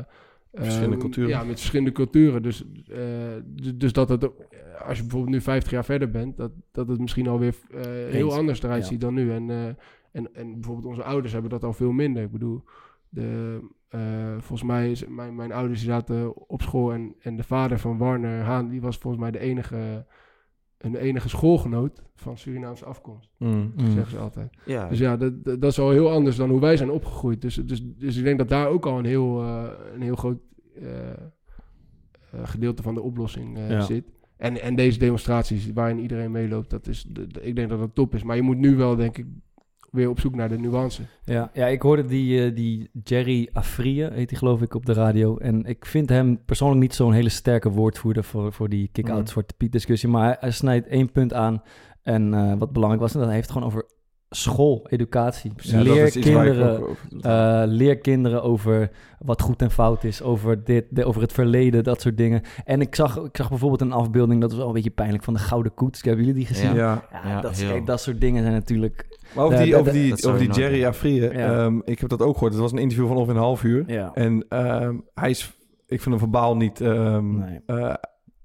[0.53, 1.29] Verschillende eh, culturen.
[1.29, 2.41] Ja, met verschillende culturen.
[2.41, 2.97] Dus, eh,
[3.45, 4.45] dus, dus dat het, ook-
[4.85, 8.25] als je bijvoorbeeld nu 50 jaar verder bent, dat, dat het misschien alweer eh heel
[8.25, 8.35] Eens.
[8.35, 8.87] anders eruit Ja.
[8.87, 9.31] ziet dan nu.
[9.31, 9.65] En, eh,
[10.11, 12.23] en, en bijvoorbeeld onze ouders hebben dat al veel minder.
[12.23, 12.63] Ik bedoel,
[13.09, 17.79] de, eh, volgens mij is mijn, mijn ouders zaten op school en, en de vader
[17.79, 20.05] van Warner Haan, die was volgens mij de enige,
[20.77, 23.73] een enige schoolgenoot van Surinaamse afkomst, Mm.
[23.77, 24.57] zeggen ze altijd.
[24.65, 27.41] Ja, Dus ja, dat, dat is al heel anders dan hoe wij zijn opgegroeid.
[27.41, 29.63] Dus, dus, dus ik denk dat daar ook al een heel, eh,
[29.93, 30.39] een heel groot
[30.75, 31.17] eh, eh,
[32.43, 33.81] gedeelte van de oplossing eh, Ja.
[33.81, 34.05] zit.
[34.37, 37.07] En, en deze demonstraties waarin iedereen meeloopt, dat is,
[37.41, 38.23] ik denk dat dat top is.
[38.23, 39.25] Maar je moet nu wel, denk ik,
[39.91, 41.01] weer op zoek naar de nuance.
[41.23, 44.93] Ja, ja ik hoorde die, eh, die Jerry Afrië, heet hij geloof ik, op de
[44.93, 45.37] radio.
[45.37, 49.27] En ik vind hem persoonlijk niet zo'n hele sterke woordvoerder voor, voor die kick-out Mm.
[49.27, 50.09] Zwarte Piet discussie.
[50.09, 51.61] Maar hij, hij snijdt één punt aan.
[52.01, 53.85] En eh, wat belangrijk was, en dat hij heeft het gewoon over
[54.29, 55.51] school, educatie.
[55.57, 60.85] Ja, leer, kinderen, ook eh, leer kinderen over wat goed en fout is, over, dit,
[60.89, 62.41] de- over het verleden, dat soort dingen.
[62.65, 65.33] En ik zag, ik zag bijvoorbeeld een afbeelding, dat was wel een beetje pijnlijk, van
[65.33, 66.01] de Gouden Koets.
[66.01, 66.73] Hebben jullie die gezien?
[66.73, 67.03] Ja.
[67.11, 67.19] Ja.
[67.23, 69.05] Ja, Ja, dat, kijk, dat soort dingen zijn natuurlijk...
[69.35, 70.85] Maar over Ja, die, over die, over die Jerry.
[70.85, 71.29] Afrië, Ja.
[71.65, 72.51] ehm, ik heb dat ook gehoord.
[72.53, 73.83] Het was een interview van ongeveer een half uur.
[73.87, 74.11] Ja.
[74.13, 75.45] En ehm, hij is,
[75.87, 76.81] ik vind hem verbaal niet...
[76.81, 77.59] ehm, Nee.
[77.65, 77.93] eh,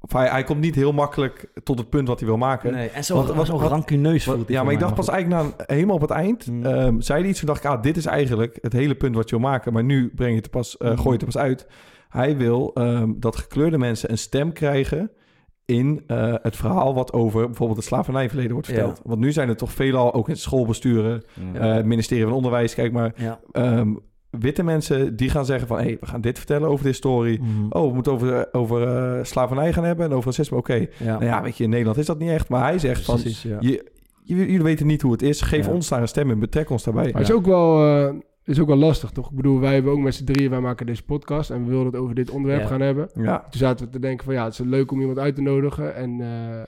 [0.05, 2.73] of hij, hij komt niet heel makkelijk tot het punt wat hij wil maken.
[2.73, 5.15] Nee, en zo, Want- was wat- rancuneus voelt hij ja, maar ik dacht pas goed.
[5.15, 6.47] eigenlijk na, helemaal op het eind.
[6.47, 6.65] Mm.
[6.67, 9.31] ehm, zei hij iets, toen dacht ik, ah, dit is eigenlijk het hele punt wat
[9.31, 9.73] je wil maken.
[9.73, 11.67] Maar nu breng je het pas, eh, gooi je het er pas uit.
[12.09, 15.11] Hij wil ehm, dat gekleurde mensen een stem krijgen
[15.65, 18.75] in eh, het verhaal wat over bijvoorbeeld het slavernijverleden wordt Ja.
[18.75, 19.01] verteld.
[19.05, 21.23] Want nu zijn er toch veelal, ook in schoolbesturen,
[21.53, 21.61] Ja.
[21.61, 23.41] eh, het ministerie van Onderwijs, kijk maar, Ja.
[23.53, 23.95] ehm,
[24.39, 27.41] witte mensen die gaan zeggen van, hé, hey, we gaan dit vertellen over de historie.
[27.41, 27.67] Mhm.
[27.69, 30.57] Oh, we moeten over, over eh, slavernij gaan hebben en over racisme.
[30.57, 30.87] Oké, ja.
[30.99, 32.49] nou ja, weet je, in Nederland is dat niet echt.
[32.49, 33.57] Maar hij zegt van, ja.
[33.61, 33.85] je,
[34.23, 35.41] jullie, weten niet hoe het is.
[35.41, 35.73] Geef Ja.
[35.73, 36.39] ons daar een stem in.
[36.39, 37.05] Betrek ons daarbij.
[37.05, 38.15] Maar het is ook wel, eh,
[38.45, 39.31] is ook wel lastig, toch?
[39.31, 41.87] Ik bedoel, wij hebben ook met z'n drieën, wij maken deze podcast en we wilden
[41.93, 42.67] het over dit onderwerp Ja.
[42.67, 43.09] gaan hebben.
[43.15, 43.39] Ja.
[43.39, 45.95] Toen zaten we te denken van ja, het is leuk om iemand uit te nodigen.
[45.95, 46.67] En eh, eh,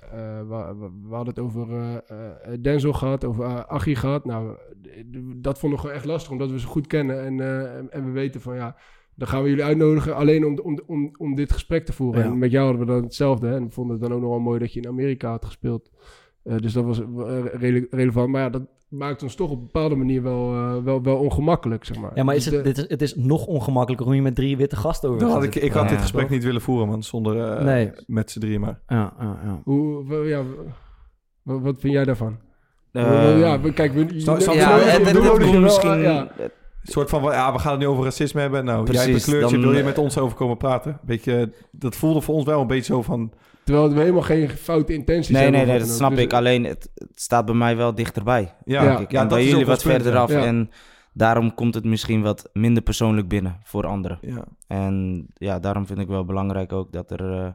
[0.49, 1.95] we, we- we hadden het over eh,
[2.53, 4.25] eh, Denzel gehad, over uh, Achie gehad.
[4.25, 4.57] Nou,
[5.37, 7.25] dat vonden we gewoon echt lastig, omdat we ze goed kennen.
[7.25, 8.77] En, eh, en, we weten van ja,
[9.15, 12.25] dan gaan we jullie uitnodigen alleen om, om, om, om dit gesprek te voeren.
[12.25, 12.31] Ja.
[12.31, 13.47] En met jou hadden we dan hetzelfde.
[13.47, 13.55] Hè?
[13.57, 15.91] En we vonden het dan ook nog wel mooi dat je in Amerika had gespeeld.
[16.43, 17.01] Eh, dus dat was
[17.53, 18.29] rele- relevant.
[18.29, 21.85] Maar ja, dat maakt ons toch op een bepaalde manier wel, eh, wel, wel ongemakkelijk,
[21.85, 22.11] zeg maar.
[22.15, 24.35] Ja, maar is Dus het, de- dit is, het is nog ongemakkelijker om je met
[24.35, 26.31] drie witte gasten over Dan te had ik, ik had dit gesprek toch?
[26.31, 27.03] niet willen voeren, man.
[27.03, 27.91] Zonder eh, Nee.
[28.07, 28.81] met z'n drieën maar.
[28.87, 29.61] Ja, ja, ja.
[29.65, 30.43] Hoe, ja,
[31.43, 32.37] wat, wat vind jij daarvan?
[32.93, 34.07] Eh, ja, we- kijk, we, ja,
[35.61, 35.91] misschien...
[36.85, 38.65] Een soort van, ja, we gaan het nu over racisme hebben.
[38.65, 40.99] Nou, jij hebt een kleurtje, dan, wil je met ons over komen praten?
[41.03, 43.33] Beetje, dat voelde voor ons wel een beetje zo van...
[43.65, 45.61] Terwijl we helemaal geen foute intenties Nee, hebben.
[45.61, 46.19] nee, nee, dat snap ook.
[46.19, 46.33] ik.
[46.33, 48.55] Alleen, het, het staat bij mij wel dichterbij.
[48.65, 48.89] Ja, Ja.
[48.89, 49.11] denk ik.
[49.13, 50.31] ja, en dat bij is jullie wat punt, verder af.
[50.31, 50.45] ja.
[50.45, 50.71] En
[51.15, 54.19] daarom komt het misschien wat minder persoonlijk binnen voor anderen.
[54.23, 54.45] Ja.
[54.67, 57.49] En ja, daarom vind ik wel belangrijk ook dat er eh,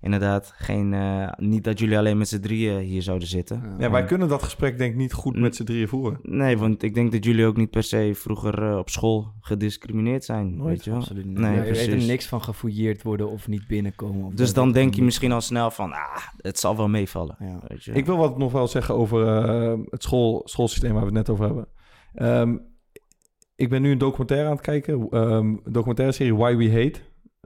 [0.00, 0.94] inderdaad geen...
[0.94, 3.62] eh, niet dat jullie alleen met z'n drieën hier zouden zitten.
[3.78, 6.18] ja, wij En- kunnen dat gesprek denk ik niet goed met z'n drieën voeren.
[6.22, 10.24] Nee, want ik denk dat jullie ook niet per se vroeger eh, op school gediscrimineerd
[10.24, 10.56] zijn.
[10.56, 10.98] Nooit, weet je wel?
[10.98, 11.38] Absoluut niet.
[11.38, 14.24] Nee, Nee, je weet er niks van gefouilleerd worden of niet binnenkomen.
[14.26, 17.36] Of Dus dan denk je misschien al snel van, ah, het zal wel meevallen.
[17.38, 17.58] Ja.
[17.68, 17.92] Weet je?
[17.92, 21.30] Ik wil wat nog wel zeggen over eh, het school, schoolsysteem waar we het net
[21.30, 21.66] over hebben.
[22.14, 22.56] Ehm,
[23.56, 25.06] ik ben nu een documentaire aan het kijken.
[25.10, 27.00] een documentaire serie Why We Hate.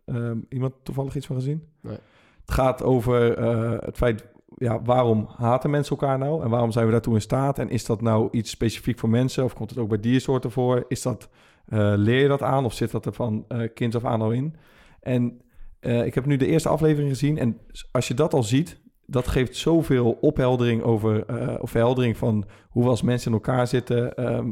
[0.04, 1.62] Ehm, iemand toevallig iets van gezien?
[1.80, 1.96] Nee.
[2.40, 6.42] Het gaat over eh, het feit, ja, waarom haten mensen elkaar nou?
[6.42, 7.58] En waarom zijn we daartoe in staat?
[7.58, 9.44] En is dat nou iets specifiek voor mensen?
[9.44, 10.84] Of komt het ook bij diersoorten voor?
[10.88, 11.28] Is dat,
[11.66, 12.64] eh, leer je dat aan?
[12.64, 14.56] Of zit dat er van eh kinds af aan al in?
[15.00, 15.40] En
[15.80, 17.38] ik heb nu de eerste aflevering gezien.
[17.38, 17.58] En
[17.92, 21.24] als je dat al ziet, dat geeft zoveel opheldering over,
[21.60, 24.50] of verheldering van hoe we als mensen in elkaar zitten, ehm,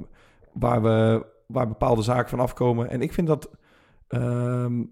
[0.53, 2.91] waar, we, waar bepaalde zaken van afkomen.
[2.91, 3.51] En ik vind dat,
[4.09, 4.83] ehm,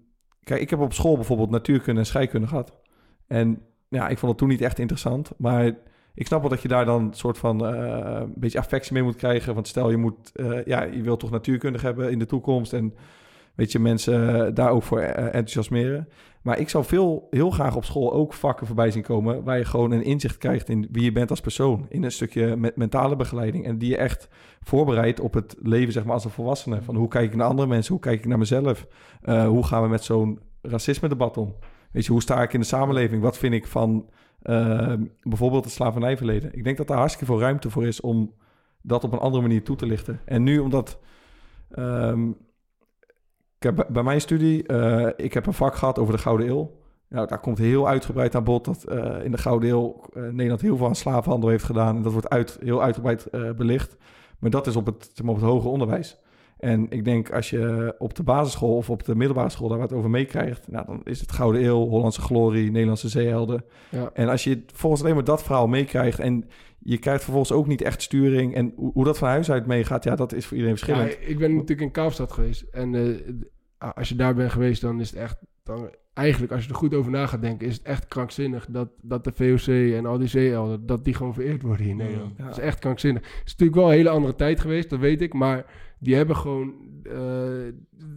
[0.43, 2.79] kijk, ik heb op school bijvoorbeeld natuurkunde en scheikunde gehad.
[3.27, 5.77] En ja, ik vond het toen niet echt interessant, maar
[6.13, 9.03] ik snap wel dat je daar dan een soort van eh, een beetje affectie mee
[9.03, 9.53] moet krijgen.
[9.53, 12.93] Want stel je moet, eh, ja, je wilt toch natuurkundig hebben in de toekomst en
[13.55, 16.07] weet je, mensen eh, daar ook voor eh, enthousiasmeren.
[16.45, 19.43] Maar ik zou veel, heel graag op school ook vakken voorbij zien komen...
[19.43, 21.85] waar je gewoon een inzicht krijgt in wie je bent als persoon.
[21.89, 23.65] In een stukje met mentale begeleiding.
[23.65, 24.27] En die je echt
[24.59, 26.81] voorbereidt op het leven zeg maar, als een volwassene.
[26.81, 27.93] Van hoe kijk ik naar andere mensen?
[27.93, 28.87] Hoe kijk ik naar mezelf?
[29.21, 31.55] Eh, hoe gaan we met zo'n racisme-debat om?
[31.91, 33.21] Weet je, hoe sta ik in de samenleving?
[33.21, 34.09] Wat vind ik van
[34.41, 36.53] eh, bijvoorbeeld het slavernijverleden?
[36.53, 38.01] Ik denk dat daar hartstikke veel ruimte voor is...
[38.01, 38.33] om
[38.81, 40.19] dat op een andere manier toe te lichten.
[40.25, 40.99] En nu omdat...
[41.71, 42.31] ehm,
[43.73, 46.71] Kijk, bij, mijn studie, eh, ik heb een vak gehad over de Gouden Eeuw.
[47.09, 50.61] Nou, daar komt heel uitgebreid aan bod dat eh, in de Gouden Eeuw eh, Nederland
[50.61, 51.95] heel veel aan slavenhandel heeft gedaan.
[51.95, 53.97] En dat wordt uit, heel uitgebreid belicht.
[54.39, 56.17] Maar dat is op het, zeg maar, op het hoger onderwijs.
[56.57, 59.93] En ik denk als je op de basisschool of op de middelbare school daar wat
[59.93, 63.65] over meekrijgt, nou, dan is het Gouden Eeuw, Hollandse Glorie, Nederlandse zeehelden.
[63.89, 64.09] Ja.
[64.13, 66.49] En als je volgens alleen maar dat verhaal meekrijgt en
[66.79, 70.03] je krijgt vervolgens ook niet echt sturing en hoe, hoe dat van huis uit meegaat,
[70.03, 71.29] ja, dat is voor iedereen Ja, verschillend.
[71.29, 72.61] ik ben natuurlijk in Kaapstad geweest.
[72.71, 72.93] En
[73.77, 75.37] als je daar bent geweest, dan is het echt...
[75.63, 78.89] Dan, eigenlijk, als je er goed over na gaat denken, is het echt krankzinnig dat,
[79.01, 82.33] dat de VOC en al die zeehelden, dat die gewoon vereerd worden hier in Nederland.
[82.37, 82.43] Ja.
[82.43, 83.21] Dat is echt krankzinnig.
[83.21, 85.33] Het is natuurlijk wel een hele andere tijd geweest, dat weet ik.
[85.33, 85.65] Maar
[85.99, 86.73] die hebben gewoon...
[87.03, 87.13] eh,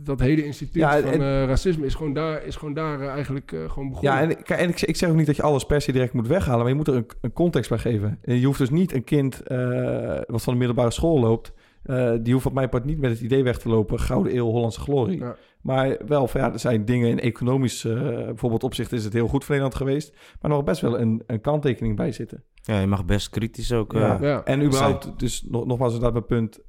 [0.03, 3.09] dat hele instituut Ja, van en- eh, racisme is gewoon daar, is gewoon daar eh,
[3.09, 4.13] eigenlijk eh, gewoon begonnen.
[4.13, 4.21] Ja,
[4.57, 6.69] en, ik, ik zeg ook niet dat je alles per se direct moet weghalen, maar
[6.69, 8.19] je moet er een, een context bij geven.
[8.23, 11.53] En je hoeft dus niet een kind eh, wat van de middelbare school loopt,
[11.83, 14.47] eh, die hoeft op mijn part niet met het idee weg te lopen, Gouden Eeuw,
[14.51, 15.19] Hollandse glorie.
[15.19, 15.37] Ja.
[15.63, 19.29] Maar wel, van, ja, er zijn dingen in economisch eh, bijvoorbeeld opzicht is het heel
[19.29, 22.45] goed voor Nederland geweest, maar nog best wel een, een kanttekening bij zitten.
[22.55, 23.95] Ja, je mag best kritisch ook.
[23.95, 24.19] eh, Ja.
[24.21, 24.45] Ja.
[24.45, 26.61] En überhaupt, dus nog, nogmaals inderdaad mijn punt.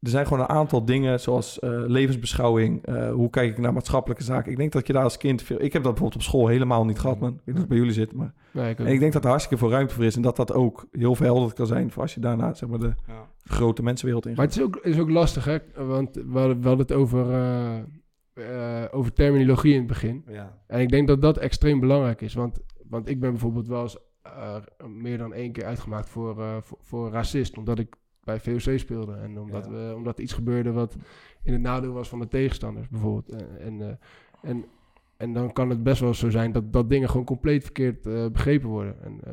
[0.00, 2.86] Er zijn gewoon een aantal dingen, zoals eh, levensbeschouwing.
[2.86, 4.50] eh, hoe kijk ik naar maatschappelijke zaken?
[4.50, 5.62] Ik denk dat je daar als kind veel...
[5.62, 7.30] Ik heb dat bijvoorbeeld op school helemaal niet gehad, man.
[7.30, 8.32] Ik weet niet of het bij jullie zit, maar...
[8.50, 10.16] Nee, ik En ik denk dat er hartstikke veel ruimte voor is.
[10.16, 11.90] En dat dat ook heel verhelderend kan zijn...
[11.90, 12.92] voor als je daarna, zeg maar, de
[13.42, 15.58] grote mensenwereld in Maar het is ook, is ook lastig, hè?
[15.86, 17.76] Want we hadden, het over, eh,
[18.32, 20.24] eh, over terminologie in het begin.
[20.26, 20.58] Ja.
[20.66, 22.34] En ik denk dat dat extreem belangrijk is.
[22.34, 22.58] Want,
[22.88, 23.98] want ik ben bijvoorbeeld wel eens
[24.34, 24.56] eh,
[24.86, 27.56] meer dan één keer uitgemaakt voor, eh, voor, voor racist.
[27.56, 27.96] Omdat ik
[28.26, 29.14] bij VOC speelde.
[29.14, 29.70] En omdat, Ja.
[29.70, 30.96] we, omdat iets gebeurde wat
[31.42, 33.30] in het nadeel was van de tegenstanders, bijvoorbeeld.
[33.42, 34.64] En, en, eh, en,
[35.16, 38.26] en dan kan het best wel zo zijn dat, dat dingen gewoon compleet verkeerd eh,
[38.32, 39.02] begrepen worden.
[39.04, 39.32] En, eh,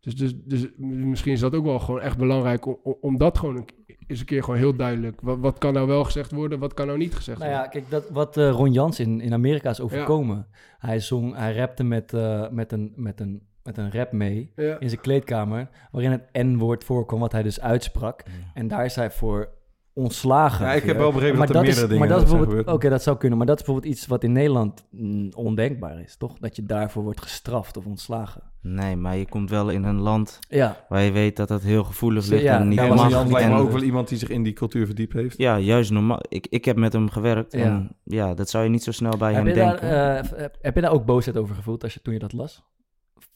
[0.00, 3.56] dus, dus, dus misschien is dat ook wel gewoon echt belangrijk om, om- dat gewoon
[3.56, 3.68] een,
[4.06, 5.20] eens een keer gewoon heel duidelijk.
[5.20, 7.72] Wat, wat kan nou wel gezegd worden, wat kan nou niet gezegd Nou ja, worden?
[7.72, 10.46] kijk, dat, wat eh, Ron Jans in, in Amerika is overkomen.
[10.78, 14.78] Hij zong, hij rapte met, eh, met, een, met een met een rap mee Ja.
[14.80, 18.22] in zijn kleedkamer, waarin het N-woord voorkwam, wat hij dus uitsprak.
[18.54, 19.48] En daar is hij voor
[19.94, 20.66] ontslagen.
[20.66, 22.40] Ja, ik heb wel begrepen Maar dat er is- meerdere dingen Maar dat is zijn
[22.44, 26.00] bijvoorbeeld, oké, dat zou kunnen, maar dat is bijvoorbeeld iets wat in Nederland mm, ondenkbaar
[26.00, 26.38] is, toch?
[26.38, 28.42] Dat je daarvoor wordt gestraft of ontslagen.
[28.62, 31.84] Nee, maar je komt wel in een land Ja, waar je weet dat het heel
[31.84, 33.04] gevoelig ligt Ja, en niet Ja, mag.
[33.04, 35.38] al Jan lijkt me En- ook wel iemand die zich in die cultuur verdiept heeft.
[35.38, 36.20] Ja, juist normaal.
[36.28, 37.58] Ik, ik heb met hem gewerkt Ja.
[37.64, 39.90] en ja, dat zou je niet zo snel bij heb hem je, denken.
[39.90, 42.64] eh, heb, heb je daar ook boosheid over gevoeld als je, toen je dat las?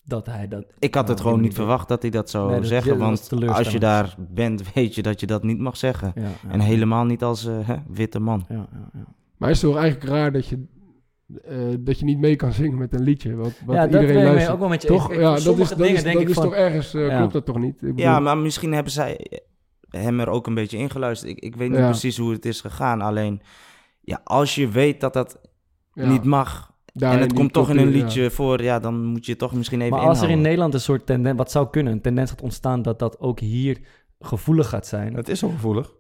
[0.09, 0.65] Dat hij dat...
[0.79, 3.31] ik had het nou, gewoon niet verwacht dat hij dat zou Nee, dat- zeggen, want
[3.47, 6.13] als je daar bent, weet je dat je dat niet mag zeggen.
[6.15, 8.45] Ja, ja, En helemaal niet als eh, hè, witte man.
[8.49, 9.05] Ja, ja, ja.
[9.37, 10.65] Maar is het toch eigenlijk raar dat je,
[11.45, 13.35] eh, dat je niet mee kan zingen met een liedje?
[13.35, 14.53] Wat, wat ja, dat iedereen luistert.
[14.53, 15.13] ook wel met je toch?
[15.13, 17.07] Ik- ja, dat is, dat dingen is, denk dat ik is van- toch ergens, eh,
[17.07, 17.19] Ja.
[17.19, 17.75] klopt dat toch niet?
[17.75, 19.21] Ik bedoel, Ja, maar misschien hebben zij
[19.91, 21.31] hem er ook een beetje ingeluisterd.
[21.31, 21.89] Ik, ik weet niet Ja.
[21.89, 23.01] precies hoe het is gegaan.
[23.01, 23.41] Alleen,
[24.01, 25.41] ja, als je weet dat dat
[25.93, 28.03] ja, niet mag en het komt toch in een ja.
[28.03, 30.41] liedje voor, ja, dan moet je toch misschien even Maar als er in.
[30.41, 31.37] Nederland een soort tendens...
[31.37, 31.93] Wat zou kunnen?
[31.93, 33.79] Een tendens gaat ontstaan dat dat ook hier
[34.21, 35.15] gevoelig gaat zijn.
[35.15, 35.95] Het is zo gevoelig.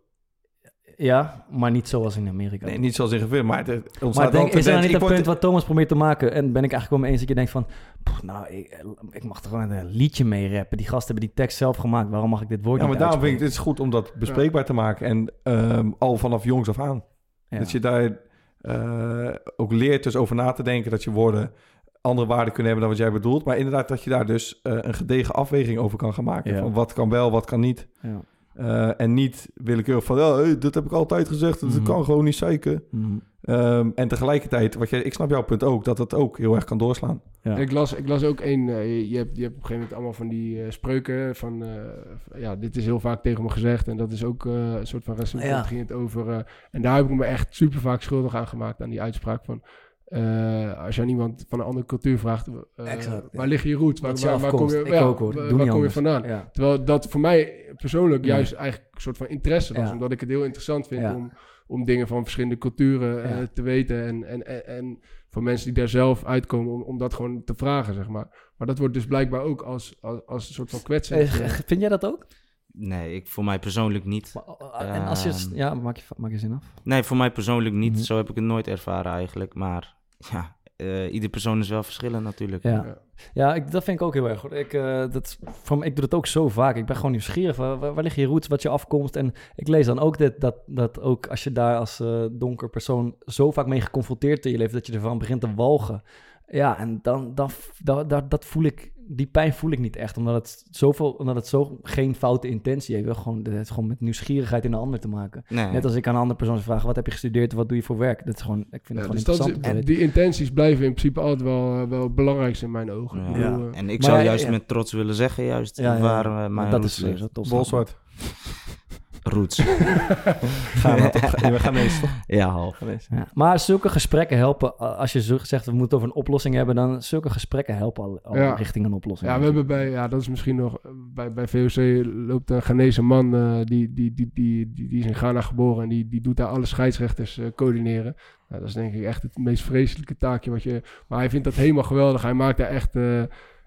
[0.96, 2.66] Ja, maar niet zoals in Amerika.
[2.66, 4.94] Nee, niet zoals in geveer, maar het ontstaat Maar denk, wel is er nou niet
[4.94, 6.32] Ik een punt wat Thomas probeert te maken?
[6.32, 7.66] En ben ik eigenlijk wel mee eens dat je denkt van...
[8.02, 10.76] "Pff, nou, ik, ik mag toch gewoon een liedje mee rappen.
[10.76, 12.10] Die gasten hebben die tekst zelf gemaakt.
[12.10, 13.90] Waarom mag ik dit woord Ja, maar niet daarom vind ik het is goed om
[13.90, 15.06] dat bespreekbaar te maken.
[15.06, 17.04] En ehm, al vanaf jongs af aan.
[17.48, 17.58] Ja.
[17.58, 18.18] Dat je daar
[18.60, 20.90] eh, ook leert dus over na te denken.
[20.90, 21.52] Dat je woorden
[22.00, 23.44] andere waarden kunnen hebben dan wat jij bedoelt.
[23.44, 26.54] Maar inderdaad dat je daar dus eh, een gedegen afweging over kan gaan maken.
[26.54, 26.60] Ja.
[26.60, 27.86] Van wat kan wel, wat kan niet.
[28.00, 28.20] Ja.
[28.56, 31.60] Eh, en niet willekeurig van, ja, hey, dat heb ik altijd gezegd.
[31.60, 31.82] Dat Mhm.
[31.82, 32.82] kan gewoon niet zeiken.
[32.90, 33.06] Mhm.
[33.42, 36.64] Ehm, en tegelijkertijd, wat jij, ik snap jouw punt ook, dat het ook heel erg
[36.64, 37.20] kan doorslaan.
[37.42, 37.56] Ja.
[37.56, 39.74] Ik, las, ik las ook één, eh, je, je hebt, je hebt op een gegeven
[39.74, 43.48] moment allemaal van die eh, spreuken van, eh, ja, dit is heel vaak tegen me
[43.50, 45.46] gezegd en dat is ook eh, een soort van racisme.
[45.48, 45.56] Ja.
[45.56, 46.38] Het ging het over, eh,
[46.70, 49.62] en daar heb ik me echt super vaak schuldig aan gemaakt, aan die uitspraak van,
[50.06, 53.38] eh, als je aan iemand van een andere cultuur vraagt, eh, Exact, ja.
[53.38, 54.00] waar liggen je roots?
[54.00, 54.12] Waar,
[54.50, 55.56] kom je, ja, ook, hoor.
[55.56, 56.22] waar- kom je vandaan?
[56.22, 56.48] Ja.
[56.52, 59.86] Terwijl dat voor mij persoonlijk juist eigenlijk een soort van interesse was.
[59.86, 59.92] Ja.
[59.92, 61.14] Omdat ik het heel interessant vind Ja.
[61.14, 61.32] om,
[61.66, 64.04] om dingen van verschillende culturen eh, te weten.
[64.06, 64.98] En, en, en, en
[65.30, 68.52] van mensen die daar zelf uitkomen om, om dat gewoon te vragen, zeg maar.
[68.56, 71.20] Maar dat wordt dus blijkbaar ook als, als, als een soort van kwetsend.
[71.40, 72.26] Eh, Vind jij dat ook?
[72.72, 74.34] Nee, ik, voor mij persoonlijk niet.
[74.34, 75.28] Maar, en als je...
[75.28, 75.54] Ehm.
[75.56, 76.72] Ja, maak je, maak je zin af.
[76.84, 77.92] Nee, voor mij persoonlijk niet.
[77.92, 78.02] Mhm.
[78.02, 79.54] Zo heb ik het nooit ervaren eigenlijk.
[79.54, 82.62] Maar ja, eh ieder persoon is wel verschillend natuurlijk.
[82.62, 82.98] Ja,
[83.34, 83.54] Ja.
[83.54, 84.52] ik, dat vind ik ook heel erg goed.
[84.52, 86.76] Ik, eh, dat, van, ik doe dat ook zo vaak.
[86.76, 87.56] Ik ben gewoon nieuwsgierig.
[87.56, 89.16] Waar, waar, waar liggen je roots, wat je afkomst?
[89.16, 92.68] En ik lees dan ook dit, dat, dat ook als je daar als eh, donker
[92.68, 96.02] persoon zo vaak mee geconfronteerd in je leven, dat je ervan begint te walgen.
[96.48, 97.50] Ja, en dan, dan,
[97.82, 101.34] dan, dat, dat voel ik, die pijn voel ik niet echt, omdat het zoveel, omdat
[101.34, 103.06] het zo geen foute intentie heeft.
[103.06, 105.44] Wel Gewoon, het heeft gewoon met nieuwsgierigheid in een ander te maken.
[105.48, 105.66] Nee.
[105.70, 107.82] Net als ik aan een andere persoon vraag, wat heb je gestudeerd, wat doe je
[107.82, 108.24] voor werk?
[108.26, 109.86] Dat is gewoon, ik vind ja, het gewoon dus dat is- interessant.
[109.86, 113.18] die intenties blijven in principe altijd wel, eh, wel het belangrijkste in mijn ogen.
[113.20, 113.26] Ja.
[113.26, 114.50] Ik bedoel, eh, En ik Maar zou ja, juist ja.
[114.50, 117.48] met trots willen zeggen, juist Ja, ja, waar eh, mijn dat is tof.
[117.48, 117.96] Bolzwart.
[119.28, 119.58] Roots.
[120.82, 122.10] Gaan we toch- we gaan eens toch?
[122.26, 122.80] ja, half.
[123.10, 123.26] Ja.
[123.34, 127.02] Maar zulke gesprekken helpen, als je zo zegt we moeten over een oplossing hebben, dan
[127.02, 128.54] zulke gesprekken helpen al, al Ja.
[128.54, 129.30] richting een oplossing.
[129.30, 132.62] Ja, we hebben bij, ja, dat is misschien nog, eh, bij, bij VOC loopt een
[132.62, 136.08] Ghanese man, eh, die, die, die, die, die, die is in Ghana geboren en die,
[136.08, 138.14] die doet daar alle scheidsrechters eh, coördineren.
[138.48, 141.44] Nou, dat is denk ik echt het meest vreselijke taakje wat je, maar hij vindt
[141.44, 142.22] dat helemaal geweldig.
[142.22, 143.22] Hij maakt daar echt eh,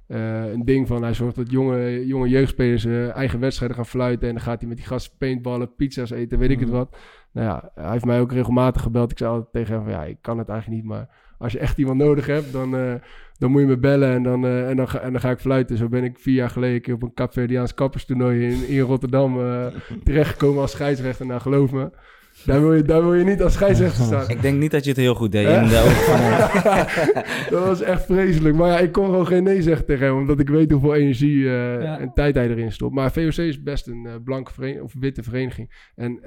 [0.10, 1.04] eh, een ding van.
[1.04, 4.68] Hij zorgt dat jonge, jonge jeugdspelers eh, eigen wedstrijden gaan fluiten en dan gaat hij
[4.68, 6.78] met die gasten paintballen, pizza's eten, weet ik het Mhm.
[6.78, 6.98] wat.
[7.32, 9.12] Nou ja, hij heeft mij ook regelmatig gebeld.
[9.12, 11.08] Ik zei altijd tegen hem van, ja, ik kan het eigenlijk niet, maar
[11.38, 12.94] als je echt iemand nodig hebt, dan, eh,
[13.38, 15.78] dan moet je me bellen en dan, en, dan ga, en dan ga ik fluiten.
[15.78, 19.40] Zo ben ik vier jaar geleden op een Capverdiaans kapperstoernooi in, in Rotterdam
[20.04, 21.26] terechtgekomen als scheidsrechter.
[21.26, 21.92] Nou, geloof me,
[22.46, 24.30] daar wil je, daar wil je niet als scheidsrechter staan.
[24.30, 25.48] Ik denk niet dat je het heel goed deed.
[25.48, 27.14] In de ogen van hem.
[27.54, 28.56] dat was echt vreselijk.
[28.56, 31.46] Maar ja, ik kon gewoon geen nee zeggen tegen hem, omdat ik weet hoeveel energie
[31.46, 32.00] eh, Ja.
[32.00, 32.94] en tijd hij erin stopt.
[32.96, 35.92] Maar VOC is best een eh, blanke vereniging, of witte vereniging.
[35.96, 36.20] En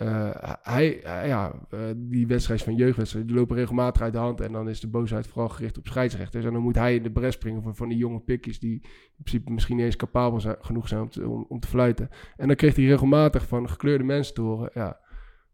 [0.00, 4.18] eh, eh, hij, hij- ja, eh, die wedstrijd van jeugdwedstrijden, die lopen regelmatig uit de
[4.18, 4.40] hand.
[4.40, 6.44] En dan is de boosheid vooral gericht op scheidsrechters.
[6.44, 9.22] En dan moet hij in de bres springen voor van die jonge pikjes die in
[9.22, 12.08] principe misschien niet eens capabel zijn, genoeg zijn om te, om, om te fluiten.
[12.36, 14.98] En dan kreeg hij regelmatig van gekleurde mensen te horen, ja,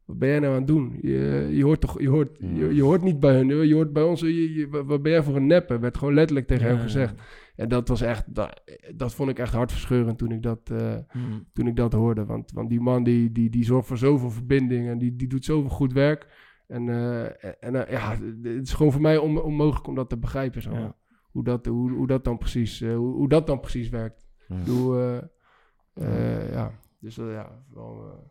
[0.05, 0.99] wat ben jij nou aan het doen?
[1.03, 4.03] Je, je hoort toch, je hoort, je, je hoort niet bij hun, je hoort bij
[4.03, 5.79] ons, je, wat ben jij voor een neppe?
[5.79, 7.15] Werd gewoon letterlijk tegen hem gezegd.
[7.57, 8.63] En dat was echt, dat,
[8.95, 11.39] dat vond ik echt hartverscheurend toen ik dat, Mhm.
[11.53, 12.25] toen ik dat hoorde.
[12.25, 15.45] Want, want die man die, die, die zorgt voor zoveel verbinding en die, die doet
[15.45, 16.45] zoveel goed werk.
[16.67, 17.25] En, eh,
[17.65, 18.11] en eh, ja,
[18.43, 20.73] het is gewoon voor mij on- onmogelijk om dat te begrijpen.
[20.73, 20.95] Ja.
[21.31, 24.27] hoe, dat, hoe, hoe, dat dan precies, hoe, hoe dat dan precies werkt.
[24.49, 25.21] Ja.
[25.95, 26.71] Eh, ja,
[27.01, 28.31] dus ja, wel een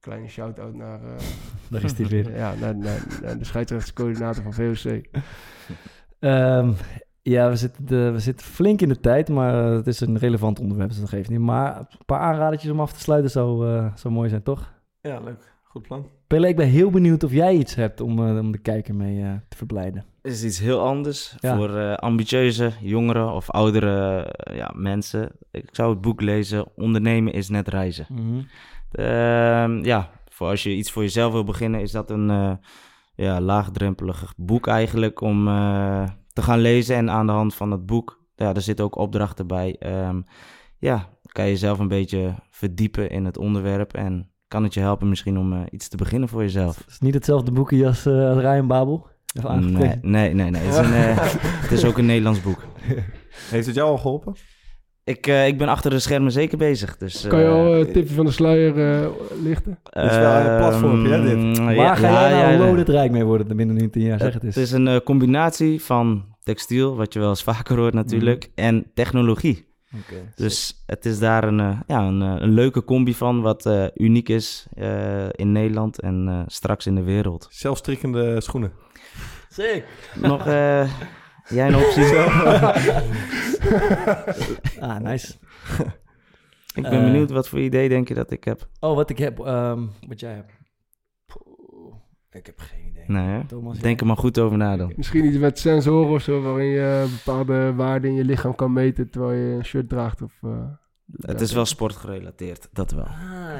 [0.00, 1.00] kleine shout-out naar,
[1.70, 2.36] Daar is die weer.
[2.42, 5.00] ja, naar, naar, naar de scheidsrechtscoördinator van VOC.
[6.18, 6.72] Ehm,
[7.26, 10.18] Ja, we zitten, de, we zitten flink in de tijd, maar eh, het is een
[10.18, 11.38] relevant onderwerp, dus dat geeft niet.
[11.38, 14.72] Maar een paar aanradertjes om af te sluiten zou, eh, zou mooi zijn, toch?
[15.00, 15.52] Ja, leuk.
[15.62, 16.06] Goed plan.
[16.26, 19.22] Pelle, ik ben heel benieuwd of jij iets hebt om, eh, om de kijker mee
[19.22, 20.04] eh, te verblijden.
[20.22, 21.56] Het is iets heel anders Ja.
[21.56, 25.30] voor eh, ambitieuze jongeren of oudere ja, mensen.
[25.50, 28.06] Ik zou het boek lezen, Ondernemen is net reizen.
[28.08, 28.40] Mhm.
[28.90, 32.52] Ehm, ja, voor als je iets voor jezelf wil beginnen, is dat een eh,
[33.14, 36.04] ja, laagdrempelig boek eigenlijk om eh,
[36.34, 36.96] te gaan lezen.
[36.96, 39.76] En aan de hand van het boek, ja, er zitten ook opdrachten bij.
[39.78, 40.20] Ehm,
[40.78, 45.08] ja, kan je jezelf een beetje verdiepen in het onderwerp en kan het je helpen
[45.08, 46.76] misschien om eh, iets te beginnen voor jezelf.
[46.76, 49.06] Het is niet hetzelfde boekje als, eh als Ryan Babel.
[49.36, 50.50] Even Nee, nee, nee.
[50.50, 50.62] nee.
[50.62, 51.16] Het, is een, eh,
[51.62, 52.64] het is ook een Nederlands boek.
[53.50, 54.34] Heeft het jou al geholpen?
[55.04, 56.96] Ik, eh, ik ben achter de schermen zeker bezig.
[56.96, 59.08] Dus, Kan je al eh, een tipje van de sluier eh,
[59.42, 59.78] lichten?
[59.82, 61.56] Dit is wel een platformpje, hè, dit?
[61.58, 64.02] ehm, Waar ja, ga ja, jij nou ja, loaded rijk mee worden binnen nu tien
[64.02, 64.18] jaar?
[64.18, 64.54] Zeg het eens.
[64.54, 68.86] Het is een eh, combinatie van textiel, wat je wel eens vaker hoort natuurlijk, en
[68.94, 69.72] technologie.
[69.96, 70.14] Oké.
[70.34, 73.84] Dus het is daar een, eh, ja, een, eh, een leuke combi van, wat eh,
[73.94, 77.46] uniek is eh, in Nederland en eh, straks in de wereld.
[77.50, 78.72] Zelfstrikkende schoenen.
[79.48, 79.84] Sick.
[80.14, 80.88] Nog eh,
[81.48, 82.04] jij een optie?
[84.80, 85.34] Ah, nice.
[86.74, 87.04] ik ben Eh.
[87.04, 88.68] benieuwd wat voor idee denk je dat ik heb.
[88.80, 90.52] Oh, wat ik heb, ehm, wat jij hebt.
[92.30, 93.04] Ik heb geen idee.
[93.06, 93.46] Nee?
[93.46, 94.92] Thomas, Denk er maar goed over na dan.
[94.96, 99.10] Misschien iets met sensoren of zo, waarin je bepaalde waarden in je lichaam kan meten
[99.10, 100.22] terwijl je een shirt draagt.
[100.22, 100.50] Of, eh,
[101.20, 103.04] Het is wel sportgerelateerd, dat wel.
[103.04, 103.12] Ah,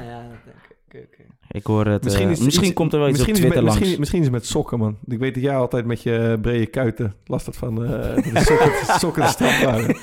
[0.05, 0.74] ja, dat denk ik.
[0.97, 1.23] Oké, oké.
[1.51, 2.03] Ik hoor het.
[2.03, 3.79] Misschien, Misschien, is misschien iets- komt er wel iets op misschien is Twitter met, langs.
[3.79, 4.97] Misschien, misschien is het met sokken, man.
[5.07, 8.71] Ik weet dat jij altijd met je brede kuiten last had van eh, de sokken,
[8.99, 9.95] sokken de straf waren.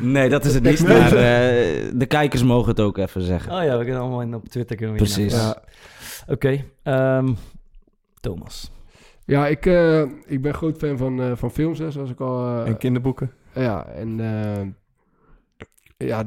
[0.00, 0.86] Nee, dat is het niet.
[0.88, 1.12] Maar eh,
[1.94, 3.52] de kijkers mogen het ook even zeggen.
[3.52, 5.32] Oh ja, we kunnen allemaal in- op Twitter kunnen we Precies.
[5.32, 5.58] hiernaar.
[6.28, 7.32] Oké, ehm,
[8.20, 8.70] Thomas.
[9.26, 12.46] Ja, ik, eh, ik ben groot fan van, eh, van films, hè, zoals ik al...
[12.46, 13.32] eh, En kinderboeken.
[13.54, 14.60] Ja, en eh,
[15.96, 16.24] ja,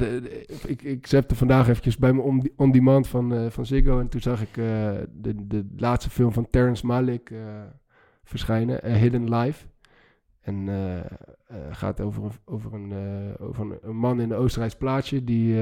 [0.66, 4.00] ik, ik zette vandaag eventjes bij me on, demand van, eh, van Ziggo.
[4.00, 7.40] En toen zag ik eh, de, de laatste film van Terrence Malick eh,
[8.24, 9.66] verschijnen, A Hidden Life.
[10.42, 10.70] En
[11.72, 12.94] gaat over, over, een,
[13.40, 15.56] over een, man in een Oostenrijks plaatsje die,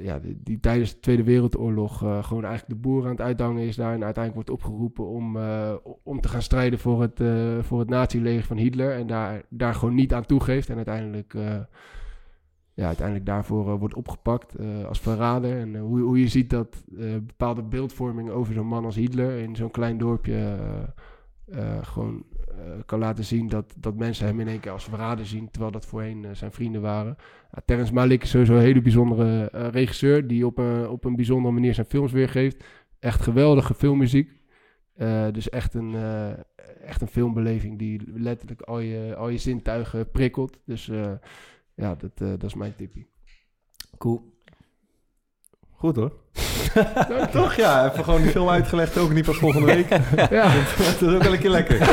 [0.00, 3.76] ja, die, tijdens de Tweede Wereldoorlog eh, gewoon eigenlijk de boer aan het uitdangen is
[3.76, 3.94] daar.
[3.94, 7.88] En uiteindelijk wordt opgeroepen om, eh, om te gaan strijden voor het, eh voor het
[7.88, 8.92] nazi-leger van Hitler.
[8.92, 10.70] En daar, daar gewoon niet aan toegeeft.
[10.70, 11.60] En uiteindelijk, eh,
[12.74, 15.58] ja, uiteindelijk daarvoor eh, wordt opgepakt eh, als verrader.
[15.58, 19.38] En eh, hoe, hoe je ziet dat eh, bepaalde beeldvorming over zo'n man als Hitler
[19.38, 20.82] in zo'n klein dorpje eh,
[21.58, 22.33] eh, gewoon eh,
[22.86, 25.86] kan laten zien dat, dat mensen hem in één keer als verrader zien, terwijl dat
[25.86, 27.16] voorheen eh, zijn vrienden waren.
[27.64, 31.54] Terrence Malick is sowieso een hele bijzondere eh, regisseur die op een, op een bijzondere
[31.54, 32.64] manier zijn films weergeeft.
[32.98, 34.30] Echt geweldige filmmuziek.
[34.94, 36.30] Eh, dus echt een, eh,
[36.86, 40.58] echt een filmbeleving die letterlijk al je, al je zintuigen prikkelt.
[40.64, 41.12] Dus eh,
[41.74, 43.06] ja, dat, eh, dat is mijn tipje.
[43.98, 44.33] Cool.
[45.84, 46.12] Goed hoor.
[47.32, 49.88] Toch ja, even gewoon die film uitgelegd, ook niet pas volgende week.
[50.30, 50.52] Ja.
[50.78, 51.78] dat is ook wel een keer lekker.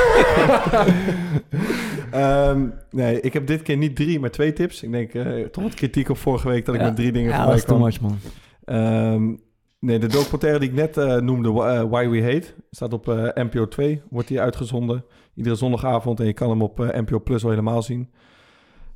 [2.12, 4.84] Ehm, nee, ik heb dit keer niet drie, maar twee tips.
[4.84, 6.88] Ik denk eh, toch wat kritiek op vorige week dat ik Ja.
[6.88, 7.80] met drie dingen Ja, voorbij kwam.
[7.82, 8.18] much, man.
[8.66, 9.34] Ehm,
[9.80, 13.44] nee, de documentaire die ik net eh, noemde, eh, Why We Hate, staat op eh,
[13.44, 14.02] NPO 2.
[14.10, 15.06] Wordt die uitgezonden
[15.36, 18.10] iedere zondagavond en je kan hem op eh, NPO Plus al helemaal zien.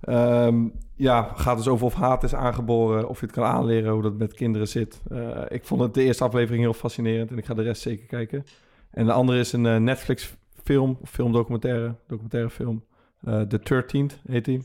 [0.05, 4.01] Ehm, ja, gaat dus over of haat is aangeboren, of je het kan aanleren, hoe
[4.01, 5.01] dat met kinderen zit.
[5.11, 8.05] Eh, ik vond het de eerste aflevering heel fascinerend en ik ga de rest zeker
[8.05, 8.43] kijken.
[8.91, 12.83] En de andere is een eh, Netflix film, of filmdocumentaire, documentaire film.
[13.23, 14.63] Eh, The 13th heet die.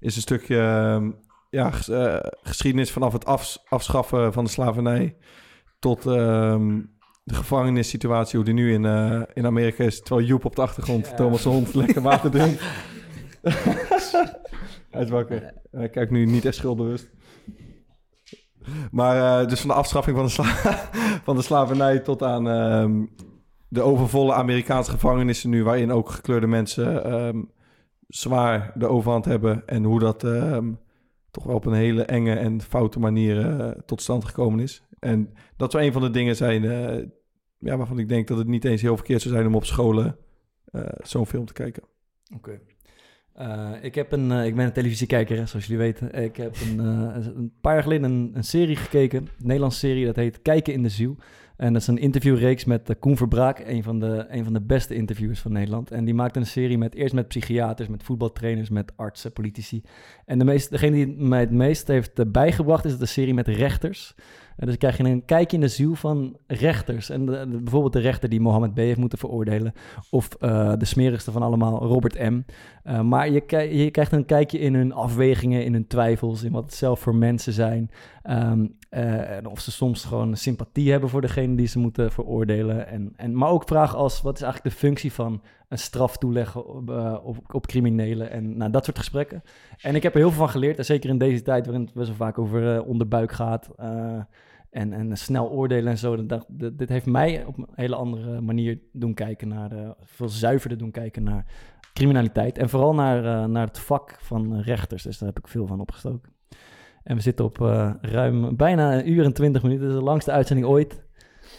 [0.00, 1.10] Is een stukje ehm,
[1.50, 5.16] ja, ges- geschiedenis vanaf het afs- afschaffen van de slavernij
[5.78, 6.80] tot ehm,
[7.24, 8.84] de gevangenissituatie, hoe die nu in,
[9.34, 10.00] in Amerika is.
[10.02, 11.14] Terwijl Joep op de achtergrond, Ja.
[11.14, 12.62] Thomas hond, lekker water drinkt.
[14.90, 15.54] Hij is wakker.
[15.70, 17.10] Hij kijkt nu niet echt schuldbewust.
[18.90, 20.90] Maar eh, dus van de afschaffing van de, sla-
[21.24, 23.04] van de slavernij tot aan ehm,
[23.68, 27.42] de overvolle Amerikaanse gevangenissen nu, waarin ook gekleurde mensen ehm,
[28.08, 29.62] zwaar de overhand hebben.
[29.66, 30.72] En hoe dat ehm,
[31.30, 34.82] toch wel op een hele enge en foute manier eh, tot stand gekomen is.
[34.98, 37.06] En dat zou een van de dingen zijn eh,
[37.58, 40.16] ja, waarvan ik denk dat het niet eens heel verkeerd zou zijn om op scholen
[41.02, 41.82] zo'n film te kijken.
[42.36, 42.60] Oké.
[43.40, 46.22] Eh, ik, heb een, eh, ik ben een televisiekijker, zoals jullie weten.
[46.22, 50.16] Ik heb een, eh, een paar jaar geleden een, serie gekeken, een Nederlandse serie, dat
[50.16, 51.16] heet Kijken in de Ziel.
[51.56, 54.94] En dat is een interviewreeks met Koen Verbraak, een van, de, een van de beste
[54.94, 55.90] interviewers van Nederland.
[55.90, 59.82] En die maakte een serie met eerst met psychiaters, met voetbaltrainers, met artsen, politici.
[60.24, 64.14] En de meest, degene die mij het meest heeft bijgebracht is de serie met rechters.
[64.60, 67.10] En dus krijg je een kijkje in de ziel van rechters.
[67.10, 68.76] En bijvoorbeeld de rechter die Mohammed B.
[68.76, 69.72] heeft moeten veroordelen.
[70.10, 72.40] Of eh, de smerigste van allemaal, Robert M.
[72.82, 73.42] Eh, maar je,
[73.76, 77.14] je krijgt een kijkje in hun afwegingen, in hun twijfels, in wat het zelf voor
[77.14, 77.90] mensen zijn.
[78.22, 82.86] Ehm, eh, en of ze soms gewoon sympathie hebben voor degene die ze moeten veroordelen.
[82.86, 86.66] En, en, maar ook vragen als, wat is eigenlijk de functie van een straf toeleggen
[87.24, 88.30] op, op, criminelen?
[88.30, 89.42] En nou, dat soort gesprekken.
[89.82, 90.78] En ik heb er heel veel van geleerd.
[90.78, 93.68] En zeker in deze tijd waarin het best wel vaak over onderbuik gaat.
[94.70, 96.26] En, en snel oordelen en zo.
[96.26, 99.72] Dat, dit heeft mij op een hele andere manier doen kijken naar...
[99.72, 101.44] eh, veel zuiverder doen kijken naar
[101.92, 102.58] criminaliteit.
[102.58, 105.02] En vooral naar, eh, naar het vak van rechters.
[105.02, 106.32] Dus daar heb ik veel van opgestoken.
[107.02, 109.84] En we zitten op eh, ruim bijna een uur en twintig minuten.
[109.84, 111.02] Dat is de langste uitzending ooit.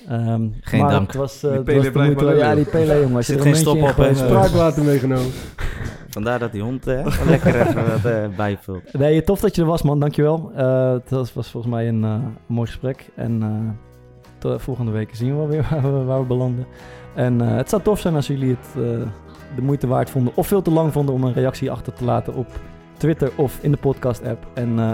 [0.08, 1.08] Ehm, Geen maar dank.
[1.08, 2.66] Het was, eh, Die het was de moeite Ja, die.
[2.66, 3.16] Pele, jongen.
[3.16, 5.32] Als je Zit er een geen stop op, Spraakwater meegenomen.
[6.12, 8.94] Vandaar dat die hond eh, lekker even wat eh, bijvult.
[8.94, 10.00] Nee, tof dat je er was, man.
[10.00, 10.52] Dankjewel.
[10.56, 12.16] Eh het was, was volgens mij een, eh,
[12.46, 13.10] mooi gesprek.
[13.16, 13.50] En eh,
[14.38, 16.66] tot volgende week zien we wel weer waar we, waar we belanden.
[17.16, 19.08] En eh, het zou tof zijn als jullie het eh,
[19.56, 20.34] de moeite waard vonden...
[20.36, 22.48] of veel te lang vonden om een reactie achter te laten op
[22.98, 24.46] Twitter of in de podcast-app.
[24.54, 24.94] En eh,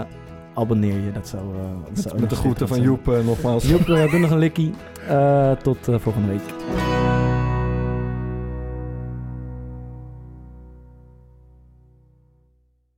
[0.54, 1.42] abonneer je, dat zou...
[1.42, 1.60] eh,
[1.94, 3.68] dat zou Met de groeten van Joep eh, nogmaals.
[3.68, 4.74] Joep, eh, doe nog een likkie.
[5.08, 6.42] Eh, tot eh, volgende week.